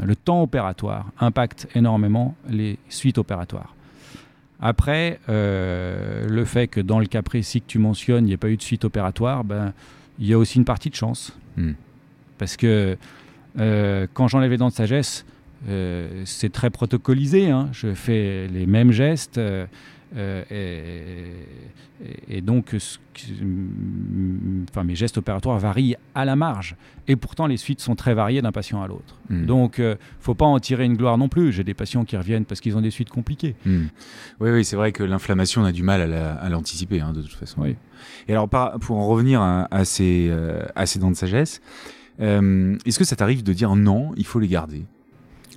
Le 0.00 0.14
temps 0.14 0.40
opératoire 0.40 1.10
impacte 1.18 1.66
énormément 1.74 2.36
les 2.48 2.78
suites 2.88 3.18
opératoires. 3.18 3.74
Après, 4.60 5.18
euh, 5.28 6.28
le 6.28 6.44
fait 6.44 6.68
que 6.68 6.80
dans 6.80 7.00
le 7.00 7.06
cas 7.06 7.22
précis 7.22 7.60
que 7.60 7.66
tu 7.66 7.80
mentionnes, 7.80 8.22
il 8.22 8.28
n'y 8.28 8.34
ait 8.34 8.36
pas 8.36 8.50
eu 8.50 8.56
de 8.56 8.62
suite 8.62 8.84
opératoire, 8.84 9.42
ben, 9.42 9.72
il 10.20 10.28
y 10.28 10.32
a 10.32 10.38
aussi 10.38 10.58
une 10.58 10.64
partie 10.64 10.90
de 10.90 10.94
chance. 10.94 11.36
Hmm. 11.56 11.72
Parce 12.38 12.56
que 12.56 12.96
euh, 13.58 14.06
quand 14.14 14.28
j'enlève 14.28 14.52
les 14.52 14.58
dents 14.58 14.68
de 14.68 14.74
sagesse, 14.74 15.26
euh, 15.68 16.22
c'est 16.24 16.52
très 16.52 16.70
protocolisé. 16.70 17.50
Hein. 17.50 17.68
Je 17.72 17.94
fais 17.94 18.46
les 18.46 18.66
mêmes 18.66 18.92
gestes. 18.92 19.40
Euh, 20.16 21.34
et, 22.28 22.40
donc, 22.40 22.76
enfin, 24.70 24.84
mes 24.84 24.94
gestes 24.94 25.18
opératoires 25.18 25.58
varient 25.58 25.96
à 26.14 26.24
la 26.24 26.36
marge. 26.36 26.76
Et 27.08 27.16
pourtant, 27.16 27.46
les 27.46 27.56
suites 27.56 27.80
sont 27.80 27.94
très 27.94 28.14
variées 28.14 28.42
d'un 28.42 28.52
patient 28.52 28.82
à 28.82 28.86
l'autre. 28.86 29.18
Hmm. 29.30 29.46
Donc, 29.46 29.78
ne 29.78 29.84
euh, 29.84 29.94
faut 30.20 30.34
pas 30.34 30.44
en 30.44 30.58
tirer 30.58 30.84
une 30.84 30.96
gloire 30.96 31.18
non 31.18 31.28
plus. 31.28 31.52
J'ai 31.52 31.64
des 31.64 31.74
patients 31.74 32.04
qui 32.04 32.16
reviennent 32.16 32.44
parce 32.44 32.60
qu'ils 32.60 32.76
ont 32.76 32.80
des 32.80 32.90
suites 32.90 33.10
compliquées. 33.10 33.54
Hmm. 33.64 33.86
Oui, 34.40 34.50
oui, 34.50 34.64
c'est 34.64 34.76
vrai 34.76 34.92
que 34.92 35.02
l'inflammation, 35.02 35.62
on 35.62 35.64
a 35.64 35.72
du 35.72 35.82
mal 35.82 36.12
à 36.12 36.48
l'anticiper, 36.48 37.00
hein, 37.00 37.12
de 37.12 37.22
toute 37.22 37.34
façon. 37.34 37.62
Oui. 37.62 37.76
Et 38.28 38.32
alors, 38.32 38.48
pour 38.48 38.98
en 38.98 39.06
revenir 39.06 39.40
à, 39.40 39.84
ces, 39.84 40.28
euh, 40.30 40.64
à 40.74 40.86
ces 40.86 40.98
dents 40.98 41.10
de 41.10 41.16
sagesse, 41.16 41.60
est-ce 42.18 42.98
que 42.98 43.04
ça 43.04 43.16
t'arrive 43.16 43.42
de 43.42 43.52
dire 43.52 43.74
non, 43.74 44.12
il 44.16 44.26
faut 44.26 44.38
les 44.38 44.48
garder? 44.48 44.84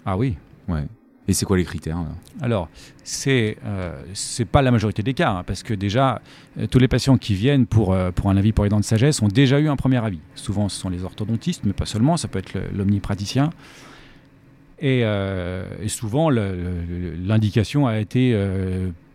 Ah 0.05 0.17
oui. 0.17 0.37
Ouais. 0.67 0.85
Et 1.27 1.33
c'est 1.33 1.45
quoi 1.45 1.57
les 1.57 1.63
critères 1.63 1.97
Alors, 2.39 2.69
c'est 3.03 3.57
euh, 3.65 4.03
pas 4.51 4.61
la 4.61 4.71
majorité 4.71 5.01
des 5.01 5.13
cas, 5.13 5.31
hein, 5.31 5.43
parce 5.45 5.63
que 5.63 5.73
déjà, 5.73 6.21
euh, 6.59 6.67
tous 6.67 6.77
les 6.77 6.87
patients 6.87 7.17
qui 7.17 7.33
viennent 7.33 7.65
pour, 7.65 7.93
euh, 7.93 8.11
pour 8.11 8.29
un 8.29 8.37
avis 8.37 8.51
pour 8.51 8.63
les 8.63 8.69
dents 8.69 8.79
de 8.79 8.85
sagesse 8.85 9.21
ont 9.21 9.27
déjà 9.27 9.59
eu 9.59 9.67
un 9.67 9.75
premier 9.75 10.03
avis. 10.03 10.19
Souvent, 10.35 10.69
ce 10.69 10.79
sont 10.79 10.89
les 10.89 11.03
orthodontistes, 11.03 11.63
mais 11.65 11.73
pas 11.73 11.85
seulement, 11.85 12.17
ça 12.17 12.27
peut 12.27 12.39
être 12.39 12.53
l'omnipraticien. 12.73 13.49
Et, 14.79 14.99
et, 14.99 15.87
souvent, 15.87 16.29
l'indication 16.29 17.87
a 17.87 17.97
été 17.97 18.37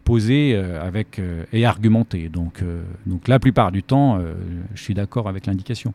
posée 0.04 0.56
avec, 0.56 1.20
et 1.52 1.66
argumentée. 1.66 2.30
Donc, 2.30 2.64
donc, 3.04 3.28
la 3.28 3.38
plupart 3.38 3.70
du 3.70 3.82
temps, 3.82 4.18
je 4.74 4.82
suis 4.82 4.94
d'accord 4.94 5.28
avec 5.28 5.44
l'indication. 5.44 5.92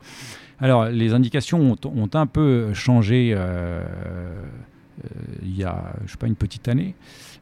Alors, 0.59 0.85
les 0.85 1.13
indications 1.13 1.59
ont, 1.71 1.89
ont, 1.89 2.09
un 2.13 2.27
peu 2.27 2.73
changé 2.73 3.33
euh, 3.35 3.83
il 5.41 5.55
y 5.55 5.63
a, 5.63 5.93
je 6.05 6.11
sais 6.11 6.17
pas, 6.17 6.27
une 6.27 6.35
petite 6.35 6.67
année. 6.67 6.95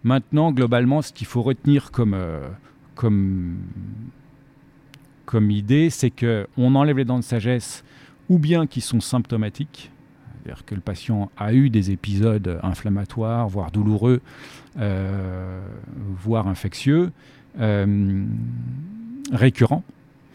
Maintenant, 0.03 0.51
globalement, 0.51 1.01
ce 1.01 1.13
qu'il 1.13 1.27
faut 1.27 1.41
retenir 1.41 1.91
comme, 1.91 2.13
euh, 2.13 2.47
comme, 2.95 3.57
comme 5.25 5.49
idée, 5.49 5.89
c'est 5.89 6.11
qu'on 6.11 6.75
enlève 6.75 6.97
les 6.97 7.05
dents 7.05 7.19
de 7.19 7.23
sagesse 7.23 7.83
ou 8.29 8.37
bien 8.37 8.67
qui 8.67 8.81
sont 8.81 8.99
symptomatiques, 8.99 9.91
c'est-à-dire 10.43 10.65
que 10.65 10.75
le 10.75 10.81
patient 10.81 11.31
a 11.37 11.53
eu 11.53 11.69
des 11.69 11.91
épisodes 11.91 12.59
inflammatoires, 12.63 13.47
voire 13.47 13.71
douloureux, 13.71 14.21
euh, 14.77 15.61
voire 16.21 16.47
infectieux, 16.47 17.11
euh, 17.59 18.25
récurrents, 19.31 19.83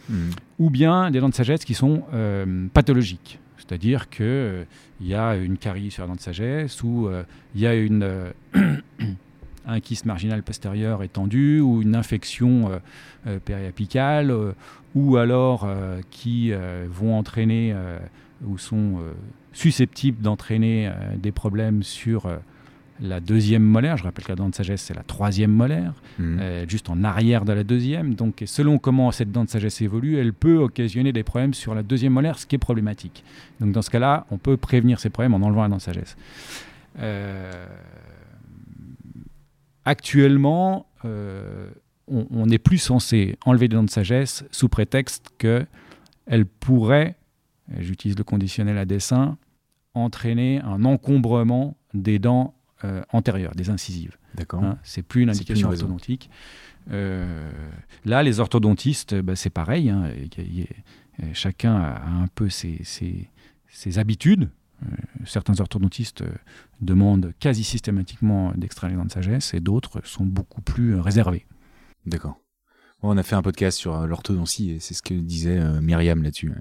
mmh. 0.08 0.14
ou 0.58 0.70
bien 0.70 1.10
des 1.10 1.20
dents 1.20 1.28
de 1.28 1.34
sagesse 1.34 1.64
qui 1.64 1.74
sont 1.74 2.04
euh, 2.14 2.68
pathologiques. 2.72 3.38
C'est-à-dire 3.58 4.08
qu'il 4.08 4.66
y 5.00 5.14
a 5.14 5.36
une 5.36 5.58
carie 5.58 5.90
sur 5.90 6.02
la 6.02 6.08
dent 6.08 6.14
de 6.14 6.20
sagesse, 6.20 6.82
ou 6.82 7.10
il 7.54 7.60
y 7.60 7.66
a 7.66 7.74
une, 7.74 8.32
un 9.66 9.80
kyste 9.80 10.06
marginal 10.06 10.42
postérieur 10.42 11.02
étendu, 11.02 11.60
ou 11.60 11.82
une 11.82 11.94
infection 11.94 12.80
périapicale, 13.44 14.34
ou 14.94 15.16
alors 15.16 15.68
qui 16.10 16.52
vont 16.88 17.18
entraîner 17.18 17.74
ou 18.46 18.58
sont 18.58 19.00
susceptibles 19.52 20.22
d'entraîner 20.22 20.90
des 21.16 21.32
problèmes 21.32 21.82
sur 21.82 22.28
la 23.00 23.20
deuxième 23.20 23.62
molaire. 23.62 23.96
Je 23.96 24.04
rappelle 24.04 24.24
que 24.24 24.32
la 24.32 24.36
dent 24.36 24.48
de 24.48 24.54
sagesse, 24.54 24.82
c'est 24.82 24.94
la 24.94 25.02
troisième 25.02 25.52
molaire, 25.52 25.94
mhm. 26.18 26.38
euh, 26.40 26.64
juste 26.68 26.90
en 26.90 27.04
arrière 27.04 27.44
de 27.44 27.52
la 27.52 27.64
deuxième. 27.64 28.14
Donc, 28.14 28.42
selon 28.46 28.78
comment 28.78 29.10
cette 29.12 29.32
dent 29.32 29.44
de 29.44 29.50
sagesse 29.50 29.80
évolue, 29.80 30.18
elle 30.18 30.32
peut 30.32 30.56
occasionner 30.56 31.12
des 31.12 31.22
problèmes 31.22 31.54
sur 31.54 31.74
la 31.74 31.82
deuxième 31.82 32.12
molaire, 32.12 32.38
ce 32.38 32.46
qui 32.46 32.56
est 32.56 32.58
problématique. 32.58 33.24
Donc, 33.60 33.72
dans 33.72 33.82
ce 33.82 33.90
cas-là, 33.90 34.26
on 34.30 34.38
peut 34.38 34.56
prévenir 34.56 35.00
ces 35.00 35.10
problèmes 35.10 35.34
en 35.34 35.46
enlevant 35.46 35.62
la 35.62 35.68
dent 35.68 35.76
de 35.76 35.82
sagesse. 35.82 36.16
Euh, 37.00 37.66
actuellement, 39.84 40.86
euh, 41.04 41.70
on 42.08 42.46
n'est 42.46 42.58
plus 42.58 42.78
censé 42.78 43.36
enlever 43.44 43.68
des 43.68 43.76
dents 43.76 43.84
de 43.84 43.90
sagesse 43.90 44.44
sous 44.50 44.68
prétexte 44.68 45.30
qu'elle 45.38 46.46
pourrait, 46.46 47.16
j'utilise 47.78 48.16
le 48.16 48.24
conditionnel 48.24 48.78
à 48.78 48.86
dessin, 48.86 49.36
entraîner 49.94 50.60
un 50.62 50.84
encombrement 50.84 51.76
des 51.94 52.18
dents 52.18 52.54
euh, 52.84 53.02
antérieures, 53.10 53.56
des 53.56 53.70
incisives. 53.70 54.16
D'accord. 54.34 54.62
Hein, 54.62 54.78
c'est 54.84 55.02
plus 55.02 55.22
une 55.22 55.30
indication 55.30 55.68
orthodontique. 55.68 56.30
Euh, 56.92 57.50
là, 58.04 58.22
les 58.22 58.38
orthodontistes, 58.38 59.16
bah, 59.16 59.34
c'est 59.34 59.50
pareil. 59.50 59.90
Hein, 59.90 60.12
chacun 61.32 61.74
a 61.74 62.08
un 62.08 62.28
peu 62.28 62.48
ses, 62.48 62.80
ses, 62.84 63.98
habitudes. 63.98 64.48
Euh, 64.84 64.86
certains 65.24 65.58
orthodontistes 65.58 66.22
demandent 66.80 67.32
quasi 67.40 67.64
systématiquement 67.64 68.52
d'extraire 68.54 68.90
les 68.90 68.96
dents 68.96 69.06
de 69.06 69.10
sagesse 69.10 69.54
et 69.54 69.60
d'autres 69.60 70.00
sont 70.04 70.24
beaucoup 70.24 70.62
plus 70.62 71.00
réservés. 71.00 71.46
D'accord. 72.06 72.38
on 73.02 73.16
a 73.18 73.24
fait 73.24 73.34
un 73.34 73.42
podcast 73.42 73.76
sur 73.76 74.06
l'orthodontie 74.06 74.70
et 74.70 74.78
c'est 74.78 74.94
ce 74.94 75.02
que 75.02 75.14
disait 75.14 75.60
Myriam 75.80 76.22
là-dessus. 76.22 76.52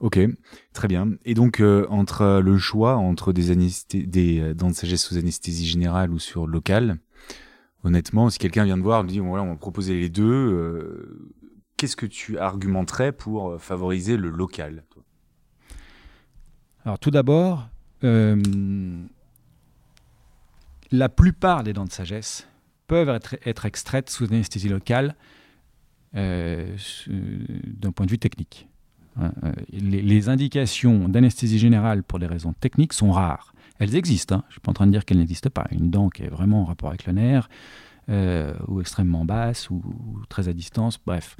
Ok, 0.00 0.18
très 0.72 0.88
bien. 0.88 1.12
Et 1.26 1.34
donc, 1.34 1.60
euh, 1.60 1.86
entre 1.90 2.40
le 2.42 2.56
choix 2.56 2.96
entre 2.96 3.34
des, 3.34 3.50
euh, 4.40 4.54
dents 4.54 4.70
de 4.70 4.74
sagesse 4.74 5.04
sous 5.04 5.18
anesthésie 5.18 5.66
générale 5.66 6.10
ou 6.10 6.18
sur 6.18 6.46
local, 6.46 6.96
honnêtement, 7.84 8.30
si 8.30 8.38
quelqu'un 8.38 8.64
vient 8.64 8.78
de 8.78 8.82
voir, 8.82 9.04
me 9.04 9.08
dit, 9.08 9.18
voilà, 9.18 9.44
on 9.44 9.50
va 9.50 9.56
proposer 9.56 10.00
les 10.00 10.08
deux, 10.08 10.24
euh, 10.24 11.30
qu'est-ce 11.76 11.96
que 11.96 12.06
tu 12.06 12.38
argumenterais 12.38 13.12
pour 13.12 13.60
favoriser 13.60 14.16
le 14.16 14.30
local 14.30 14.84
Alors, 16.86 16.98
tout 16.98 17.10
d'abord, 17.10 17.68
la 18.02 18.38
plupart 21.10 21.62
des 21.62 21.74
dents 21.74 21.84
de 21.84 21.92
sagesse 21.92 22.48
peuvent 22.86 23.20
être 23.44 23.66
extraites 23.66 24.08
sous 24.08 24.24
anesthésie 24.24 24.70
locale 24.70 25.14
d'un 26.14 27.92
point 27.94 28.06
de 28.06 28.10
vue 28.10 28.18
technique. 28.18 28.66
Hein, 29.18 29.32
euh, 29.44 29.52
les, 29.72 30.28
indications 30.28 31.08
d'anesthésie 31.08 31.58
générale 31.58 32.02
pour 32.02 32.18
des 32.18 32.26
raisons 32.26 32.52
techniques 32.52 32.92
sont 32.92 33.10
rares. 33.10 33.54
Elles 33.78 33.96
existent, 33.96 34.36
hein. 34.36 34.42
je 34.44 34.48
ne 34.48 34.52
suis 34.52 34.60
pas 34.60 34.70
en 34.70 34.74
train 34.74 34.86
de 34.86 34.92
dire 34.92 35.04
qu'elles 35.04 35.18
n'existent 35.18 35.50
pas. 35.50 35.66
Une 35.70 35.90
dent 35.90 36.10
qui 36.10 36.22
est 36.22 36.28
vraiment 36.28 36.62
en 36.62 36.64
rapport 36.64 36.90
avec 36.90 37.06
le 37.06 37.12
nerf, 37.12 37.48
euh, 38.08 38.54
ou 38.68 38.80
extrêmement 38.80 39.24
basse, 39.24 39.70
ou, 39.70 39.82
très 40.28 40.48
à 40.48 40.52
distance, 40.52 40.98
bref. 41.04 41.36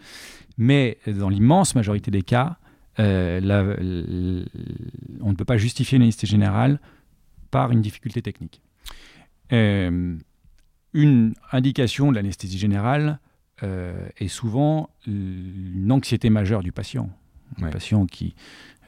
Mais 0.59 0.99
dans 1.07 1.29
l'immense 1.29 1.75
majorité 1.75 2.11
des 2.11 2.23
cas, 2.23 2.57
euh, 2.99 4.43
on 5.21 5.31
ne 5.31 5.37
peut 5.37 5.45
pas 5.45 5.57
justifier 5.57 5.97
une 5.97 6.03
anesthésie 6.03 6.33
générale 6.33 6.81
par 7.51 7.71
une 7.73 7.81
difficulté 7.83 8.23
technique. 8.23 8.63
une 9.53 11.35
indication 11.53 12.11
de 12.11 12.17
l'anesthésie 12.17 12.59
générale 12.59 13.21
est 13.63 14.29
souvent 14.29 14.91
une 15.07 15.93
anxiété 15.93 16.31
majeure 16.31 16.63
du 16.63 16.73
patient. 16.73 17.11
Un 17.61 17.71
patient 17.71 18.07
qui, 18.07 18.35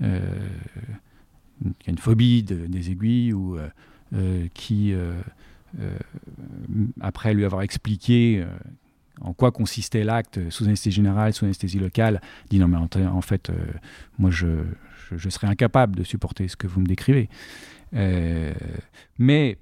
euh, 0.02 0.20
qui, 1.78 1.88
a 1.88 1.90
une 1.90 1.98
phobie 1.98 2.42
des 2.42 2.90
aiguilles 2.90 3.32
ou 3.32 3.56
euh, 3.56 3.68
euh, 4.14 4.46
qui, 4.54 4.94
après 7.00 7.34
lui 7.34 7.44
avoir 7.44 7.62
expliqué 7.62 8.44
en 9.20 9.32
quoi 9.32 9.52
consistait 9.52 10.04
l'acte 10.04 10.50
sous 10.50 10.64
anesthésie 10.64 10.96
générale, 10.96 11.32
sous 11.32 11.44
anesthésie 11.44 11.78
locale, 11.78 12.20
dit 12.50 12.58
non 12.58 12.68
mais 12.68 12.76
en, 12.76 13.20
fait, 13.20 13.50
moi 14.18 14.30
je, 14.30 14.64
je, 15.16 15.28
serais 15.28 15.46
incapable 15.46 15.96
de 15.96 16.02
supporter 16.02 16.48
ce 16.48 16.56
que 16.56 16.66
vous 16.66 16.80
me 16.80 16.86
décrivez. 16.86 17.28
mais 19.18 19.58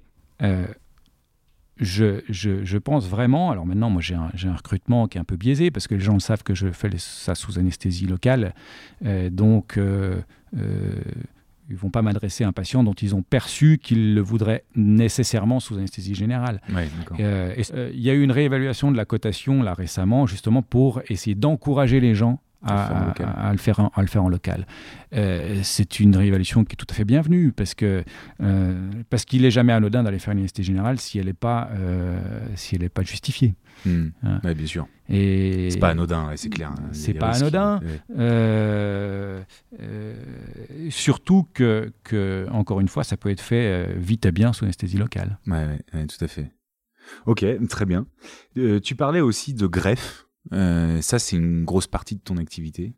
je, 1.81 2.21
je, 2.29 2.77
pense 2.77 3.07
vraiment, 3.07 3.49
alors 3.49 3.65
maintenant, 3.65 3.89
moi 3.89 4.01
j'ai 4.01 4.13
un, 4.13 4.29
un, 4.45 4.55
recrutement 4.55 5.07
qui 5.07 5.17
est 5.17 5.21
un 5.21 5.25
peu 5.25 5.35
biaisé 5.35 5.71
parce 5.71 5.87
que 5.87 5.95
les 5.95 6.01
gens 6.01 6.17
savent 6.19 6.43
que 6.43 6.53
je 6.53 6.71
fais 6.71 6.89
ça 6.97 7.33
sous 7.33 7.57
anesthésie 7.57 8.05
locale, 8.05 8.53
euh, 9.03 9.31
donc 9.31 9.77
euh, 9.77 10.21
euh, 10.55 11.01
ils 11.69 11.73
ne 11.73 11.79
vont 11.79 11.89
pas 11.89 12.03
m'adresser 12.03 12.43
à 12.43 12.47
un 12.47 12.51
patient 12.51 12.83
dont 12.83 12.93
ils 12.93 13.15
ont 13.15 13.23
perçu 13.23 13.79
qu'ils 13.81 14.13
le 14.13 14.21
voudraient 14.21 14.63
nécessairement 14.75 15.59
sous 15.59 15.75
anesthésie 15.75 16.13
générale. 16.13 16.61
Il 17.17 17.99
y 17.99 18.09
a 18.09 18.13
eu 18.13 18.21
une 18.21 18.31
réévaluation 18.31 18.91
de 18.91 18.97
la 18.97 19.05
cotation 19.05 19.63
là 19.63 19.73
récemment, 19.73 20.27
justement 20.27 20.61
pour 20.61 21.01
essayer 21.09 21.35
d'encourager 21.35 21.99
les 21.99 22.13
gens 22.13 22.41
à, 22.63 23.51
le 23.51 23.57
faire 23.57 23.79
en, 23.79 23.87
à 23.95 24.01
le 24.01 24.07
faire 24.07 24.23
en 24.23 24.29
local. 24.29 24.67
Euh, 25.13 25.59
c'est 25.63 25.99
une 25.99 26.15
réévaluation 26.15 26.63
qui 26.63 26.73
est 26.73 26.75
tout 26.75 26.87
à 26.89 26.93
fait 26.93 27.05
bienvenue 27.05 27.51
parce 27.51 27.73
que 27.73 28.03
euh, 28.41 28.89
parce 29.09 29.25
qu'il 29.25 29.41
n'est 29.41 29.51
jamais 29.51 29.73
anodin 29.73 30.03
d'aller 30.03 30.19
faire 30.19 30.33
une 30.33 30.39
anesthésie 30.39 30.67
générale 30.67 30.99
si 30.99 31.19
elle 31.19 31.25
n'est 31.25 31.33
pas 31.33 31.69
euh, 31.73 32.19
si 32.55 32.75
elle 32.75 32.89
pas 32.89 33.03
justifiée. 33.03 33.55
Hmm. 33.85 34.09
Bien 34.43 34.65
sûr. 34.65 34.87
Et 35.09 35.69
c'est 35.71 35.79
pas 35.79 35.89
anodin, 35.89 36.31
c'est 36.35 36.49
clair. 36.49 36.69
Hein. 36.69 36.89
C'est 36.91 37.13
pas 37.13 37.35
anodin. 37.35 37.81
surtout 40.89 41.47
que, 41.53 41.91
que, 42.03 42.47
encore 42.51 42.79
une 42.79 42.87
fois, 42.87 43.03
ça 43.03 43.17
peut 43.17 43.29
être 43.29 43.41
fait 43.41 43.93
vite 43.97 44.25
et 44.25 44.31
bien 44.31 44.53
sous 44.53 44.65
anesthésie 44.65 44.97
locale. 44.97 45.39
Ouais, 45.47 45.79
tout 45.93 46.23
à 46.23 46.27
fait. 46.27 46.51
Ok, 47.25 47.45
très 47.69 47.85
bien. 47.85 48.05
tu 48.55 48.95
parlais 48.95 49.21
aussi 49.21 49.53
de 49.53 49.67
greffe. 49.67 50.27
Euh, 50.53 51.01
ça, 51.01 51.19
c'est 51.19 51.35
une 51.35 51.63
grosse 51.63 51.87
partie 51.87 52.15
de 52.15 52.21
ton 52.21 52.37
activité. 52.37 52.93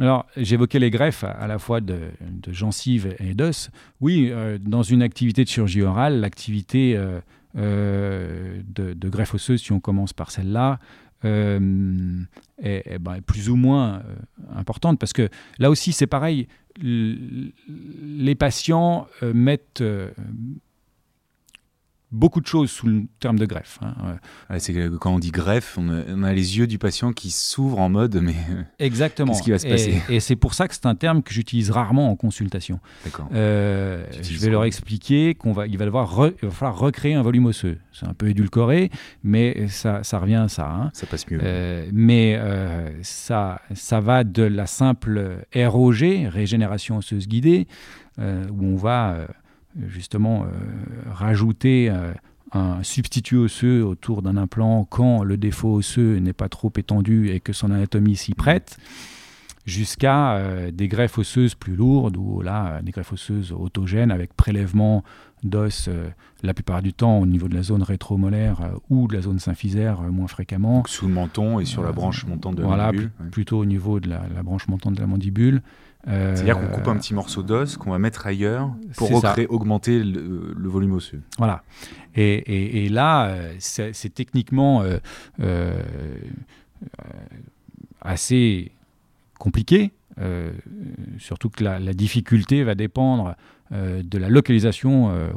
Alors, 0.00 0.26
j'évoquais 0.36 0.80
les 0.80 0.90
greffes 0.90 1.24
à 1.24 1.46
la 1.46 1.58
fois 1.58 1.80
de, 1.80 2.10
gencives 2.48 3.14
et 3.20 3.34
d'os. 3.34 3.70
Oui, 4.00 4.30
euh, 4.30 4.58
dans 4.58 4.82
une 4.82 5.02
activité 5.02 5.44
de 5.44 5.48
chirurgie 5.48 5.82
orale, 5.82 6.20
l'activité 6.20 6.96
euh, 6.96 8.62
de, 8.66 9.08
greffe 9.08 9.34
osseuse, 9.34 9.62
si 9.62 9.72
on 9.72 9.80
commence 9.80 10.12
par 10.12 10.30
celle-là, 10.30 10.78
est, 11.22 12.98
ben, 12.98 13.22
plus 13.22 13.48
ou 13.48 13.56
moins 13.56 14.02
importante 14.54 14.98
parce 14.98 15.14
que 15.14 15.30
là 15.58 15.70
aussi, 15.70 15.92
c'est 15.92 16.06
pareil. 16.06 16.48
Les 16.82 18.34
patients 18.34 19.06
mettent 19.22 19.82
beaucoup 22.14 22.40
de 22.40 22.46
choses 22.46 22.70
sous 22.70 22.86
le 22.86 23.02
terme 23.18 23.38
de 23.38 23.44
greffe. 23.44 23.78
Hein, 23.82 24.16
c'est 24.58 24.72
quand 25.00 25.14
on 25.14 25.18
dit 25.18 25.32
greffe, 25.32 25.76
on 25.78 26.22
a, 26.22 26.32
les 26.32 26.58
yeux 26.58 26.66
du 26.66 26.78
patient 26.78 27.12
qui 27.12 27.30
s'ouvrent 27.30 27.80
en 27.80 27.88
mode 27.88 28.20
mais 28.22 28.34
exactement. 28.78 29.32
Qu'est-ce 29.32 29.42
qui 29.42 29.50
va 29.50 29.58
se 29.58 29.66
passer 29.66 30.02
Et, 30.08 30.20
c'est 30.20 30.36
pour 30.36 30.54
ça 30.54 30.68
que 30.68 30.74
c'est 30.74 30.86
un 30.86 30.94
terme 30.94 31.22
que 31.22 31.32
j'utilise 31.32 31.70
rarement 31.70 32.10
en 32.10 32.16
consultation. 32.16 32.80
D'accord. 33.04 33.28
Euh, 33.34 34.04
je 34.22 34.38
vais 34.38 34.50
leur 34.50 34.64
expliquer 34.64 35.34
qu'on 35.34 35.52
va, 35.52 35.66
il 35.66 35.76
va 35.76 35.84
devoir, 35.84 36.30
il 36.42 36.48
va 36.48 36.54
falloir 36.54 36.78
recréer 36.78 37.14
un 37.14 37.22
volume 37.22 37.46
osseux. 37.46 37.78
C'est 37.92 38.06
un 38.06 38.14
peu 38.14 38.28
édulcoré, 38.28 38.90
mais 39.22 39.68
ça, 39.68 40.04
ça 40.04 40.18
revient 40.18 40.34
à 40.34 40.48
ça. 40.48 40.70
Hein. 40.70 40.90
Ça 40.94 41.06
passe 41.06 41.28
mieux. 41.30 41.40
Euh, 41.42 41.86
mais 41.92 42.36
euh, 42.36 42.90
ça, 43.02 43.60
ça 43.74 44.00
va 44.00 44.24
de 44.24 44.42
la 44.42 44.66
simple 44.66 45.44
ROG, 45.54 46.28
régénération 46.28 46.98
osseuse 46.98 47.26
guidée, 47.26 47.66
où 48.18 48.64
on 48.64 48.76
va 48.76 49.26
justement 49.88 50.44
euh, 50.44 50.48
rajouter 51.10 51.90
euh, 51.90 52.12
un 52.52 52.82
substitut 52.82 53.36
osseux 53.36 53.84
autour 53.84 54.22
d'un 54.22 54.36
implant 54.36 54.84
quand 54.84 55.22
le 55.22 55.36
défaut 55.36 55.74
osseux 55.74 56.16
n'est 56.18 56.32
pas 56.32 56.48
trop 56.48 56.72
étendu 56.76 57.30
et 57.30 57.40
que 57.40 57.52
son 57.52 57.70
anatomie 57.70 58.16
s'y 58.16 58.34
prête, 58.34 58.78
jusqu'à 59.66 60.34
euh, 60.34 60.70
des 60.70 60.88
greffes 60.88 61.18
osseuses 61.18 61.54
plus 61.54 61.74
lourdes, 61.74 62.16
ou 62.16 62.42
là, 62.42 62.80
des 62.82 62.92
greffes 62.92 63.12
osseuses 63.12 63.52
autogènes 63.52 64.10
avec 64.10 64.34
prélèvement 64.34 65.02
d'os 65.42 65.90
la 66.42 66.54
plupart 66.54 66.80
du 66.80 66.94
temps 66.94 67.18
au 67.18 67.26
niveau 67.26 67.48
de 67.48 67.54
la 67.54 67.62
zone 67.62 67.82
rétromolaire 67.82 68.60
ou 68.88 69.08
de 69.08 69.14
la 69.14 69.20
zone 69.20 69.38
symphysaire 69.38 70.00
moins 70.00 70.26
fréquemment. 70.26 70.84
sous 70.86 71.06
le 71.06 71.12
menton 71.12 71.60
et 71.60 71.66
sur 71.66 71.82
la 71.82 71.92
branche 71.92 72.24
montante 72.24 72.54
de 72.54 72.62
la 72.62 72.66
voilà, 72.66 72.86
mandibule. 72.86 73.10
plutôt 73.30 73.58
au 73.58 73.66
niveau 73.66 74.00
de 74.00 74.08
la, 74.08 74.20
branche 74.42 74.68
montante 74.68 74.94
de 74.94 75.00
la 75.00 75.06
mandibule. 75.06 75.60
C'est-à-dire 76.06 76.60
qu'on 76.60 76.68
coupe 76.68 76.88
un 76.88 76.96
petit 76.96 77.14
morceau 77.14 77.42
d'os 77.42 77.76
qu'on 77.78 77.90
va 77.90 77.98
mettre 77.98 78.26
ailleurs 78.26 78.70
pour 78.96 79.10
augmenter 79.48 80.02
le, 80.02 80.68
volume 80.68 80.92
osseux. 80.92 81.22
Voilà. 81.38 81.62
Et, 82.14 82.84
et 82.84 82.88
là, 82.88 83.34
c'est 83.58 84.12
techniquement 84.14 84.84
assez 88.04 88.72
compliqué, 89.38 89.92
euh, 90.20 90.52
surtout 91.18 91.50
que 91.50 91.64
la, 91.64 91.78
difficulté 91.92 92.62
va 92.62 92.74
dépendre 92.74 93.34
euh, 93.72 94.02
de 94.02 94.18
la 94.18 94.28
localisation 94.28 95.10
euh, 95.10 95.30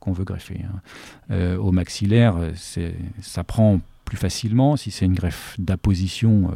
qu'on 0.00 0.12
veut 0.12 0.24
greffer. 0.24 0.62
Hein. 1.30 1.56
au 1.56 1.70
maxillaire, 1.70 2.36
ça 3.20 3.44
prend 3.44 3.80
plus 4.04 4.16
facilement 4.16 4.76
si 4.76 4.90
c'est 4.90 5.04
une 5.04 5.14
greffe 5.14 5.54
d'apposition 5.58 6.50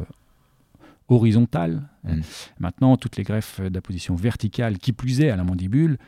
horizontale. 1.09 1.82
Mmh. 2.05 2.20
Maintenant, 2.59 2.96
toutes 2.96 3.16
les 3.16 3.22
greffes 3.22 3.61
d'apposition 3.61 4.14
verticale, 4.14 4.78
qui 4.78 4.92
plus 4.92 5.20
est 5.20 5.30
à 5.30 5.36
la 5.36 5.44
mandibule, 5.44 5.98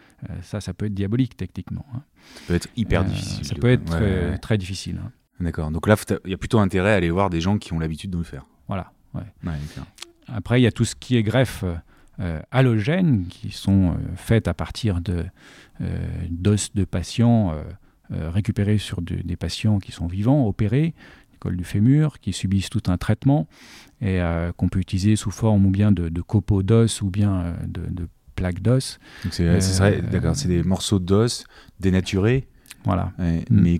ça, 0.42 0.60
ça 0.60 0.74
peut 0.74 0.86
être 0.86 0.94
diabolique 0.94 1.36
techniquement. 1.36 1.86
Hein. 1.94 2.02
Ça 2.34 2.40
peut 2.48 2.54
être 2.54 2.68
hyper 2.76 3.04
difficile. 3.04 3.44
Ça 3.44 3.54
peut 3.54 3.70
être 3.70 4.40
très 4.40 4.58
difficile. 4.58 5.00
Hein. 5.04 5.12
D'accord. 5.40 5.70
Donc 5.70 5.86
là, 5.86 5.96
il 6.24 6.30
y 6.30 6.34
a 6.34 6.38
plutôt 6.38 6.58
intérêt 6.58 6.92
à 6.92 6.96
aller 6.96 7.10
voir 7.10 7.30
des 7.30 7.40
gens 7.40 7.58
qui 7.58 7.72
ont 7.72 7.78
l'habitude 7.78 8.10
de 8.10 8.18
le 8.18 8.24
faire. 8.24 8.46
Voilà. 8.66 8.92
Après, 10.28 10.60
il 10.60 10.64
y 10.64 10.66
a 10.66 10.72
tout 10.72 10.84
ce 10.84 10.94
qui 10.96 11.16
est 11.16 11.22
greffe 11.22 11.64
euh, 12.20 12.40
halogène, 12.50 13.26
qui 13.26 13.50
sont 13.50 13.92
euh, 13.92 13.94
faites 14.16 14.48
à 14.48 14.54
partir 14.54 15.00
de, 15.00 15.24
euh, 15.80 16.06
d'os 16.30 16.72
de 16.74 16.84
patients 16.84 17.54
récupérés 18.10 18.78
sur 18.78 19.00
des 19.02 19.34
patients 19.34 19.80
qui 19.80 19.90
sont 19.90 20.06
vivants, 20.06 20.46
opérés, 20.46 20.94
col 21.44 21.56
du 21.56 21.64
fémur, 21.64 22.18
qui 22.20 22.32
subissent 22.32 22.70
tout 22.70 22.82
un 22.88 22.96
traitement 22.96 23.46
et 24.00 24.20
qu'on 24.56 24.68
peut 24.68 24.80
utiliser 24.80 25.16
sous 25.16 25.30
forme 25.30 25.66
ou 25.66 25.70
bien 25.70 25.92
de, 25.92 26.08
de 26.08 26.20
copeaux 26.20 26.62
d'os 26.62 27.00
ou 27.00 27.10
bien 27.10 27.54
de, 27.66 28.08
plaques 28.34 28.60
d'os. 28.60 28.98
C'est, 29.30 30.02
d'accord, 30.10 30.36
c'est 30.36 30.48
des 30.48 30.62
morceaux 30.62 30.98
d'os 30.98 31.44
dénaturés, 31.80 32.48
voilà. 32.84 33.12
Mm. 33.18 33.38
mais 33.50 33.78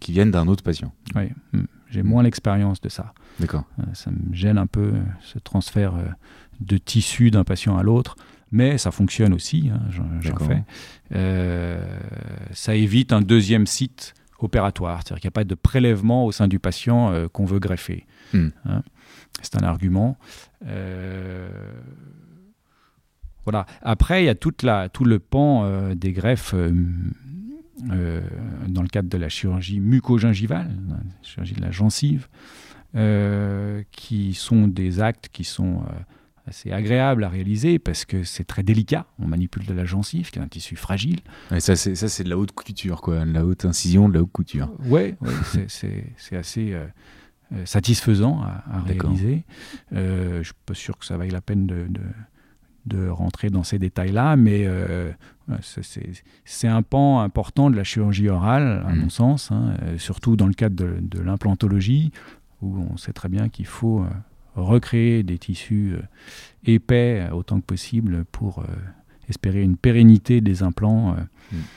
qui 0.00 0.12
viennent 0.12 0.30
d'un 0.30 0.46
autre 0.46 0.62
patient. 0.62 0.92
Oui, 1.14 1.28
mm. 1.52 1.64
j'ai 1.90 2.02
moins 2.02 2.22
l'expérience 2.22 2.80
de 2.80 2.88
ça. 2.88 3.12
D'accord. 3.40 3.64
Euh, 3.78 3.84
ça 3.94 4.10
me 4.10 4.34
gêne 4.34 4.58
un 4.58 4.66
peu 4.66 4.92
ce 5.22 5.38
transfert 5.38 5.94
euh, 5.94 6.04
de 6.60 6.78
tissu 6.78 7.30
d'un 7.30 7.44
patient 7.44 7.76
à 7.78 7.82
l'autre, 7.82 8.16
mais 8.52 8.78
ça 8.78 8.90
fonctionne 8.90 9.32
aussi, 9.32 9.70
hein, 9.72 9.80
j'en 9.90 10.36
fais. 10.38 10.62
Euh, 11.14 11.98
ça 12.52 12.74
évite 12.74 13.12
un 13.12 13.22
deuxième 13.22 13.66
site 13.66 14.14
opératoire, 14.44 15.00
c'est-à-dire 15.02 15.20
qu'il 15.20 15.28
n'y 15.28 15.32
a 15.32 15.38
pas 15.38 15.44
de 15.44 15.54
prélèvement 15.54 16.24
au 16.24 16.32
sein 16.32 16.48
du 16.48 16.58
patient 16.58 17.28
qu'on 17.32 17.44
veut 17.44 17.58
greffer. 17.58 18.06
Hmm. 18.32 18.48
Hein. 18.64 18.82
C'est 19.42 19.62
un 19.62 19.66
argument. 19.66 20.18
Voilà. 23.44 23.66
Après, 23.82 24.22
il 24.22 24.26
y 24.26 24.30
a 24.30 24.34
toute 24.34 24.62
la, 24.62 24.88
tout 24.88 25.04
le 25.04 25.18
pan 25.18 25.94
des 25.94 26.12
greffes 26.12 26.54
dans 27.84 28.82
le 28.82 28.88
cadre 28.88 29.08
de 29.08 29.18
la 29.18 29.28
chirurgie 29.28 29.80
mucogingivale, 29.80 30.70
la 30.88 30.96
chirurgie 31.22 31.54
de 31.54 31.62
la 31.62 31.70
gencive. 31.70 32.28
Euh, 32.96 33.84
qui 33.92 34.34
sont 34.34 34.66
des 34.66 35.00
actes 35.00 35.28
qui 35.32 35.44
sont 35.44 35.76
euh, 35.76 35.92
assez 36.50 36.70
agréables 36.70 37.24
à 37.24 37.28
réaliser 37.28 37.78
parce 37.78 38.04
que 38.04 38.22
c'est 38.22 38.44
très 38.44 38.62
délicat. 38.62 39.06
On 39.18 39.26
manipule 39.26 39.64
de 39.64 39.72
la 39.72 39.84
gencive, 39.84 40.30
qui 40.30 40.38
est 40.38 40.42
un 40.42 40.48
tissu 40.48 40.76
fragile. 40.76 41.20
Et 41.54 41.60
ça, 41.60 41.76
c'est, 41.76 41.94
ça, 41.94 42.08
c'est 42.08 42.24
de 42.24 42.28
la 42.28 42.36
haute 42.36 42.52
couture, 42.52 43.00
quoi. 43.00 43.24
De 43.24 43.32
la 43.32 43.46
haute 43.46 43.64
incision, 43.64 44.08
de 44.08 44.14
la 44.14 44.22
haute 44.22 44.32
couture. 44.32 44.70
Oui, 44.84 44.90
ouais, 44.90 45.14
c'est, 45.68 46.04
c'est, 46.16 46.36
assez 46.36 46.72
euh, 46.72 46.86
satisfaisant 47.64 48.42
à, 48.42 48.80
réaliser. 48.80 49.44
je 49.90 50.38
ne 50.38 50.42
suis 50.42 50.52
pas 50.66 50.74
sûr 50.74 50.98
que 50.98 51.06
ça 51.06 51.16
vaille 51.16 51.30
la 51.30 51.40
peine 51.40 51.66
de, 51.66 51.86
de, 52.86 53.08
rentrer 53.08 53.50
dans 53.50 53.64
ces 53.64 53.78
détails-là, 53.78 54.36
mais 54.36 54.68
c'est, 56.44 56.68
un 56.68 56.82
pan 56.82 57.20
important 57.20 57.70
de 57.70 57.76
la 57.76 57.84
chirurgie 57.84 58.28
orale, 58.28 58.84
à 58.86 58.92
mmh. 58.92 58.98
mon 58.98 59.08
sens, 59.08 59.50
hein, 59.50 59.74
surtout 59.98 60.36
dans 60.36 60.46
le 60.46 60.54
cadre 60.54 60.76
de, 60.76 60.98
de 61.00 61.20
l'implantologie, 61.20 62.12
où 62.62 62.78
on 62.90 62.96
sait 62.96 63.12
très 63.12 63.28
bien 63.28 63.48
qu'il 63.48 63.66
faut 63.66 64.00
euh, 64.00 64.08
recréer 64.62 65.22
des 65.22 65.38
tissus 65.38 65.94
euh, 65.94 66.02
épais 66.64 67.26
euh, 67.28 67.34
autant 67.34 67.60
que 67.60 67.66
possible 67.66 68.24
pour 68.32 68.64
espérer 69.28 69.62
une 69.62 69.76
pérennité 69.76 70.40
des 70.40 70.62
implants. 70.62 71.16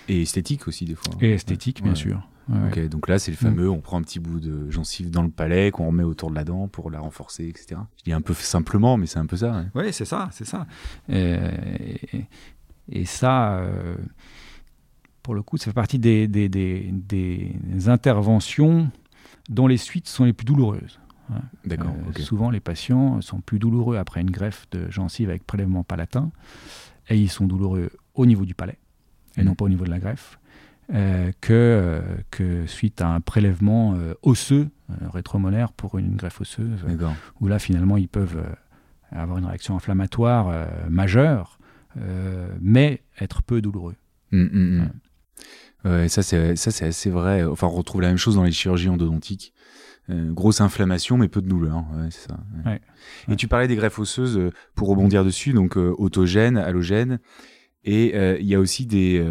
Et 0.08 0.22
esthétique 0.24 0.68
aussi 0.68 0.86
des 0.86 0.96
fois. 0.96 1.14
Et 1.22 1.32
esthétique, 1.32 1.84
bien 1.84 1.96
sûr. 1.96 2.28
ok, 2.50 2.88
donc 2.90 3.08
là 3.08 3.20
c'est 3.20 3.32
le 3.32 3.38
fameux, 3.38 3.70
on 3.70 3.80
prend 3.80 3.98
un 3.98 4.02
petit 4.02 4.20
bout 4.20 4.40
de 4.40 4.70
gencive 4.70 5.12
dans 5.12 5.24
le 5.24 5.30
palais 5.30 5.72
qu'on 5.72 5.88
remet 5.88 6.04
autour 6.04 6.30
de 6.30 6.36
la 6.36 6.44
dent 6.44 6.68
pour 6.68 6.90
la 6.90 7.00
renforcer, 7.00 7.48
etc. 7.48 7.80
Je 7.98 8.04
dis 8.06 8.14
un 8.14 8.22
peu 8.22 8.34
simplement, 8.34 8.98
mais 8.98 9.06
c'est 9.06 9.20
un 9.20 9.26
peu 9.26 9.38
ça. 9.38 9.66
Oui, 9.76 9.94
c'est 9.94 10.06
ça, 10.06 10.30
c'est 10.32 10.46
ça. 10.46 10.66
Et, 11.10 11.38
et, 12.92 13.06
ça, 13.06 13.64
pour 15.22 15.36
le 15.36 15.44
coup, 15.44 15.58
ça 15.58 15.66
fait 15.66 15.74
partie 15.74 16.00
des, 16.00 16.28
des, 16.28 16.50
des, 16.50 16.92
des 16.92 17.90
interventions 17.90 18.90
dont 19.50 19.68
les 19.68 19.78
suites 19.78 20.08
sont 20.08 20.26
les 20.26 20.34
plus 20.34 20.46
douloureuses. 20.46 21.00
D'accord. 21.66 21.94
Euh, 22.08 22.22
souvent, 22.22 22.50
les 22.50 22.60
patients 22.60 23.22
sont 23.22 23.40
plus 23.40 23.60
douloureux 23.60 23.98
après 23.98 24.22
une 24.22 24.32
greffe 24.32 24.68
de 24.72 24.90
gencive 24.90 25.30
avec 25.30 25.46
prélèvement 25.46 25.84
palatin, 25.84 26.32
et 27.10 27.18
ils 27.18 27.30
sont 27.30 27.48
douloureux 27.48 27.92
au 28.14 28.26
niveau 28.26 28.46
du 28.46 28.54
palais, 28.54 28.78
et 29.38 29.42
mmh. 29.42 29.46
non 29.46 29.56
pas 29.56 29.66
au 29.66 29.70
niveau 29.70 29.86
de 29.86 29.90
la 29.90 30.00
greffe, 30.00 30.40
euh, 30.94 31.32
que, 31.42 31.54
euh, 31.54 32.02
que 32.30 32.66
suite 32.68 33.02
à 33.02 33.08
un 33.08 33.22
prélèvement 33.22 33.96
osseux, 34.22 34.70
rétromolaire 35.12 35.72
pour 35.72 35.98
une 35.98 36.16
greffe 36.16 36.42
osseuse, 36.42 36.86
où 37.40 37.48
là, 37.48 37.60
finalement, 37.60 37.98
ils 37.98 38.10
peuvent 38.10 38.44
avoir 39.12 39.38
une 39.38 39.46
réaction 39.46 39.76
inflammatoire 39.76 40.68
majeure, 40.90 41.60
mais 42.62 43.02
être 43.20 43.44
peu 43.44 43.62
douloureux. 43.62 43.96
Mmh, 44.32 44.44
mmh, 44.44 44.90
Ouais, 45.86 46.08
ça 46.08 46.24
c'est 46.24 46.56
ça 46.56 46.72
c'est 46.72 46.86
assez 46.86 47.10
vrai. 47.10 47.44
Enfin, 47.44 47.68
on 47.68 47.72
retrouve 47.72 48.00
la 48.02 48.08
même 48.08 48.18
chose 48.18 48.36
dans 48.36 48.44
les 48.44 48.54
chirurgies 48.54 48.88
endodontiques. 48.88 49.54
Euh, 50.10 50.34
grosse 50.34 50.60
inflammation, 50.60 51.18
mais 51.18 51.30
peu 51.30 51.42
de 51.42 51.48
douleur. 51.48 51.86
Ouais, 51.96 52.10
c'est 52.10 52.28
ça. 52.28 52.38
Ouais. 52.66 52.82
Et 53.30 53.38
tu 53.38 53.48
parlais 53.48 53.70
des 53.70 53.78
greffes 53.78 54.00
osseuses 54.00 54.38
euh, 54.38 54.52
pour 54.76 54.90
rebondir 54.90 55.24
dessus, 55.24 55.54
donc 55.54 55.78
euh, 55.78 55.96
autogènes, 55.98 56.58
halogènes. 56.58 57.20
Et 57.86 58.16
il 58.40 58.46
y 58.46 58.56
a 58.56 58.62
aussi 58.62 58.86
des, 58.86 59.22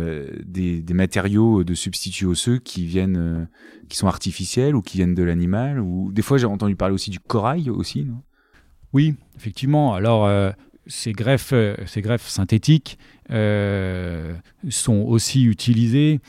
des, 0.45 0.83
des, 0.83 0.93
matériaux 0.93 1.65
de 1.65 1.73
substituts 1.73 2.27
osseux 2.27 2.59
qui 2.59 2.85
viennent, 2.85 3.49
qui 3.89 3.97
sont 3.97 4.09
artificiels 4.09 4.77
ou 4.77 4.83
qui 4.83 4.99
viennent 4.99 5.15
de 5.15 5.23
l'animal. 5.23 5.81
Ou 5.81 6.13
des 6.13 6.21
fois, 6.21 6.37
j'ai 6.37 6.45
entendu 6.45 6.77
parler 6.77 6.95
aussi 6.95 7.09
du 7.09 7.19
corail 7.19 7.71
aussi, 7.71 8.05
non? 8.05 8.21
Oui, 8.93 9.15
effectivement. 9.37 9.95
Alors, 9.95 10.31
ces 10.87 11.13
greffes, 11.13 11.55
ces 11.87 12.03
greffes 12.03 12.29
synthétiques 12.29 12.99
sont 13.31 14.99
aussi 15.07 15.45
utilisées 15.45 16.21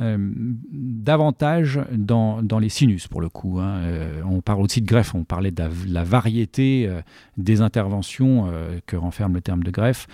davantage 0.00 1.80
dans, 1.92 2.42
dans, 2.42 2.58
les 2.58 2.68
sinus, 2.68 3.06
pour 3.06 3.20
le 3.20 3.28
coup. 3.28 3.58
Hein. 3.58 3.80
Euh, 3.80 4.22
on 4.24 4.40
parle 4.40 4.62
aussi 4.62 4.80
de 4.80 4.86
greffe, 4.86 5.14
on 5.14 5.24
parlait 5.24 5.50
de 5.50 5.62
la, 5.88 6.04
variété 6.04 6.86
euh, 6.88 7.02
des 7.36 7.60
interventions 7.60 8.50
que 8.86 8.96
renferme 8.96 9.34
le 9.34 9.40
terme 9.40 9.62
de 9.62 9.70
greffe. 9.70 10.06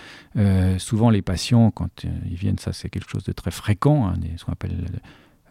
souvent, 0.77 1.09
les 1.09 1.21
patients, 1.21 1.71
quand 1.71 2.05
ils 2.29 2.35
viennent, 2.35 2.57
ça 2.57 2.73
c'est 2.73 2.89
quelque 2.89 3.09
chose 3.09 3.23
de 3.23 3.31
très 3.31 3.51
fréquent, 3.51 4.07
hein, 4.07 4.15
ce 4.35 4.45
qu'on 4.45 4.51
appelle 4.51 4.75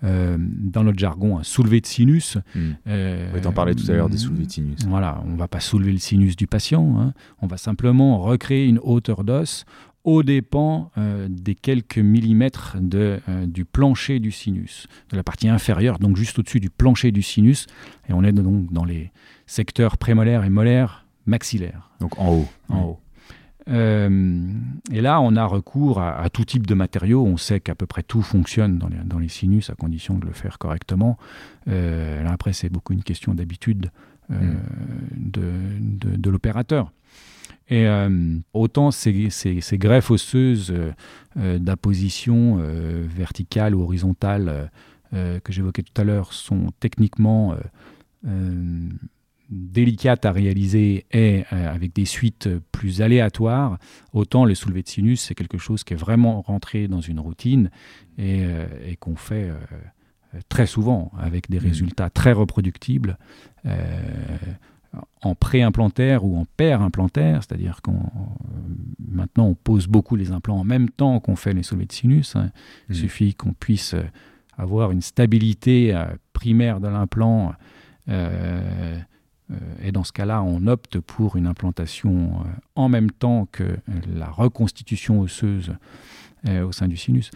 dans 0.02 0.84
notre 0.84 0.98
jargon 0.98 1.38
un 1.38 1.42
soulevé 1.42 1.80
de 1.80 1.86
sinus. 1.86 2.36
Hmm. 2.54 2.72
on 2.86 3.46
en 3.46 3.52
parlait 3.52 3.74
tout 3.74 3.90
à 3.90 3.94
l'heure 3.94 4.10
des 4.10 4.18
soulevés 4.18 4.46
de 4.46 4.50
sinus. 4.50 4.78
Voilà, 4.86 5.22
on 5.26 5.30
ne 5.30 5.38
va 5.38 5.48
pas 5.48 5.60
soulever 5.60 5.92
le 5.92 5.98
sinus 5.98 6.36
du 6.36 6.46
patient, 6.46 7.00
hein. 7.00 7.14
on 7.40 7.46
va 7.46 7.56
simplement 7.56 8.18
recréer 8.18 8.66
une 8.66 8.78
hauteur 8.82 9.24
d'os 9.24 9.64
au 10.06 10.22
dépend 10.22 10.92
euh, 10.96 11.26
des 11.28 11.56
quelques 11.56 11.98
millimètres 11.98 12.76
de, 12.80 13.20
euh, 13.28 13.44
du 13.46 13.64
plancher 13.64 14.20
du 14.20 14.30
sinus, 14.30 14.86
de 15.10 15.16
la 15.16 15.24
partie 15.24 15.48
inférieure, 15.48 15.98
donc 15.98 16.16
juste 16.16 16.38
au-dessus 16.38 16.60
du 16.60 16.70
plancher 16.70 17.10
du 17.10 17.22
sinus. 17.22 17.66
Et 18.08 18.12
on 18.12 18.22
est 18.22 18.32
donc 18.32 18.72
dans 18.72 18.84
les 18.84 19.10
secteurs 19.46 19.98
prémolaires 19.98 20.44
et 20.44 20.48
molaires 20.48 21.06
maxillaires. 21.26 21.90
Donc 22.00 22.18
en 22.20 22.30
haut. 22.30 22.48
En 22.68 22.82
haut. 22.84 23.00
Euh, 23.68 24.48
et 24.92 25.00
là, 25.00 25.20
on 25.20 25.34
a 25.34 25.44
recours 25.44 26.00
à, 26.00 26.30
tout 26.30 26.44
type 26.44 26.68
de 26.68 26.74
matériaux. 26.74 27.26
On 27.26 27.36
sait 27.36 27.58
qu'à 27.58 27.74
peu 27.74 27.86
près 27.86 28.04
tout 28.04 28.22
fonctionne 28.22 28.78
dans 28.78 28.86
les, 28.86 28.98
dans 29.04 29.18
les, 29.18 29.28
sinus, 29.28 29.70
à 29.70 29.74
condition 29.74 30.18
de 30.18 30.26
le 30.26 30.32
faire 30.32 30.58
correctement. 30.58 31.18
là, 31.66 32.30
après, 32.30 32.52
c'est 32.52 32.68
beaucoup 32.68 32.92
une 32.92 33.02
question 33.02 33.34
d'habitude 33.34 33.90
mm. 34.28 34.36
de, 35.16 35.50
de, 35.80 36.16
de 36.16 36.30
l'opérateur. 36.30 36.92
Et 37.68 37.86
euh, 37.86 38.38
autant 38.52 38.90
ces, 38.90 39.30
ces, 39.30 39.78
greffes 39.78 40.10
osseuses 40.10 40.70
euh, 40.70 40.92
euh, 41.36 41.58
d'apposition 41.58 42.56
verticale 42.56 43.74
ou 43.74 43.82
horizontale 43.82 44.70
que 45.12 45.52
j'évoquais 45.52 45.82
tout 45.82 45.98
à 46.00 46.04
l'heure 46.04 46.32
sont 46.32 46.72
techniquement 46.78 47.56
délicate 49.48 50.26
à 50.26 50.32
réaliser 50.32 51.06
et 51.12 51.44
avec 51.50 51.94
des 51.94 52.04
suites 52.04 52.48
plus 52.72 53.00
aléatoires, 53.00 53.78
autant 54.12 54.44
le 54.44 54.54
soulevé 54.54 54.82
de 54.82 54.88
sinus, 54.88 55.22
c'est 55.22 55.34
quelque 55.34 55.58
chose 55.58 55.84
qui 55.84 55.94
est 55.94 55.96
vraiment 55.96 56.42
rentré 56.42 56.86
dans 56.88 57.00
une 57.00 57.20
routine 57.20 57.70
et, 58.18 58.44
qu'on 58.98 59.16
fait 59.16 59.50
très 60.50 60.66
souvent 60.66 61.12
avec 61.18 61.48
des 61.48 61.60
mmh. 61.60 61.64
résultats 61.64 62.10
très 62.10 62.32
reproductibles 62.32 63.16
en 65.22 65.34
pré-implantaire 65.34 66.24
ou 66.24 66.36
en 66.36 66.46
paire-implantaire, 66.56 67.42
c'est-à-dire 67.42 67.80
qu'on 67.82 67.98
maintenant 69.08 69.46
on 69.46 69.54
pose 69.54 69.86
beaucoup 69.86 70.16
les 70.16 70.30
implants 70.30 70.58
en 70.58 70.64
même 70.64 70.90
temps 70.90 71.20
qu'on 71.20 71.36
fait 71.36 71.52
les 71.52 71.62
soulevés 71.62 71.86
de 71.86 71.92
sinus. 71.92 72.36
Hein. 72.36 72.50
Il 72.88 72.96
mmh. 72.96 72.98
suffit 72.98 73.34
qu'on 73.34 73.52
puisse 73.52 73.94
euh, 73.94 74.02
avoir 74.56 74.90
une 74.90 75.02
stabilité 75.02 75.94
euh, 75.94 76.06
primaire 76.32 76.80
de 76.80 76.88
l'implant. 76.88 77.54
Euh, 78.08 78.98
et 79.80 79.92
dans 79.92 80.02
ce 80.02 80.12
cas-là, 80.12 80.42
on 80.42 80.66
opte 80.66 80.98
pour 80.98 81.36
une 81.36 81.46
implantation 81.46 82.44
en 82.74 82.88
même 82.88 83.12
temps 83.12 83.46
que 83.52 83.78
la 84.12 84.28
reconstitution 84.28 85.20
osseuse 85.20 85.72
au 86.48 86.72
sein 86.72 86.88
du 86.88 86.96
sinus. 86.96 87.30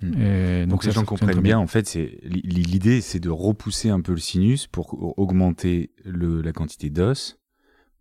Hmm. 0.00 0.12
Euh, 0.16 0.66
donc, 0.66 0.82
que 0.82 0.86
les 0.86 0.92
gens 0.92 1.04
comprennent 1.04 1.40
bien, 1.40 1.58
en 1.58 1.66
fait, 1.66 1.98
l'idée, 2.22 3.00
c'est 3.00 3.20
de 3.20 3.30
repousser 3.30 3.90
un 3.90 4.00
peu 4.00 4.12
le 4.12 4.18
sinus 4.18 4.66
pour 4.66 5.18
augmenter 5.18 5.90
le, 6.04 6.40
la 6.40 6.52
quantité 6.52 6.90
d'os 6.90 7.38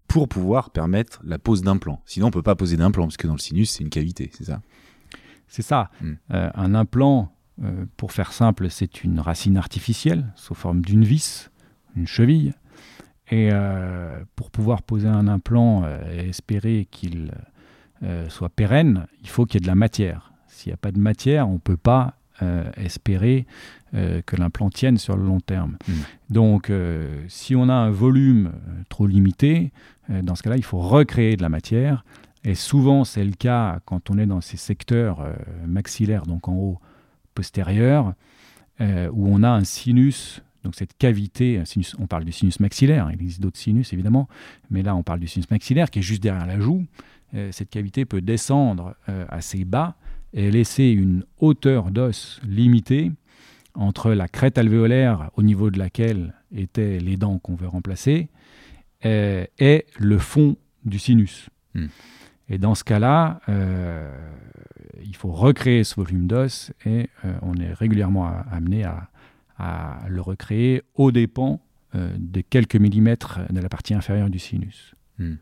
pour 0.07 0.29
pouvoir 0.29 0.69
permettre 0.69 1.19
la 1.23 1.39
pose 1.39 1.63
d'implant. 1.63 2.01
Sinon, 2.05 2.27
on 2.27 2.31
peut 2.31 2.43
pas 2.43 2.55
poser 2.55 2.77
d'implant 2.77 3.05
parce 3.05 3.17
que 3.17 3.27
dans 3.27 3.33
le 3.33 3.39
sinus, 3.39 3.71
c'est 3.71 3.83
une 3.83 3.89
cavité, 3.89 4.29
c'est 4.33 4.45
ça? 4.45 4.61
C'est 5.47 5.63
ça. 5.63 5.89
Hmm. 6.01 6.13
Euh, 6.31 6.49
un 6.53 6.75
implant, 6.75 7.35
euh, 7.63 7.85
pour 7.97 8.11
faire 8.11 8.31
simple, 8.31 8.69
c'est 8.69 9.03
une 9.03 9.19
racine 9.19 9.57
artificielle 9.57 10.31
sous 10.35 10.53
forme 10.53 10.81
d'une 10.81 11.03
vis, 11.03 11.49
une 11.95 12.07
cheville. 12.07 12.53
Et 13.29 13.49
pour 14.37 14.51
pouvoir 14.51 14.83
poser 14.83 15.09
un 15.09 15.27
implant 15.27 15.85
et 16.09 16.29
espérer 16.29 16.87
qu'il 16.89 17.33
soit 18.29 18.47
pérenne, 18.47 19.05
il 19.21 19.27
faut 19.27 19.45
qu'il 19.45 19.55
y 19.55 19.57
ait 19.57 19.65
de 19.65 19.67
la 19.67 19.75
matière. 19.75 20.31
S'il 20.57 20.71
n'y 20.71 20.73
a 20.73 20.77
pas 20.77 20.91
de 20.91 20.97
matière, 20.97 21.47
on 21.47 21.53
ne 21.53 21.57
peut 21.59 21.77
pas 21.77 22.15
euh, 22.41 22.71
espérer 22.77 23.45
euh, 23.93 24.23
que 24.25 24.35
l'implant 24.35 24.71
tienne 24.71 24.97
sur 24.97 25.15
le 25.15 25.23
long 25.23 25.39
terme. 25.39 25.77
Hmm. 25.87 25.93
Donc, 26.31 26.71
euh, 26.71 27.23
si 27.27 27.55
on 27.55 27.69
a 27.69 27.73
un 27.73 27.91
volume 27.91 28.51
trop 28.89 29.05
limité, 29.05 29.71
dans 30.09 30.35
ce 30.35 30.41
cas-là, 30.41 30.57
il 30.57 30.63
faut 30.63 30.79
recréer 30.79 31.35
de 31.35 31.43
la 31.43 31.49
matière. 31.49 32.05
Et 32.43 32.55
souvent, 32.55 33.03
c'est 33.03 33.23
le 33.23 33.33
cas 33.33 33.79
quand 33.85 34.09
on 34.09 34.17
est 34.17 34.25
dans 34.25 34.41
ces 34.41 34.57
secteurs 34.57 35.27
maxillaires, 35.67 36.25
donc 36.25 36.47
en 36.47 36.53
haut 36.53 36.79
postérieur, 37.35 38.13
où 38.79 39.27
on 39.27 39.43
a 39.43 39.49
un 39.49 39.63
sinus 39.63 40.41
donc 40.63 40.75
cette 40.75 40.97
cavité, 40.97 41.61
sinus, 41.65 41.95
on 41.99 42.07
parle 42.07 42.25
du 42.25 42.31
sinus 42.31 42.59
maxillaire, 42.59 43.09
il 43.13 43.21
existe 43.21 43.41
d'autres 43.41 43.59
sinus 43.59 43.93
évidemment, 43.93 44.27
mais 44.69 44.81
là 44.81 44.95
on 44.95 45.03
parle 45.03 45.19
du 45.19 45.27
sinus 45.27 45.49
maxillaire 45.49 45.89
qui 45.89 45.99
est 45.99 46.01
juste 46.01 46.23
derrière 46.23 46.45
la 46.45 46.59
joue. 46.59 46.85
cette 47.51 47.69
cavité 47.69 48.05
peut 48.05 48.21
descendre 48.21 48.95
assez 49.29 49.65
bas 49.65 49.95
et 50.33 50.51
laisser 50.51 50.89
une 50.89 51.23
hauteur 51.39 51.91
d'os 51.91 52.39
limitée 52.47 53.11
entre 53.73 54.11
la 54.11 54.27
crête 54.27 54.57
alvéolaire 54.57 55.29
au 55.35 55.43
niveau 55.43 55.69
de 55.69 55.77
laquelle 55.77 56.33
étaient 56.55 56.99
les 56.99 57.15
dents 57.15 57.39
qu'on 57.39 57.55
veut 57.55 57.67
remplacer 57.67 58.29
euh, 59.05 59.45
et 59.59 59.85
le 59.99 60.17
fond 60.17 60.57
du 60.83 60.99
sinus. 60.99 61.49
Hmm. 61.75 61.87
Et 62.49 62.57
dans 62.57 62.75
ce 62.75 62.83
cas-là, 62.83 63.41
euh, 63.49 64.11
il 65.03 65.15
faut 65.15 65.31
recréer 65.31 65.83
ce 65.83 65.95
volume 65.95 66.27
d'os 66.27 66.71
et 66.85 67.09
euh, 67.25 67.37
on 67.41 67.55
est 67.55 67.73
régulièrement 67.73 68.31
amené 68.51 68.83
à, 68.83 69.09
le 70.07 70.21
recréer 70.21 70.83
au 70.93 71.11
dépens 71.11 71.59
de 71.95 72.41
quelques 72.41 72.75
millimètres 72.75 73.39
de 73.51 73.59
la 73.59 73.69
partie 73.69 73.95
inférieure 73.95 74.29
du 74.29 74.37
sinus. 74.37 74.93
Hmm. 75.17 75.37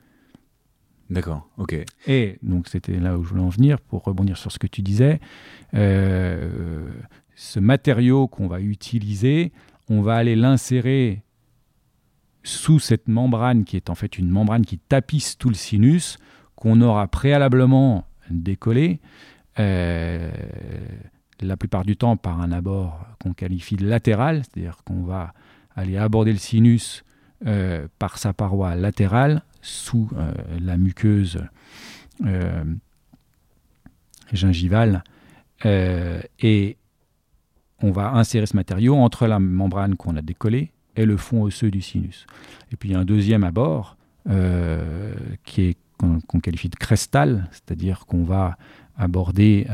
D'accord, 1.10 1.47
ok. 1.58 1.76
Et 2.08 2.39
donc 2.41 2.68
c'était 2.68 2.99
là 2.99 3.18
où 3.18 3.24
je 3.24 3.30
voulais 3.30 3.41
en 3.41 3.49
venir 3.49 3.80
pour 3.80 4.03
rebondir 4.03 4.38
sur 4.38 4.51
ce 4.51 4.58
que 4.58 4.68
tu 4.68 4.82
disais. 4.82 5.20
Euh, 5.74 6.89
ce 7.36 7.60
matériau 7.60 8.28
qu'on 8.28 8.47
va 8.47 8.60
utiliser, 8.60 9.51
on 9.89 10.01
va 10.01 10.16
aller 10.16 10.36
l'insérer 10.36 11.22
sous 12.43 12.80
cette 12.80 13.08
membrane 13.08 13.66
qui 13.66 13.76
est 13.76 13.89
en 13.89 13.95
fait 13.95 14.18
une 14.18 14.30
membrane 14.30 14.66
qui 14.66 14.78
tapisse 14.78 15.38
tout 15.38 15.49
le 15.49 15.56
sinus, 15.56 16.18
qu'on 16.56 16.82
aura 16.82 17.08
préalablement 17.08 18.06
décollé, 18.30 18.99
euh, 19.60 20.32
la 21.41 21.58
plupart 21.58 21.84
du 21.86 21.97
temps 21.97 22.18
par 22.18 22.41
un 22.41 22.51
abord 22.51 22.99
qu'on 23.22 23.34
qualifie 23.34 23.76
de 23.76 23.88
latéral, 23.88 24.43
c'est-à-dire 24.43 24.78
qu'on 24.86 25.03
va 25.03 25.34
aller 25.76 25.97
aborder 25.97 26.32
le 26.32 26.39
sinus 26.39 27.03
euh, 27.45 27.88
par 27.99 28.18
sa 28.18 28.34
paroi 28.34 28.76
latérale 28.76 29.43
sous 29.66 30.09
euh, 30.16 30.32
la 30.61 30.78
muqueuse 30.78 31.39
euh, 32.26 32.63
gingivale 34.32 35.03
euh, 35.66 36.22
et 36.39 36.78
on 37.82 37.91
va 37.91 38.11
insérer 38.13 38.45
ce 38.45 38.55
matériau 38.55 38.95
entre 38.95 39.28
la 39.28 39.39
membrane 39.39 39.95
qu'on 39.95 40.16
a 40.16 40.22
décollée 40.22 40.72
et 40.95 41.05
le 41.05 41.18
fond 41.18 41.41
osseux 41.41 41.72
du 41.72 41.82
sinus. 41.82 42.26
Et 42.72 42.76
puis 42.76 42.89
il 42.89 42.91
y 42.93 42.95
a 42.95 42.99
un 42.99 43.05
deuxième 43.05 43.43
abord 43.43 43.97
qui 45.43 45.61
est 45.61 45.78
qu'on 45.97 46.39
qualifie 46.39 46.70
de 46.70 46.76
crestal, 46.76 47.47
c'est-à-dire 47.51 48.05
qu'on 48.07 48.24
va 48.24 48.57
aborder 48.97 49.68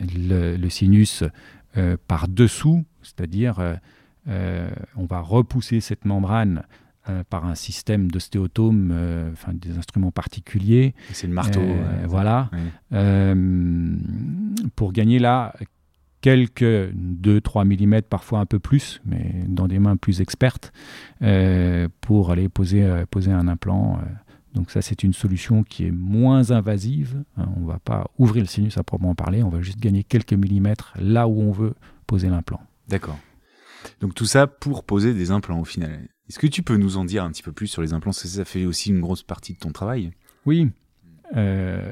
le, 0.00 0.68
sinus 0.70 1.24
par 2.06 2.26
dessous, 2.26 2.86
c'est-à-dire 3.02 3.78
on 4.26 5.04
va 5.04 5.20
repousser 5.20 5.80
cette 5.80 6.06
membrane 6.06 6.62
euh, 7.08 7.22
par 7.28 7.46
un 7.46 7.54
système 7.54 8.10
d'ostéotome, 8.10 8.90
euh, 8.92 9.30
enfin 9.32 9.52
des 9.54 9.78
instruments 9.78 10.10
particuliers. 10.10 10.94
C'est 11.12 11.26
le 11.26 11.32
marteau. 11.32 11.60
Euh, 11.60 12.06
voilà. 12.06 12.50
pour 14.76 14.92
gagner 14.92 15.18
là 15.18 15.54
quelques 16.20 16.62
2-3 16.62 17.64
mm, 17.64 18.02
parfois 18.02 18.40
un 18.40 18.46
peu 18.46 18.58
plus, 18.58 19.00
mais 19.06 19.44
dans 19.46 19.68
des 19.68 19.78
mains 19.78 19.96
plus 19.96 20.20
expertes, 20.20 20.72
pour 22.00 22.30
aller 22.30 22.48
poser, 22.48 22.86
poser 23.10 23.32
un 23.32 23.48
implant. 23.48 24.00
Donc 24.54 24.70
ça, 24.70 24.82
c'est 24.82 25.02
une 25.02 25.12
solution 25.12 25.62
qui 25.62 25.86
est 25.86 25.92
moins 25.92 26.50
invasive. 26.50 27.22
Hein. 27.36 27.48
on 27.56 27.60
ne 27.60 27.66
va 27.66 27.78
pas 27.78 28.10
ouvrir 28.18 28.42
le 28.42 28.48
sinus 28.48 28.76
à 28.76 28.82
proprement 28.82 29.14
parler, 29.14 29.42
on 29.42 29.50
va 29.50 29.62
juste 29.62 29.78
gagner 29.78 30.04
quelques 30.04 30.32
millimètres 30.32 30.92
là 31.00 31.28
où 31.28 31.40
on 31.40 31.52
veut 31.52 31.74
poser 32.06 32.28
l'implant. 32.28 32.60
D'accord. 32.88 33.18
Donc 34.00 34.14
tout 34.14 34.26
ça 34.26 34.46
pour 34.46 34.84
poser 34.84 35.14
des 35.14 35.30
implants 35.30 35.60
au 35.60 35.64
final. 35.64 36.08
Est-ce 36.28 36.38
que 36.38 36.46
tu 36.46 36.62
peux 36.62 36.76
nous 36.76 36.98
en 36.98 37.04
dire 37.04 37.24
un 37.24 37.30
petit 37.30 37.42
peu 37.42 37.52
plus 37.52 37.68
sur 37.68 37.80
les 37.80 37.92
implants? 37.94 38.10
Parce 38.10 38.22
que 38.22 38.28
ça 38.28 38.44
fait 38.44 38.66
aussi 38.66 38.90
une 38.90 39.00
grosse 39.00 39.22
partie 39.22 39.54
de 39.54 39.58
ton 39.58 39.72
travail. 39.72 40.12
Oui. 40.44 40.70
Euh, 41.36 41.90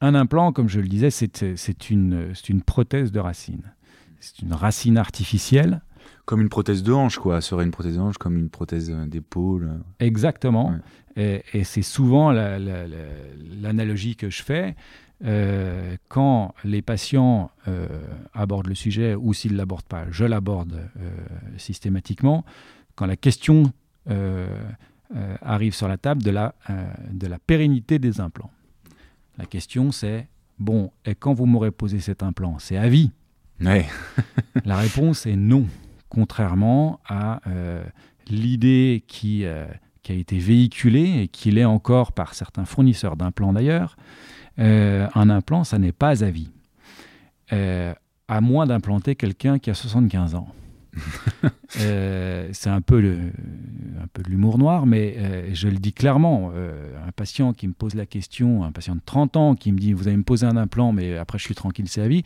un 0.00 0.14
implant, 0.16 0.52
comme 0.52 0.68
je 0.68 0.80
le 0.80 0.88
disais, 0.88 1.10
c'est 1.10 1.90
une, 1.90 2.32
une 2.48 2.62
prothèse 2.62 3.12
de 3.12 3.20
racine. 3.20 3.72
C'est 4.18 4.40
une 4.40 4.52
racine 4.52 4.98
artificielle. 4.98 5.82
Comme 6.24 6.40
une 6.40 6.48
prothèse 6.48 6.82
de 6.82 6.92
hanche, 6.92 7.18
quoi. 7.18 7.40
Serait 7.40 7.64
une 7.64 7.70
prothèse 7.70 7.94
de 7.96 8.00
hanche 8.00 8.18
comme 8.18 8.36
une 8.36 8.50
prothèse 8.50 8.90
d'épaule. 9.06 9.80
Exactement. 10.00 10.74
Et, 11.16 11.42
c'est 11.62 11.82
souvent 11.82 12.32
l'analogie 12.32 14.16
que 14.16 14.28
je 14.28 14.42
fais. 14.42 14.74
Euh, 15.24 15.96
quand 16.08 16.52
les 16.64 16.82
patients 16.82 17.52
euh, 17.68 17.86
abordent 18.32 18.66
le 18.66 18.74
sujet 18.74 19.14
ou 19.14 19.32
s'ils 19.32 19.52
ne 19.52 19.58
l'abordent 19.58 19.84
pas, 19.84 20.06
je 20.10 20.24
l'aborde 20.24 20.90
systématiquement 21.56 22.44
quand 22.94 23.06
la 23.06 23.16
question 23.16 23.72
euh, 24.10 24.46
euh, 25.14 25.36
arrive 25.42 25.74
sur 25.74 25.86
la 25.86 25.96
table 25.96 26.22
de 26.22 26.30
la, 26.30 26.54
euh, 26.70 26.86
de 27.10 27.26
la 27.26 27.38
pérennité 27.38 27.98
des 27.98 28.20
implants. 28.20 28.50
La 29.38 29.46
question 29.46 29.92
c'est, 29.92 30.28
bon, 30.58 30.90
et 31.04 31.14
quand 31.14 31.34
vous 31.34 31.46
m'aurez 31.46 31.70
posé 31.70 32.00
cet 32.00 32.22
implant, 32.22 32.58
c'est 32.58 32.76
à 32.76 32.88
vie? 32.88 33.10
La 34.64 34.76
réponse 34.76 35.26
est 35.26 35.36
non, 35.36 35.66
contrairement 36.08 37.00
à 37.08 37.40
l'idée 38.28 39.04
qui, 39.06 39.44
qui 40.02 40.12
a 40.12 40.14
été 40.14 40.38
véhiculée 40.38 41.22
et 41.22 41.28
qui 41.28 41.50
l'est 41.50 41.64
encore 41.64 42.12
par 42.12 42.34
certains 42.34 42.64
fournisseurs 42.64 43.16
d'implants 43.16 43.52
d'ailleurs. 43.52 43.96
un 44.58 45.30
implant, 45.30 45.64
ça 45.64 45.78
n'est 45.78 45.92
pas 45.92 46.24
à 46.24 46.30
vie. 46.30 46.50
à 47.50 48.40
moins 48.40 48.66
d'implanter 48.66 49.14
quelqu'un 49.14 49.58
qui 49.58 49.70
a 49.70 49.74
75 49.74 50.34
ans. 50.34 50.48
Euh, 51.80 52.48
c'est 52.52 52.70
un 52.70 52.80
peu, 52.80 53.00
le, 53.00 53.18
un 54.00 54.06
peu 54.12 54.22
de 54.22 54.30
l'humour 54.30 54.58
noir, 54.58 54.86
mais 54.86 55.16
euh, 55.18 55.50
je 55.52 55.66
le 55.66 55.78
dis 55.78 55.92
clairement. 55.92 56.52
Euh, 56.54 56.92
un 57.04 57.10
patient 57.10 57.52
qui 57.52 57.66
me 57.66 57.72
pose 57.72 57.94
la 57.94 58.06
question, 58.06 58.62
un 58.62 58.70
patient 58.70 58.94
de 58.94 59.00
30 59.04 59.36
ans 59.36 59.54
qui 59.56 59.72
me 59.72 59.78
dit 59.78 59.92
Vous 59.92 60.06
allez 60.06 60.16
me 60.16 60.22
poser 60.22 60.46
un 60.46 60.56
implant, 60.56 60.92
mais 60.92 61.18
après 61.18 61.38
je 61.38 61.44
suis 61.44 61.54
tranquille, 61.56 61.88
c'est 61.88 62.00
la 62.00 62.06
vie. 62.06 62.22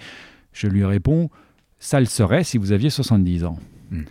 Je 0.53 0.66
lui 0.66 0.85
réponds 0.85 1.31
Ça 1.79 1.99
le 1.99 2.05
serait 2.07 2.45
si 2.45 2.59
vous 2.59 2.73
aviez 2.73 2.91
70 2.91 3.45
ans. 3.45 3.59
Hmm. 3.91 4.05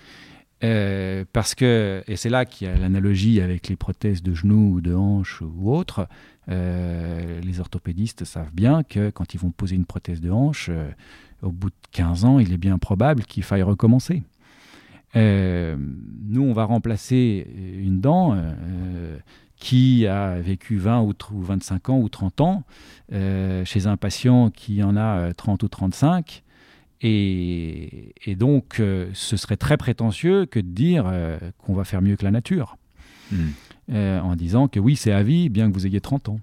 parce 1.33 1.53
que, 1.53 2.03
et 2.07 2.15
c'est 2.15 2.29
là 2.29 2.45
qu'il 2.45 2.67
y 2.67 2.71
a 2.71 2.75
l'analogie 2.75 3.39
avec 3.41 3.67
les 3.67 3.75
prothèses 3.75 4.23
de 4.23 4.33
genoux 4.33 4.77
ou 4.77 4.81
de 4.81 4.95
hanches 4.95 5.43
ou 5.43 5.71
autres, 5.71 6.07
les 6.47 7.59
orthopédistes 7.59 8.25
savent 8.25 8.53
bien 8.53 8.81
que 8.81 9.11
quand 9.11 9.35
ils 9.35 9.39
vont 9.39 9.51
poser 9.51 9.75
une 9.75 9.85
prothèse 9.85 10.19
de 10.19 10.31
hanche, 10.31 10.71
au 11.43 11.51
bout 11.51 11.69
de 11.69 11.75
15 11.91 12.25
ans, 12.25 12.39
il 12.39 12.53
est 12.53 12.57
bien 12.57 12.79
probable 12.79 13.23
qu'il 13.23 13.43
faille 13.43 13.61
recommencer. 13.61 14.23
Nous, 15.15 16.43
on 16.43 16.53
va 16.53 16.65
remplacer 16.65 17.47
une 17.79 17.99
dent 17.99 18.37
qui 19.55 20.05
a 20.05 20.39
vécu 20.39 20.77
20 20.77 21.01
ou 21.01 21.41
25 21.41 21.89
ans 21.89 21.99
ou 21.99 22.09
30 22.09 22.41
ans 22.41 22.63
chez 23.11 23.87
un 23.87 23.97
patient 23.97 24.49
qui 24.51 24.83
en 24.83 24.95
a 24.95 25.33
30 25.33 25.63
ou 25.63 25.67
35. 25.67 26.43
Et, 27.01 28.13
donc, 28.37 28.75
ce 29.13 29.37
serait 29.37 29.57
très 29.57 29.77
prétentieux 29.77 30.45
que 30.45 30.59
de 30.59 30.67
dire 30.67 31.11
qu'on 31.57 31.73
va 31.73 31.83
faire 31.83 32.01
mieux 32.01 32.15
que 32.15 32.23
la 32.23 32.31
nature. 32.31 32.77
Hmm. 33.31 33.49
en 33.93 34.35
disant 34.37 34.67
que 34.67 34.79
oui, 34.79 34.95
c'est 34.95 35.11
à 35.11 35.21
vie, 35.23 35.49
bien 35.49 35.69
que 35.69 35.73
vous 35.73 35.85
ayez 35.85 35.99
30 35.99 36.29
ans. 36.29 36.39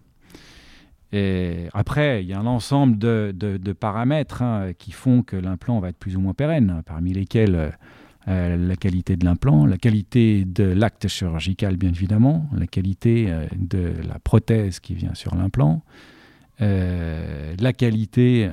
Et 1.15 1.69
après, 1.73 2.25
il 2.25 2.29
y 2.29 2.33
a 2.33 2.41
un 2.41 2.47
ensemble 2.47 2.99
de, 2.99 3.73
paramètres 3.73 4.43
hein, 4.43 4.73
qui 4.77 4.91
font 4.91 5.23
que 5.23 5.37
l'implant 5.37 5.79
va 5.79 5.91
être 5.91 5.97
plus 5.97 6.17
ou 6.17 6.21
moins 6.21 6.35
pérenne, 6.35 6.83
parmi 6.85 7.13
lesquels 7.13 7.79
euh, 8.27 8.57
la 8.57 8.77
qualité 8.77 9.17
de 9.17 9.25
l'implant, 9.25 9.67
la 9.67 9.77
qualité 9.77 10.47
de 10.47 10.65
l'acte 10.65 11.09
chirurgical, 11.09 11.77
bien 11.77 11.91
évidemment, 11.91 12.49
la 12.57 12.67
qualité 12.67 13.27
euh, 13.29 13.47
de 13.55 13.93
la 14.09 14.19
prothèse 14.19 14.81
qui 14.81 14.95
vient 14.95 15.15
sur 15.15 15.35
l'implant, 15.35 15.83
euh, 16.63 17.55
la 17.59 17.73
qualité 17.75 18.49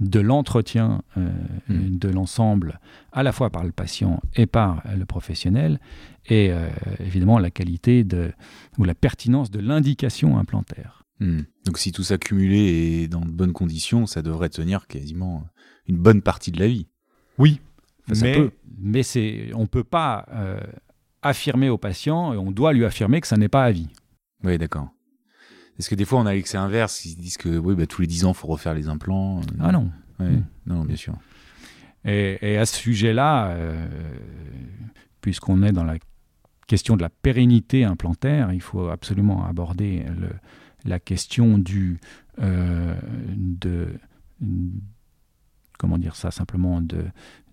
de 0.00 0.20
l'entretien 0.20 1.02
hmm. 1.16 1.96
de 1.96 2.08
l'ensemble, 2.08 2.80
à 3.12 3.22
la 3.22 3.32
fois 3.32 3.48
par 3.48 3.64
le 3.64 3.72
patient 3.72 4.20
et 4.34 4.44
par 4.44 4.82
le 4.94 5.06
professionnel, 5.06 5.80
et 6.28 6.50
évidemment 6.98 7.38
la 7.38 7.50
qualité 7.50 8.02
de, 8.04 8.32
ou 8.76 8.84
la 8.84 8.94
pertinence 8.94 9.50
de 9.50 9.60
l'indication 9.60 10.36
implantaire. 10.36 11.04
Hmm. 11.20 11.42
Donc 11.64 11.78
si 11.78 11.92
tout 11.92 12.02
ça 12.02 12.18
cumulé 12.18 13.04
est 13.04 13.08
dans 13.08 13.24
de 13.24 13.30
bonnes 13.30 13.54
conditions, 13.54 14.06
ça 14.06 14.20
devrait 14.20 14.50
tenir 14.50 14.86
quasiment 14.86 15.46
une 15.86 15.96
bonne 15.96 16.20
partie 16.20 16.50
de 16.50 16.58
la 16.58 16.66
vie. 16.66 16.88
Oui, 17.38 17.60
mais, 18.08 18.50
mais 18.78 19.02
c'est, 19.02 19.50
on 19.54 19.62
ne 19.62 19.66
peut 19.66 19.84
pas 19.84 20.26
euh, 20.32 20.60
affirmer 21.22 21.68
au 21.68 21.78
patient, 21.78 22.32
et 22.32 22.36
on 22.36 22.50
doit 22.50 22.72
lui 22.72 22.84
affirmer 22.84 23.20
que 23.20 23.26
ça 23.26 23.36
n'est 23.36 23.48
pas 23.48 23.64
à 23.64 23.72
vie. 23.72 23.88
Oui, 24.44 24.58
d'accord. 24.58 24.88
Est-ce 25.78 25.90
que 25.90 25.94
des 25.94 26.04
fois 26.04 26.20
on 26.20 26.26
a 26.26 26.32
l'excès 26.32 26.56
inverse, 26.56 27.04
ils 27.04 27.16
disent 27.16 27.36
que 27.36 27.58
oui, 27.58 27.74
bah, 27.74 27.86
tous 27.86 28.00
les 28.00 28.06
10 28.06 28.24
ans, 28.24 28.32
il 28.32 28.36
faut 28.36 28.48
refaire 28.48 28.74
les 28.74 28.88
implants 28.88 29.40
Ah 29.60 29.72
non. 29.72 29.90
Hmm. 30.18 30.42
Non, 30.64 30.84
bien 30.84 30.96
sûr. 30.96 31.14
Et, 32.04 32.38
et 32.40 32.56
à 32.56 32.64
ce 32.64 32.76
sujet-là, 32.76 33.48
euh, 33.48 33.86
puisqu'on 35.20 35.62
est 35.62 35.72
dans 35.72 35.84
la 35.84 35.96
question 36.66 36.96
de 36.96 37.02
la 37.02 37.10
pérennité 37.10 37.84
implantaire, 37.84 38.52
il 38.52 38.62
faut 38.62 38.88
absolument 38.88 39.44
aborder 39.46 40.04
la 40.84 41.00
question 41.00 41.58
du, 41.58 41.98
euh, 42.40 42.94
de, 43.36 43.88
comment 45.78 45.98
dire 45.98 46.16
ça 46.16 46.30
simplement, 46.30 46.80
de, 46.80 47.04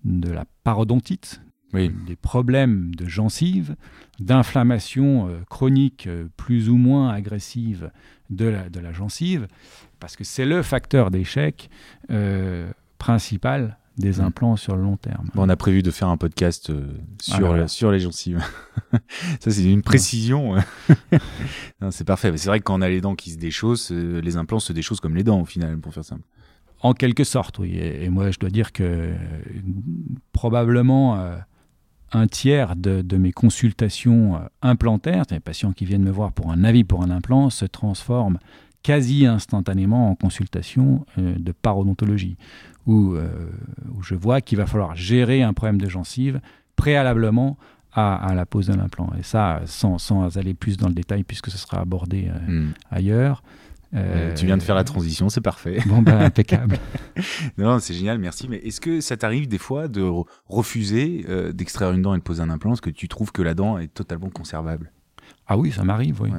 de 0.04 0.32
la 0.32 0.45
parodontite, 0.64 1.41
des 1.74 2.16
problèmes 2.16 2.93
de 2.93 3.08
gencives, 3.08 3.76
d'inflammation 4.20 5.28
euh, 5.28 5.39
chronique 5.49 6.06
euh, 6.06 6.28
plus 6.38 6.70
ou 6.70 6.78
moins 6.78 7.10
agressive 7.10 7.89
de 8.30 8.45
la, 8.45 8.70
de 8.70 8.80
la 8.80 8.93
gencive, 8.93 9.47
parce 9.99 10.16
que 10.16 10.24
c'est 10.24 10.45
le 10.45 10.62
facteur 10.62 11.10
d'échec 11.10 11.70
principal 12.99 13.78
des 13.97 14.20
mm. 14.20 14.22
implants 14.22 14.56
sur 14.56 14.76
le 14.76 14.84
long 14.84 14.97
terme. 14.97 15.30
on 15.36 15.49
a 15.49 15.56
prévu 15.56 15.84
de 15.84 15.91
faire 15.91 16.08
un 16.08 16.18
podcast 16.18 16.70
euh, 16.70 16.88
sur, 17.22 17.54
ah 17.54 17.68
sur 17.68 17.91
les 17.91 17.99
gencives. 17.99 18.43
ça, 19.39 19.51
c'est 19.51 19.64
une 19.64 19.84
précision. 19.84 20.56
c'est 21.91 22.04
parfait. 22.04 22.36
C'est 22.38 22.47
vrai 22.47 22.60
que 22.60 22.64
quand 22.64 22.80
on 22.80 22.82
a 22.82 22.89
les 22.89 23.01
dents 23.01 23.16
qui 23.16 23.32
se 23.32 23.38
déchaussent, 23.38 23.91
euh, 23.91 24.20
les 24.22 24.38
implants 24.38 24.60
se 24.60 24.74
déchaussent 24.74 24.99
comme 24.99 25.16
les 25.16 25.24
dents 25.24 25.41
au 25.41 25.45
final, 25.45 25.78
pour 25.78 25.93
faire 25.93 26.06
simple. 26.06 26.24
En 26.84 26.94
quelque 26.94 27.24
sorte, 27.24 27.60
oui. 27.60 27.78
Et, 27.78 28.10
moi, 28.10 28.30
je 28.30 28.38
dois 28.38 28.50
dire 28.50 28.72
que 28.72 28.84
euh, 28.84 29.16
probablement 30.32 31.18
un 32.12 32.28
tiers 32.28 32.76
de, 32.76 33.02
de, 33.02 33.18
mes 33.18 33.32
consultations 33.32 34.40
implantaires, 34.62 35.24
les 35.32 35.40
patients 35.40 35.72
qui 35.72 35.86
viennent 35.86 36.04
me 36.04 36.12
voir 36.12 36.32
pour 36.32 36.52
un 36.52 36.64
avis 36.64 36.84
pour 36.84 37.02
un 37.02 37.10
implant, 37.10 37.50
se 37.50 37.66
transforment 37.66 38.38
quasi 38.84 39.26
instantanément 39.26 40.12
en 40.12 40.16
consultation 40.16 41.06
de 41.18 41.52
parodontologie 41.54 42.38
où, 42.86 43.14
euh, 43.14 43.28
où 43.96 44.04
je 44.04 44.16
vois 44.16 44.42
qu'il 44.42 44.58
va 44.58 44.66
falloir 44.66 44.96
gérer 44.96 45.42
un 45.42 45.54
problème 45.54 45.80
de 45.80 45.90
gencive 45.90 46.42
préalablement 46.76 47.58
à, 47.96 48.34
la 48.34 48.48
pose 48.48 48.68
de 48.68 48.74
l'implant. 48.74 49.12
Et 49.20 49.22
ça, 49.22 49.62
sans, 49.66 50.00
sans, 50.00 50.36
aller 50.40 50.56
plus 50.56 50.78
dans 50.78 50.88
le 50.88 50.96
détail, 50.96 51.24
puisque 51.24 51.52
ce 51.52 51.60
sera 51.60 51.80
abordé 51.80 52.28
euh, 52.28 52.52
hmm. 52.52 52.74
ailleurs. 52.90 53.44
Euh, 53.94 54.34
tu 54.34 54.46
viens 54.46 54.58
de 54.58 54.64
faire 54.64 54.76
la 54.76 54.84
transition, 54.84 55.30
c'est 55.30 55.41
parfait. 55.41 55.80
Bon, 55.86 56.02
ben, 56.02 56.18
impeccable. 56.20 56.80
non, 57.58 57.80
c'est 57.80 57.94
génial, 57.94 58.18
merci. 58.18 58.48
Mais 58.50 58.58
est-ce 58.58 58.82
que 58.82 59.02
ça 59.02 59.18
t'arrive 59.18 59.48
des 59.48 59.58
fois 59.58 59.88
de 59.88 60.04
refuser 60.48 61.26
d'extraire 61.54 61.91
une 61.91 62.02
dent 62.02 62.16
et 62.16 62.18
de 62.18 62.24
poser 62.24 62.41
un 62.41 62.50
implant 62.50 62.72
parce 62.72 62.82
que 62.82 62.89
tu 62.89 63.08
trouves 63.08 63.32
que 63.32 63.41
la 63.41 63.54
dent 63.54 63.78
est 63.78 63.94
totalement 63.94 64.30
conservable? 64.30 64.91
Ah 65.46 65.58
oui, 65.58 65.72
ça 65.72 65.84
m'arrive, 65.84 66.22
oui. 66.22 66.30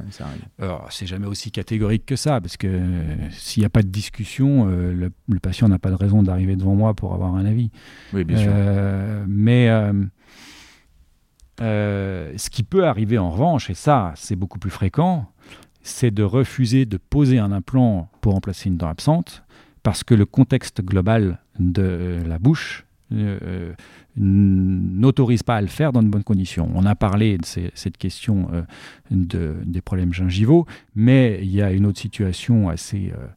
c'est 0.89 1.05
jamais 1.05 1.27
aussi 1.27 1.51
catégorique 1.51 2.07
que 2.07 2.15
ça, 2.15 2.41
parce 2.41 2.57
que 2.57 2.65
euh, 2.67 3.29
s'il 3.31 3.61
n'y 3.61 3.65
a 3.65 3.69
pas 3.69 3.83
de 3.83 3.87
discussion, 3.87 4.67
euh, 4.67 5.11
le, 5.27 5.39
patient 5.39 5.67
n'a 5.69 5.77
pas 5.77 5.91
de 5.91 5.95
raison 5.95 6.23
d'arriver 6.23 6.55
devant 6.55 6.73
moi 6.73 6.95
pour 6.95 7.13
avoir 7.13 7.35
un 7.35 7.45
avis. 7.45 7.69
Oui, 8.13 8.23
bien 8.23 8.37
sûr. 8.37 8.51
Euh, 8.51 9.23
mais 9.27 9.67
ce 11.59 12.49
qui 12.49 12.63
peut 12.63 12.87
arriver 12.87 13.19
en 13.19 13.29
revanche, 13.29 13.69
et 13.69 13.75
ça, 13.75 14.11
c'est 14.15 14.35
beaucoup 14.35 14.57
plus 14.57 14.71
fréquent, 14.71 15.31
c'est 15.85 16.11
de 16.11 16.23
refuser 16.23 16.85
de 16.85 16.97
poser 16.97 17.37
un 17.37 17.51
implant 17.51 18.09
pour 18.21 18.33
remplacer 18.33 18.69
une 18.69 18.77
dent 18.77 18.89
absente, 18.89 19.43
parce 19.83 20.03
que 20.03 20.15
le 20.15 20.25
contexte 20.25 20.81
global 20.81 21.39
de 21.59 22.19
la 22.25 22.39
bouche 22.39 22.85
n'autorise 24.17 25.43
pas 25.43 25.57
à 25.57 25.61
le 25.61 25.67
faire 25.67 25.93
dans 25.93 26.01
de 26.01 26.07
bonnes 26.07 26.23
conditions. 26.23 26.71
On 26.73 26.85
a 26.85 26.95
parlé 26.95 27.37
de 27.37 27.45
cette 27.45 27.97
question 27.97 28.47
euh, 28.51 28.63
de, 29.11 29.57
des 29.63 29.81
problèmes 29.81 30.11
gingivaux, 30.11 30.65
mais 30.95 31.39
il 31.43 31.51
y 31.51 31.61
a 31.61 31.71
une 31.71 31.85
autre 31.85 31.99
situation 31.99 32.67
assez, 32.67 33.13
euh, 33.15 33.27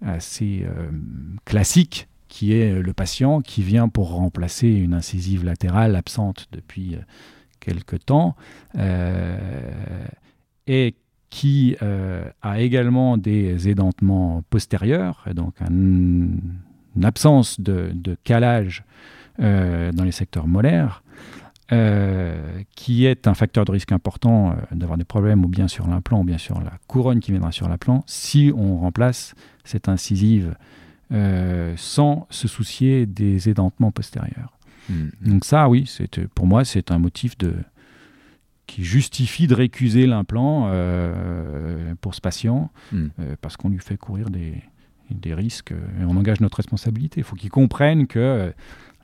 assez 0.00 0.64
euh, 0.64 0.88
classique 1.44 2.08
qui 2.28 2.54
est 2.54 2.80
le 2.80 2.92
patient 2.94 3.42
qui 3.42 3.62
vient 3.62 3.90
pour 3.90 4.14
remplacer 4.14 4.68
une 4.68 4.94
incisive 4.94 5.44
latérale 5.44 5.94
absente 5.96 6.48
depuis 6.50 6.96
quelque 7.60 7.94
temps 7.94 8.34
et 10.66 10.94
qui 11.34 11.76
a 11.80 12.60
également 12.60 13.18
des 13.18 13.68
édentements 13.68 14.44
postérieurs, 14.50 15.26
donc 15.34 15.54
une 15.68 16.38
absence 17.02 17.60
de, 17.60 17.90
de 17.92 18.16
calage 18.22 18.84
euh, 19.40 19.90
dans 19.90 20.04
les 20.04 20.12
secteurs 20.12 20.46
molaires, 20.46 21.02
euh, 21.72 22.62
qui 22.76 23.04
est 23.04 23.26
un 23.26 23.34
facteur 23.34 23.64
de 23.64 23.72
risque 23.72 23.90
important 23.90 24.52
euh, 24.52 24.54
d'avoir 24.70 24.96
des 24.96 25.04
problèmes 25.04 25.44
ou 25.44 25.48
bien 25.48 25.66
sur 25.66 25.88
l'implant 25.88 26.20
ou 26.20 26.24
bien 26.24 26.38
sur 26.38 26.60
la 26.60 26.70
couronne 26.86 27.18
qui 27.18 27.32
viendra 27.32 27.50
sur 27.50 27.68
l'implant, 27.68 28.04
si 28.06 28.52
on 28.56 28.78
remplace 28.78 29.34
cette 29.64 29.88
incisive 29.88 30.54
sans 31.76 32.26
se 32.30 32.48
soucier 32.48 33.06
des 33.06 33.48
édentements 33.48 33.92
postérieurs. 33.92 34.58
Hmm. 34.88 35.10
Donc 35.20 35.44
ça, 35.44 35.68
oui, 35.68 35.88
pour 36.34 36.48
moi, 36.48 36.64
c'est 36.64 36.90
un 36.90 36.98
motif 36.98 37.38
de, 37.38 37.54
qui 38.66 38.84
justifie 38.84 39.46
de 39.46 39.54
récuser 39.54 40.06
l'implant 40.06 40.70
pour 42.00 42.14
ce 42.14 42.20
patient, 42.20 42.70
hmm. 42.92 43.08
parce 43.40 43.56
qu'on 43.56 43.68
lui 43.68 43.78
fait 43.78 43.96
courir 43.96 44.30
des, 44.30 44.54
des 45.10 45.34
risques 45.34 45.72
et 45.72 46.04
on 46.04 46.16
engage 46.16 46.40
notre 46.40 46.56
responsabilité. 46.56 47.20
Il 47.20 47.24
faut 47.24 47.36
qu'il 47.36 47.50
comprenne 47.50 48.06
que 48.06 48.52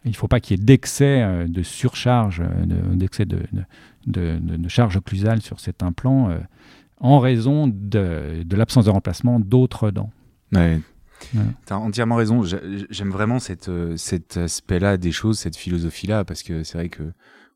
il 0.04 0.10
ne 0.10 0.16
faut 0.16 0.28
pas 0.28 0.40
qu'il 0.40 0.58
y 0.58 0.60
ait 0.60 0.64
d'excès 0.64 1.22
euh, 1.22 1.46
de 1.46 1.62
surcharge, 1.62 2.40
euh, 2.40 2.94
d'excès 2.94 3.26
de, 3.26 3.42
de, 4.06 4.38
de, 4.40 4.68
charge 4.68 4.96
occlusale 4.96 5.42
sur 5.42 5.60
cet 5.60 5.82
implant 5.82 6.30
euh, 6.30 6.38
en 6.98 7.18
raison 7.18 7.66
de, 7.66 8.44
l'absence 8.50 8.86
de 8.86 8.90
remplacement 8.90 9.40
d'autres 9.40 9.90
dents. 9.90 10.10
Ouais. 10.52 10.80
Tu 11.32 11.38
as 11.72 11.78
entièrement 11.78 12.16
raison. 12.16 12.42
J'aime 12.42 13.10
vraiment 13.10 13.38
cette, 13.40 13.70
cet 13.96 14.38
aspect-là 14.38 14.96
des 14.96 15.12
choses, 15.12 15.38
cette 15.38 15.56
philosophie-là, 15.56 16.24
parce 16.24 16.42
que 16.42 16.62
c'est 16.62 16.78
vrai 16.78 16.88
que 16.88 17.12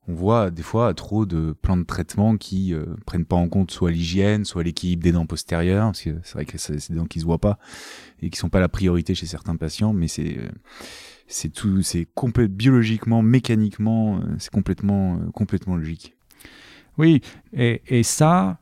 on 0.06 0.14
voit 0.14 0.50
des 0.50 0.62
fois 0.62 0.92
trop 0.94 1.26
de 1.26 1.54
plans 1.62 1.76
de 1.76 1.84
traitement 1.84 2.36
qui 2.36 2.74
euh, 2.74 2.84
prennent 3.06 3.24
pas 3.24 3.36
en 3.36 3.48
compte 3.48 3.70
soit 3.70 3.90
l'hygiène, 3.90 4.44
soit 4.44 4.62
l'équilibre 4.62 5.02
des 5.02 5.12
dents 5.12 5.26
postérieures, 5.26 5.86
parce 5.86 6.02
que 6.02 6.18
c'est 6.22 6.34
vrai 6.34 6.44
que 6.44 6.58
c'est 6.58 6.90
des 6.90 6.96
dents 6.96 7.06
qui 7.06 7.20
se 7.20 7.24
voient 7.24 7.38
pas 7.38 7.58
et 8.20 8.30
qui 8.30 8.38
sont 8.38 8.50
pas 8.50 8.60
la 8.60 8.68
priorité 8.68 9.14
chez 9.14 9.26
certains 9.26 9.56
patients, 9.56 9.92
mais 9.92 10.08
c'est 10.08 10.38
c'est 11.26 11.48
tout, 11.48 11.82
c'est 11.82 12.06
biologiquement, 12.48 13.22
mécaniquement, 13.22 14.18
euh, 14.18 14.36
c'est 14.38 14.50
complètement, 14.50 15.16
euh, 15.16 15.30
complètement 15.32 15.76
logique. 15.76 16.14
Oui, 16.98 17.22
et, 17.52 17.82
et 17.88 18.02
ça, 18.02 18.58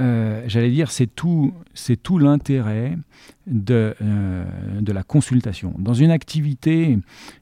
euh, 0.00 0.42
j'allais 0.46 0.70
dire, 0.70 0.90
c'est 0.90 1.06
tout, 1.06 1.52
c'est 1.74 2.02
tout 2.02 2.18
l'intérêt 2.18 2.96
de, 3.46 3.94
de 4.80 4.92
la 4.92 5.02
consultation. 5.02 5.74
Dans 5.78 5.94
une 5.94 6.10
activité, 6.10 6.98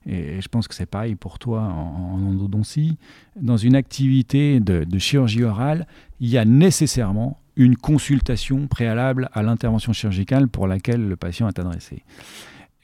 et 0.07 0.41
je 0.41 0.49
pense 0.49 0.67
que 0.67 0.75
c'est 0.75 0.87
pareil 0.87 1.15
pour 1.15 1.39
toi 1.39 1.63
en, 1.63 2.21
endodontie, 2.29 2.99
dans 3.41 3.57
une 3.57 3.77
activité 3.77 4.61
de, 4.61 4.99
chirurgie 4.99 5.45
orale, 5.45 5.87
il 6.19 6.29
y 6.29 6.39
a 6.39 6.45
nécessairement 6.45 7.39
une 7.57 7.77
consultation 7.77 8.67
préalable 8.67 9.29
à 9.33 9.43
l'intervention 9.43 9.93
chirurgicale 9.93 10.49
pour 10.49 10.67
laquelle 10.67 11.07
le 11.07 11.17
patient 11.17 11.49
est 11.49 11.59
adressé. 11.59 12.05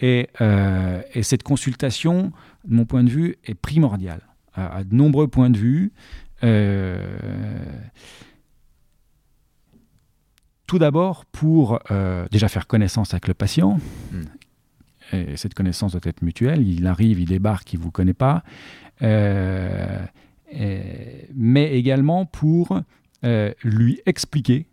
Euh, 0.02 1.02
et, 1.14 1.22
cette 1.22 1.42
consultation, 1.42 2.32
de 2.64 2.74
mon 2.74 2.84
point 2.84 3.02
de 3.02 3.10
vue, 3.10 3.36
est 3.44 3.54
primordiale. 3.54 4.20
à, 4.54 4.84
de 4.84 4.94
nombreux 4.94 5.26
points 5.26 5.50
de 5.50 5.58
vue. 5.58 5.92
Tout 10.66 10.78
d'abord 10.78 11.24
pour 11.26 11.78
déjà 12.30 12.48
faire 12.48 12.66
connaissance 12.66 13.14
avec 13.14 13.28
le 13.28 13.34
patient. 13.34 13.78
Hmm. 14.12 14.24
Et 15.12 15.36
cette 15.36 15.54
connaissance 15.54 15.92
doit 15.92 16.00
être 16.04 16.22
mutuelle. 16.22 16.66
Il 16.66 16.86
arrive, 16.86 17.20
il 17.20 17.26
débarque, 17.26 17.72
il 17.72 17.78
ne 17.78 17.84
vous 17.84 17.92
connaît 17.92 18.14
pas. 18.14 18.42
mais 19.00 20.00
également 21.72 22.26
pour 22.26 22.80
lui 23.62 24.00
expliquer 24.06 24.66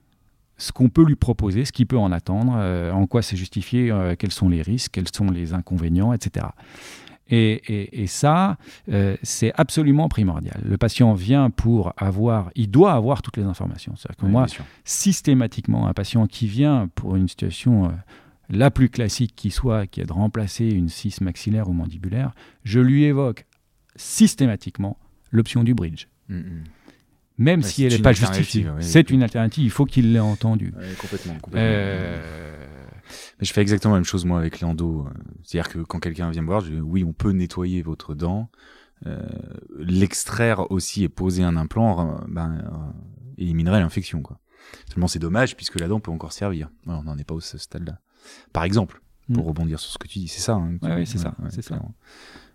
ce 0.58 0.72
qu'on 0.72 0.90
peut 0.90 1.04
lui 1.04 1.16
proposer, 1.16 1.66
ce 1.66 1.72
qu'il 1.72 1.88
peut 1.88 1.98
en 1.98 2.12
attendre, 2.12 2.54
euh, 2.58 2.92
en 2.92 3.08
quoi 3.08 3.22
c'est 3.22 3.36
justifié, 3.36 3.92
euh, 3.92 4.16
quels 4.18 4.32
sont 4.32 4.50
les 4.50 4.62
risques, 4.62 4.92
quels 4.94 5.10
sont 5.14 5.30
les 5.30 5.54
inconvénients, 5.54 6.14
etc. 6.14 6.48
Et, 7.30 8.06
ça, 8.08 8.58
euh, 8.92 9.16
c'est 9.24 9.52
absolument 9.56 10.08
primordial. 10.08 10.62
Le 10.64 10.78
patient 10.78 11.14
vient 11.14 11.50
pour 11.50 11.94
avoir, 11.98 12.52
il 12.56 12.70
doit 12.70 12.94
avoir 12.94 13.22
toutes 13.22 13.38
les 13.38 13.44
informations. 13.44 13.94
C'est-à-dire 13.96 14.18
que 14.18 14.26
moi, 14.26 14.46
systématiquement, 14.84 15.88
un 15.88 15.94
patient 15.94 16.28
qui 16.28 16.48
vient 16.48 16.90
pour 16.96 17.16
une 17.16 17.28
situation 17.28 17.92
la 18.50 18.72
plus 18.72 18.90
classique 18.90 19.34
qui 19.36 19.52
soit, 19.52 19.88
qui 19.88 20.02
est 20.02 20.06
de 20.06 20.14
remplacer 20.14 20.68
une 20.68 20.90
scie 20.90 21.16
maxillaire 21.22 21.70
ou 21.70 21.74
mandibulaire, 21.74 22.34
je 22.64 22.80
lui 22.80 23.06
évoque 23.06 23.46
systématiquement 23.96 24.98
l'option 25.32 25.64
du 25.64 25.74
bridge. 25.74 26.08
Mm, 26.30 26.42
même 27.38 27.64
si 27.64 27.84
elle 27.84 27.94
n'est 27.94 28.00
pas 28.00 28.14
justifiée. 28.14 28.66
c'est 28.80 29.10
une 29.10 29.24
alternative, 29.24 29.64
il 29.64 29.72
faut 29.72 29.86
qu'il 29.86 30.14
l'ait 30.14 30.20
entendu. 30.20 30.74
complètement. 31.00 31.34
Euh, 31.56 32.63
Mais 33.40 33.46
je 33.46 33.54
fais 33.54 33.62
exactement 33.62 33.94
la 33.94 34.00
même 34.00 34.06
chose 34.06 34.26
moi 34.26 34.40
avec 34.40 34.60
les 34.60 34.66
endos. 34.66 35.08
C'est-à-dire 35.44 35.72
que 35.72 35.80
quand 35.80 36.00
quelqu'un 36.00 36.30
vient 36.30 36.42
me 36.42 36.48
voir, 36.48 36.62
je 36.62 36.72
dis 36.72 36.82
oui, 36.82 37.04
on 37.04 37.14
peut 37.14 37.32
nettoyer 37.32 37.82
votre 37.82 38.14
dent, 38.14 38.50
euh, 39.06 39.20
l'extraire 39.78 40.72
aussi 40.72 41.04
et 41.04 41.10
poser 41.10 41.44
un 41.44 41.56
implant, 41.56 42.16
euh, 42.16 42.26
ben, 42.28 42.94
éliminerait 43.38 43.80
l'infection. 43.80 44.22
Quoi. 44.22 44.40
Seulement 44.90 45.08
c'est 45.08 45.20
dommage 45.20 45.56
puisque 45.56 45.80
la 45.80 45.88
dent 45.88 46.00
peut 46.00 46.12
encore 46.12 46.34
servir. 46.34 46.70
on 46.88 47.04
n'en 47.04 47.18
est 47.18 47.24
pas 47.24 47.36
au 47.36 47.42
stade-là. 47.42 48.00
Par 48.54 48.64
exemple, 48.64 49.02
pour 49.34 49.44
mm. 49.44 49.48
rebondir 49.48 49.80
sur 49.80 49.92
ce 49.92 49.98
que 49.98 50.08
tu 50.08 50.20
dis, 50.20 50.28
c'est 50.28 50.42
ça. 50.42 50.54
Hein, 50.54 50.78
oui, 50.82 51.06
c'est 51.06 51.18
ça. 51.18 51.36
c'est 51.50 51.62
ça. 51.62 51.82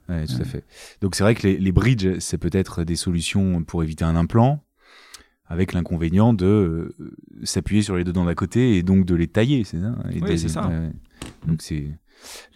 Ouais, 0.09 0.26
tout 0.26 0.40
à 0.40 0.44
fait. 0.44 0.64
Donc 1.02 1.14
c'est 1.14 1.22
vrai 1.22 1.34
que 1.34 1.46
les, 1.46 1.59
les 1.59 1.72
bridges, 1.72 2.18
c'est 2.18 2.38
peut-être 2.38 2.84
des 2.84 2.96
solutions 2.96 3.62
pour 3.62 3.82
éviter 3.82 4.04
un 4.04 4.16
implant, 4.16 4.64
avec 5.49 5.72
l'inconvénient 5.72 6.32
de 6.34 6.46
euh, 6.46 7.14
s'appuyer 7.42 7.82
sur 7.82 7.96
les 7.96 8.05
deux 8.05 8.12
dents 8.12 8.26
d'à 8.26 8.34
côté 8.34 8.76
et 8.76 8.82
donc 8.82 9.05
de 9.05 9.14
les 9.14 9.26
tailler, 9.26 9.64
c'est 9.64 9.80
ça 9.80 9.94
Oui, 10.22 10.38
c'est 10.38 10.49
ça. 10.49 10.70
donc 11.46 11.62
c'est 11.62 11.88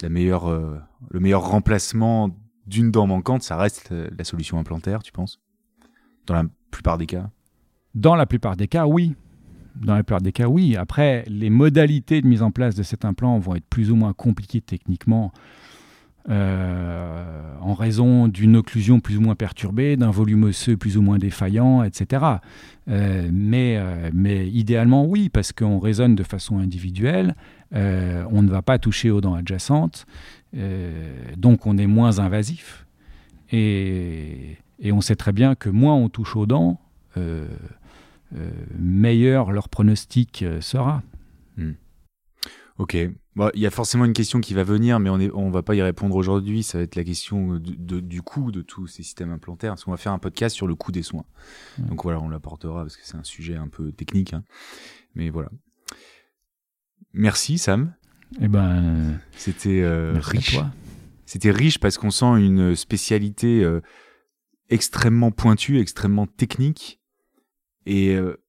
la 0.03 0.09
meilleure, 0.09 0.49
euh, 0.51 0.79
le 1.11 1.21
meilleur 1.21 1.43
remplacement 1.49 2.31
d'une 2.67 2.91
dent 2.91 3.07
manquante, 3.07 3.43
ça 3.43 3.57
reste 3.57 3.91
la 3.91 4.25
solution 4.25 4.59
implantaire, 4.59 5.03
tu 5.03 5.13
penses? 5.13 5.41
Dans 6.27 6.35
la 6.35 6.45
plupart 6.71 6.99
des 6.99 7.07
cas? 7.07 7.31
Dans 7.95 8.15
la 8.15 8.27
plupart 8.27 8.57
des 8.57 8.69
cas, 8.69 8.87
oui. 8.87 9.15
Dans 9.77 9.95
la 9.95 10.03
plupart 10.03 10.21
des 10.21 10.33
cas, 10.33 10.47
oui. 10.49 10.77
Après, 10.77 11.25
les 11.27 11.51
modalités 11.51 12.21
de 12.21 12.27
mise 12.27 12.43
en 12.43 12.51
place 12.51 12.75
de 12.75 12.83
cet 12.83 13.05
implant 13.05 13.39
vont 13.39 13.55
être 13.55 13.67
plus 13.67 13.91
ou 13.91 13.97
moins 13.97 14.13
compliquées 14.13 14.61
techniquement. 14.61 15.33
Euh, 16.29 17.25
en 17.61 17.75
raison 17.75 18.29
d'une 18.29 18.57
occlusion 18.57 19.01
plus 19.01 19.19
ou 19.19 19.21
moins 19.21 19.35
perturbée, 19.35 19.97
d'un 19.97 20.11
volume 20.11 20.45
osseux 20.45 20.77
plus 20.77 20.97
ou 20.97 21.03
moins 21.03 21.19
défaillant, 21.19 21.83
etc. 21.83 22.25
Euh, 22.89 23.29
mais, 23.33 23.77
euh, 23.77 24.11
mais 24.13 24.49
idéalement, 24.49 25.05
oui, 25.05 25.29
parce 25.29 25.53
qu'on 25.53 25.79
raisonne 25.79 26.15
de 26.15 26.23
façon 26.23 26.59
individuelle, 26.59 27.35
on 27.75 28.43
ne 28.43 28.51
va 28.51 28.61
pas 28.61 28.79
toucher 28.79 29.11
aux 29.11 29.23
dents 29.23 29.35
adjacentes, 29.35 30.05
donc 31.39 31.67
on 31.67 31.79
est 31.79 31.87
moins 31.87 32.19
invasif. 32.19 32.87
Et, 33.51 34.59
et, 34.79 34.93
on 34.93 35.01
sait 35.01 35.17
très 35.17 35.33
bien 35.33 35.55
que 35.55 35.71
moins 35.71 35.95
on 35.95 36.11
touche 36.11 36.37
aux 36.37 36.45
dents, 36.45 36.81
meilleur 38.79 39.53
leur 39.53 39.71
pronostic 39.71 40.45
sera. 40.61 41.03
Hmm. 41.57 41.73
Ok. 42.77 42.97
Il 43.37 43.61
y 43.61 43.67
a 43.67 43.71
forcément 43.71 44.05
une 44.05 44.13
question 44.13 44.41
qui 44.41 44.53
va 44.53 44.63
venir, 44.63 45.01
mais 45.01 45.09
on 45.09 45.17
ne 45.17 45.31
on 45.33 45.51
va 45.51 45.63
pas 45.63 45.75
y 45.75 45.81
répondre 45.81 46.15
aujourd'hui. 46.17 46.63
Ça 46.63 46.79
va 46.79 46.85
être 46.85 46.97
la 46.97 47.05
question 47.05 47.59
du 47.59 48.21
coût 48.21 48.53
de 48.53 48.61
tous 48.61 48.87
ces 48.87 49.03
systèmes 49.03 49.31
implantaires. 49.31 49.73
Parce 49.73 49.85
qu'on 49.85 49.91
va 49.91 49.97
faire 49.97 50.13
un 50.13 50.19
podcast 50.19 50.55
sur 50.55 50.67
le 50.67 50.75
coût 50.75 50.93
des 50.93 51.03
soins. 51.03 51.25
Donc 51.79 52.03
voilà, 52.03 52.21
on 52.21 52.29
l'apportera 52.29 52.83
parce 52.83 52.97
que 52.97 53.07
c'est 53.07 53.17
un 53.17 53.25
sujet 53.25 53.57
un 53.57 53.69
peu 53.69 53.91
technique. 53.93 54.35
Hein. 54.35 54.45
Mais 55.15 55.31
voilà. 55.31 55.51
Merci 57.15 57.59
Sam. 57.59 57.95
Eh 58.41 58.49
ben, 58.49 59.21
c'était 59.33 59.83
euh, 59.83 60.15
riche. 60.19 60.59
C'était 61.27 61.51
riche 61.51 61.79
parce 61.79 61.99
qu'on 61.99 62.11
sent 62.11 62.39
une 62.39 62.75
spécialité 62.75 63.63
euh, 63.65 63.81
extrêmement 64.69 65.31
pointue, 65.31 65.79
extrêmement 65.79 66.27
technique 66.27 67.01
et 67.87 68.15
euh, 68.15 68.43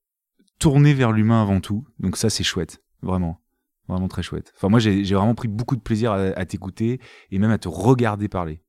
tournée 0.60 0.94
vers 0.94 1.12
l'humain 1.12 1.42
avant 1.42 1.60
tout. 1.60 1.86
Donc 2.00 2.18
ça, 2.18 2.30
c'est 2.30 2.44
chouette, 2.44 2.84
vraiment. 3.02 3.43
Vraiment 3.88 4.08
très 4.08 4.24
chouette. 4.24 4.54
Enfin, 4.56 4.70
moi, 4.70 4.80
j'ai 4.80 5.04
vraiment 5.04 5.36
pris 5.36 5.48
beaucoup 5.48 5.76
de 5.76 5.82
plaisir 5.82 6.14
à, 6.14 6.46
t'écouter 6.46 7.00
et 7.32 7.40
même 7.40 7.52
à 7.52 7.58
te 7.58 7.68
regarder 7.68 8.28
parler. 8.30 8.62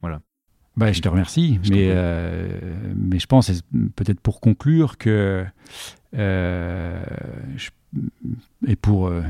Voilà. 0.00 0.20
Bah, 0.76 0.92
je 0.92 1.00
te 1.00 1.08
remercie, 1.08 1.58
mais, 1.68 1.88
euh, 1.90 2.48
mais 2.94 3.18
je 3.18 3.26
pense, 3.26 3.50
peut-être 3.96 4.20
pour 4.20 4.40
conclure, 4.40 4.96
que. 4.96 5.44
Euh, 6.16 7.02
et 8.66 8.76
pour. 8.76 9.08
Euh, 9.08 9.22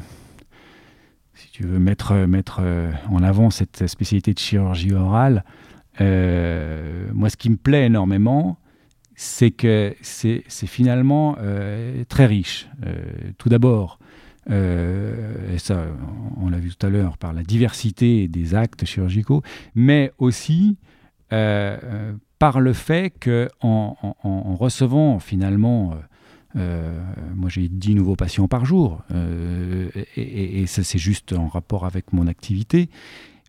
si 1.34 1.50
tu 1.50 1.64
veux 1.64 1.78
mettre, 1.78 2.14
mettre 2.26 2.60
en 3.08 3.22
avant 3.22 3.48
cette 3.48 3.86
spécialité 3.86 4.34
de 4.34 4.38
chirurgie 4.38 4.92
orale, 4.92 5.44
moi, 5.98 7.30
ce 7.30 7.36
qui 7.36 7.48
me 7.48 7.56
plaît 7.56 7.86
énormément, 7.86 8.58
c'est 9.14 9.50
que 9.50 9.94
c'est 10.02 10.44
finalement 10.66 11.36
très 12.10 12.26
riche. 12.26 12.68
tout 13.38 13.48
d'abord, 13.48 13.98
et 14.48 15.58
ça, 15.58 15.86
on 16.36 16.48
l'a 16.48 16.58
vu 16.58 16.70
tout 16.74 16.86
à 16.86 16.90
l'heure, 16.90 17.18
par 17.18 17.32
la 17.32 17.42
diversité 17.42 18.26
des 18.28 18.54
actes 18.54 18.84
chirurgicaux, 18.84 19.42
mais 19.74 20.12
aussi 20.18 20.76
euh, 21.32 21.78
euh, 21.84 22.12
par 22.38 22.60
le 22.60 22.72
fait 22.72 23.12
qu'en 23.20 23.96
en, 24.00 24.54
recevant 24.56 25.18
finalement, 25.18 25.94
moi 26.54 27.50
j'ai 27.50 27.68
10 27.68 27.96
nouveaux 27.96 28.16
patients 28.16 28.48
par 28.48 28.64
jour, 28.64 29.02
et, 30.16 30.64
ça 30.66 30.82
c'est 30.82 30.98
juste 30.98 31.34
en 31.34 31.48
rapport 31.48 31.84
avec 31.84 32.14
mon 32.14 32.26
activité, 32.26 32.88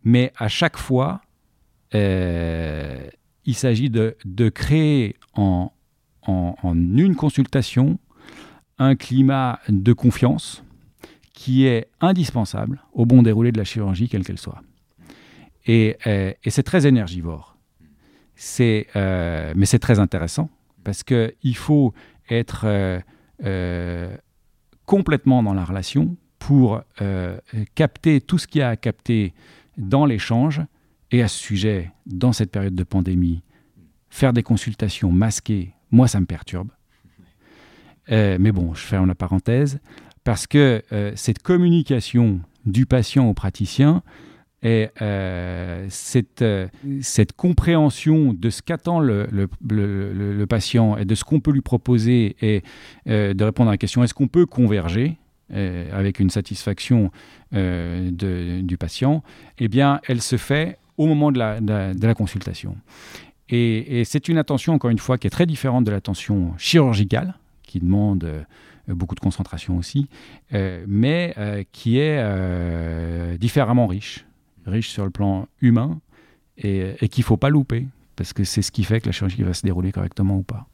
mais 0.03 0.33
à 0.37 0.49
chaque 0.49 0.75
fois, 0.77 1.21
il 1.93 3.55
s'agit 3.55 3.89
de, 3.89 4.49
créer 4.49 5.15
en, 5.35 5.71
une 6.27 7.15
consultation 7.15 7.97
un 8.77 8.95
climat 8.95 9.59
de 9.69 9.93
confiance 9.93 10.65
qui 11.41 11.65
est 11.65 11.87
indispensable 12.01 12.83
au 12.93 13.07
bon 13.07 13.23
déroulé 13.23 13.51
de 13.51 13.57
la 13.57 13.63
chirurgie, 13.63 14.07
quelle 14.07 14.23
qu'elle 14.23 14.37
soit. 14.37 14.61
Et, 15.65 15.97
euh, 16.05 16.33
c'est 16.47 16.61
très 16.61 16.85
énergivore. 16.85 17.57
C'est, 18.35 18.85
euh, 18.95 19.51
mais 19.55 19.65
c'est 19.65 19.79
très 19.79 19.97
intéressant 19.97 20.51
parce 20.83 21.01
qu'il 21.01 21.55
faut 21.55 21.95
être 22.29 22.65
euh, 23.43 24.15
complètement 24.85 25.41
dans 25.41 25.55
la 25.55 25.65
relation 25.65 26.15
pour 26.37 26.83
capter 27.73 28.21
tout 28.21 28.37
ce 28.37 28.45
qu'il 28.45 28.59
y 28.59 28.61
a 28.61 28.69
à 28.69 28.75
capter 28.75 29.33
dans 29.79 30.05
l'échange. 30.05 30.61
Et 31.09 31.23
à 31.23 31.27
ce 31.27 31.39
sujet, 31.39 31.91
dans 32.05 32.33
cette 32.33 32.51
période 32.51 32.75
de 32.75 32.83
pandémie, 32.83 33.41
faire 34.11 34.31
des 34.31 34.43
consultations 34.43 35.11
masquées, 35.11 35.73
moi, 35.89 36.07
ça 36.07 36.19
me 36.19 36.27
perturbe. 36.27 36.69
mais 38.09 38.51
bon, 38.51 38.75
je 38.75 38.81
ferme 38.81 39.07
la 39.07 39.15
parenthèse 39.15 39.79
parce 40.23 40.47
que 40.47 40.83
euh, 40.91 41.11
cette 41.15 41.41
communication 41.41 42.41
du 42.65 42.85
patient 42.85 43.27
au 43.27 43.33
praticien 43.33 44.03
et 44.63 44.89
euh, 45.01 45.87
cette, 45.89 46.43
euh, 46.43 46.67
cette, 47.01 47.33
compréhension 47.33 48.33
de 48.33 48.51
ce 48.51 48.61
qu'attend 48.61 48.99
le, 48.99 49.25
patient 50.47 50.97
et 50.97 51.05
de 51.05 51.15
ce 51.15 51.23
qu'on 51.23 51.39
peut 51.39 51.51
lui 51.51 51.61
proposer 51.61 52.35
et 52.41 52.61
de 53.07 53.43
répondre 53.43 53.69
à 53.69 53.73
la 53.73 53.77
question 53.77 54.03
est-ce 54.03 54.13
qu'on 54.13 54.27
peut 54.27 54.45
converger 54.45 55.17
avec 55.91 56.21
une 56.21 56.29
satisfaction 56.29 57.11
du 57.51 58.77
patient, 58.79 59.21
eh 59.57 59.67
bien, 59.67 59.99
elle 60.07 60.21
se 60.21 60.37
fait 60.37 60.77
au 60.95 61.07
moment 61.07 61.29
de 61.29 61.39
la, 61.39 62.13
consultation. 62.15 62.77
Et, 63.49 63.99
et 63.99 64.05
c'est 64.05 64.29
une 64.29 64.37
attention, 64.37 64.71
encore 64.71 64.91
une 64.91 64.97
fois, 64.97 65.17
qui 65.17 65.27
est 65.27 65.31
très 65.31 65.45
différente 65.45 65.83
de 65.83 65.91
l'attention 65.91 66.53
chirurgicale, 66.57 67.33
qui 67.63 67.81
demande 67.81 68.45
beaucoup 68.87 69.15
de 69.15 69.19
concentration 69.19 69.77
aussi, 69.77 70.07
euh, 70.53 70.83
mais 70.87 71.33
euh, 71.37 71.63
qui 71.71 71.99
est 71.99 73.37
différemment 73.37 73.87
riche, 73.87 74.25
riche 74.65 74.89
sur 74.89 75.05
le 75.05 75.11
plan 75.11 75.47
humain 75.61 75.99
et, 76.57 76.95
et 77.01 77.09
qu'il 77.09 77.23
ne 77.23 77.25
faut 77.25 77.37
pas 77.37 77.49
louper, 77.49 77.87
parce 78.15 78.33
que 78.33 78.43
c'est 78.43 78.61
ce 78.61 78.71
qui 78.71 78.83
fait 78.83 79.01
que 79.01 79.07
la 79.07 79.11
chirurgie 79.11 79.43
va 79.43 79.53
se 79.53 79.63
dérouler 79.63 79.91
correctement 79.91 80.37
ou 80.37 80.43
pas. 80.43 80.67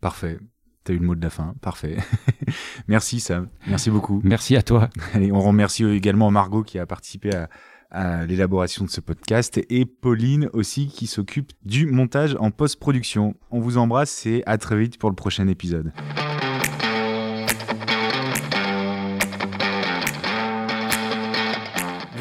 Parfait. 0.00 0.38
Tu 0.84 0.92
as 0.92 0.94
eu 0.94 0.98
le 0.98 1.06
mot 1.06 1.14
de 1.14 1.22
la 1.22 1.30
fin. 1.30 1.54
Parfait. 1.60 1.96
Merci 2.88 3.18
Sam. 3.20 3.48
Merci 3.66 3.90
beaucoup. 3.90 4.20
Merci 4.22 4.56
à 4.56 4.62
toi. 4.62 4.88
on 5.14 5.40
remercie 5.40 5.84
également 5.84 6.30
Margot 6.30 6.62
qui 6.62 6.78
a 6.78 6.86
participé 6.86 7.34
à, 7.34 7.48
à 7.90 8.26
l'élaboration 8.26 8.84
de 8.84 8.90
ce 8.90 9.00
podcast 9.00 9.60
et 9.70 9.86
Pauline 9.86 10.48
aussi 10.52 10.88
qui 10.88 11.06
s'occupe 11.06 11.52
du 11.64 11.86
montage 11.86 12.36
en 12.40 12.50
post-production. 12.50 13.34
On 13.50 13.60
vous 13.60 13.78
embrasse 13.78 14.26
et 14.26 14.42
à 14.46 14.58
très 14.58 14.78
vite 14.78 14.98
pour 14.98 15.10
le 15.10 15.16
prochain 15.16 15.48
épisode. 15.48 15.92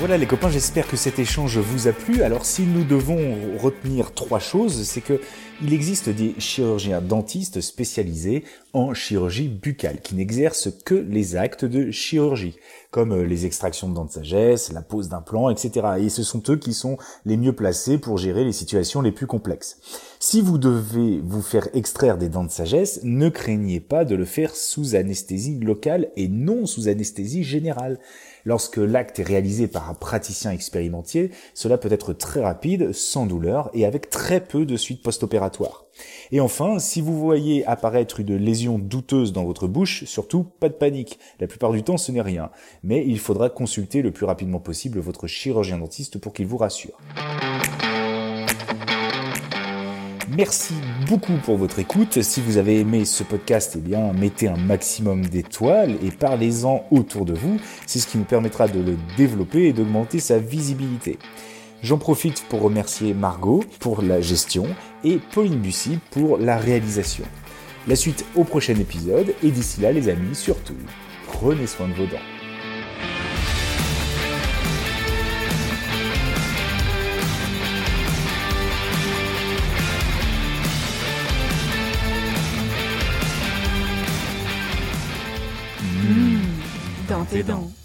Voilà 0.05 0.19
les 0.19 0.27
copains, 0.27 0.51
j'espère 0.51 0.87
que 0.87 0.97
cet 0.97 1.17
échange 1.17 1.57
vous 1.57 1.87
a 1.87 1.91
plu. 1.91 2.21
Alors 2.21 2.45
si 2.45 2.61
nous 2.61 2.83
devons 2.83 3.57
retenir 3.57 4.13
trois 4.13 4.37
choses, 4.37 4.83
c'est 4.83 5.01
que 5.01 5.19
il 5.63 5.73
existe 5.73 6.09
des 6.09 6.35
chirurgiens 6.37 7.01
dentistes 7.01 7.59
spécialisés 7.59 8.43
en 8.73 8.93
chirurgie 8.93 9.47
buccale 9.47 10.01
qui 10.01 10.13
n'exercent 10.13 10.69
que 10.85 10.93
les 10.93 11.37
actes 11.37 11.65
de 11.65 11.89
chirurgie, 11.89 12.55
comme 12.91 13.13
euh, 13.13 13.25
les 13.25 13.47
extractions 13.47 13.89
de 13.89 13.95
dents 13.95 14.05
de 14.05 14.11
sagesse, 14.11 14.71
la 14.71 14.81
pose 14.83 15.09
d'implants, 15.09 15.49
etc. 15.49 15.87
Et 15.99 16.09
ce 16.09 16.21
sont 16.21 16.43
eux 16.49 16.57
qui 16.57 16.75
sont 16.75 16.97
les 17.25 17.37
mieux 17.37 17.53
placés 17.53 17.97
pour 17.97 18.19
gérer 18.19 18.43
les 18.43 18.51
situations 18.51 19.01
les 19.01 19.11
plus 19.11 19.27
complexes. 19.27 19.79
Si 20.19 20.41
vous 20.41 20.59
devez 20.59 21.19
vous 21.23 21.41
faire 21.41 21.67
extraire 21.73 22.19
des 22.19 22.29
dents 22.29 22.43
de 22.43 22.51
sagesse, 22.51 22.99
ne 23.03 23.29
craignez 23.29 23.79
pas 23.79 24.05
de 24.05 24.15
le 24.15 24.25
faire 24.25 24.55
sous 24.55 24.95
anesthésie 24.95 25.57
locale 25.57 26.09
et 26.15 26.27
non 26.27 26.67
sous 26.67 26.89
anesthésie 26.89 27.43
générale. 27.43 27.97
Lorsque 28.45 28.77
l'acte 28.77 29.19
est 29.19 29.23
réalisé 29.23 29.67
par 29.67 29.89
un 29.89 29.95
praticien 29.95 30.51
expérimentier, 30.51 31.31
cela 31.55 31.79
peut 31.79 31.91
être 31.91 32.13
très 32.13 32.41
rapide, 32.41 32.93
sans 32.93 33.25
douleur 33.25 33.71
et 33.73 33.85
avec 33.85 34.11
très 34.11 34.39
peu 34.39 34.65
de 34.65 34.77
suite 34.77 35.01
post-opératoire. 35.01 35.85
Et 36.31 36.39
enfin, 36.39 36.77
si 36.77 37.01
vous 37.01 37.19
voyez 37.19 37.65
apparaître 37.65 38.19
une 38.19 38.35
lésion 38.35 38.77
douteuse 38.77 39.33
dans 39.33 39.45
votre 39.45 39.67
bouche, 39.67 40.03
surtout 40.05 40.43
pas 40.43 40.69
de 40.69 40.73
panique. 40.73 41.19
La 41.39 41.47
plupart 41.47 41.71
du 41.71 41.81
temps, 41.81 41.97
ce 41.97 42.11
n'est 42.11 42.21
rien. 42.21 42.51
Mais 42.83 43.03
il 43.07 43.19
faudra 43.19 43.49
consulter 43.49 44.03
le 44.03 44.11
plus 44.11 44.25
rapidement 44.25 44.59
possible 44.59 44.99
votre 44.99 45.25
chirurgien 45.25 45.79
dentiste 45.79 46.19
pour 46.19 46.33
qu'il 46.33 46.45
vous 46.45 46.57
rassure. 46.57 46.99
Merci 50.29 50.73
beaucoup 51.07 51.37
pour 51.43 51.57
votre 51.57 51.77
écoute. 51.77 52.21
Si 52.23 52.41
vous 52.41 52.57
avez 52.57 52.79
aimé 52.79 53.05
ce 53.05 53.23
podcast, 53.23 53.77
eh 53.77 54.19
mettez 54.19 54.47
un 54.47 54.57
maximum 54.57 55.23
d'étoiles 55.23 55.97
et 56.03 56.09
parlez-en 56.09 56.83
autour 56.89 57.25
de 57.25 57.33
vous. 57.33 57.59
C'est 57.85 57.99
ce 57.99 58.07
qui 58.07 58.17
nous 58.17 58.23
permettra 58.23 58.67
de 58.67 58.79
le 58.79 58.97
développer 59.17 59.67
et 59.67 59.73
d'augmenter 59.73 60.19
sa 60.19 60.39
visibilité. 60.39 61.19
J'en 61.83 61.99
profite 61.99 62.43
pour 62.49 62.61
remercier 62.61 63.13
Margot 63.13 63.63
pour 63.79 64.01
la 64.01 64.19
gestion 64.19 64.65
et 65.03 65.19
Pauline 65.33 65.59
Bussy 65.59 65.99
pour 66.09 66.39
la 66.39 66.57
réalisation. 66.57 67.25
La 67.87 67.95
suite 67.95 68.25
au 68.35 68.43
prochain 68.43 68.75
épisode 68.75 69.35
et 69.43 69.51
d'ici 69.51 69.81
là 69.81 69.91
les 69.91 70.09
amis, 70.09 70.33
surtout, 70.33 70.73
prenez 71.27 71.67
soin 71.67 71.87
de 71.87 71.93
vos 71.93 72.07
dents. 72.07 72.34
Dans 87.25 87.31
tes 87.31 87.43
dents. 87.43 87.84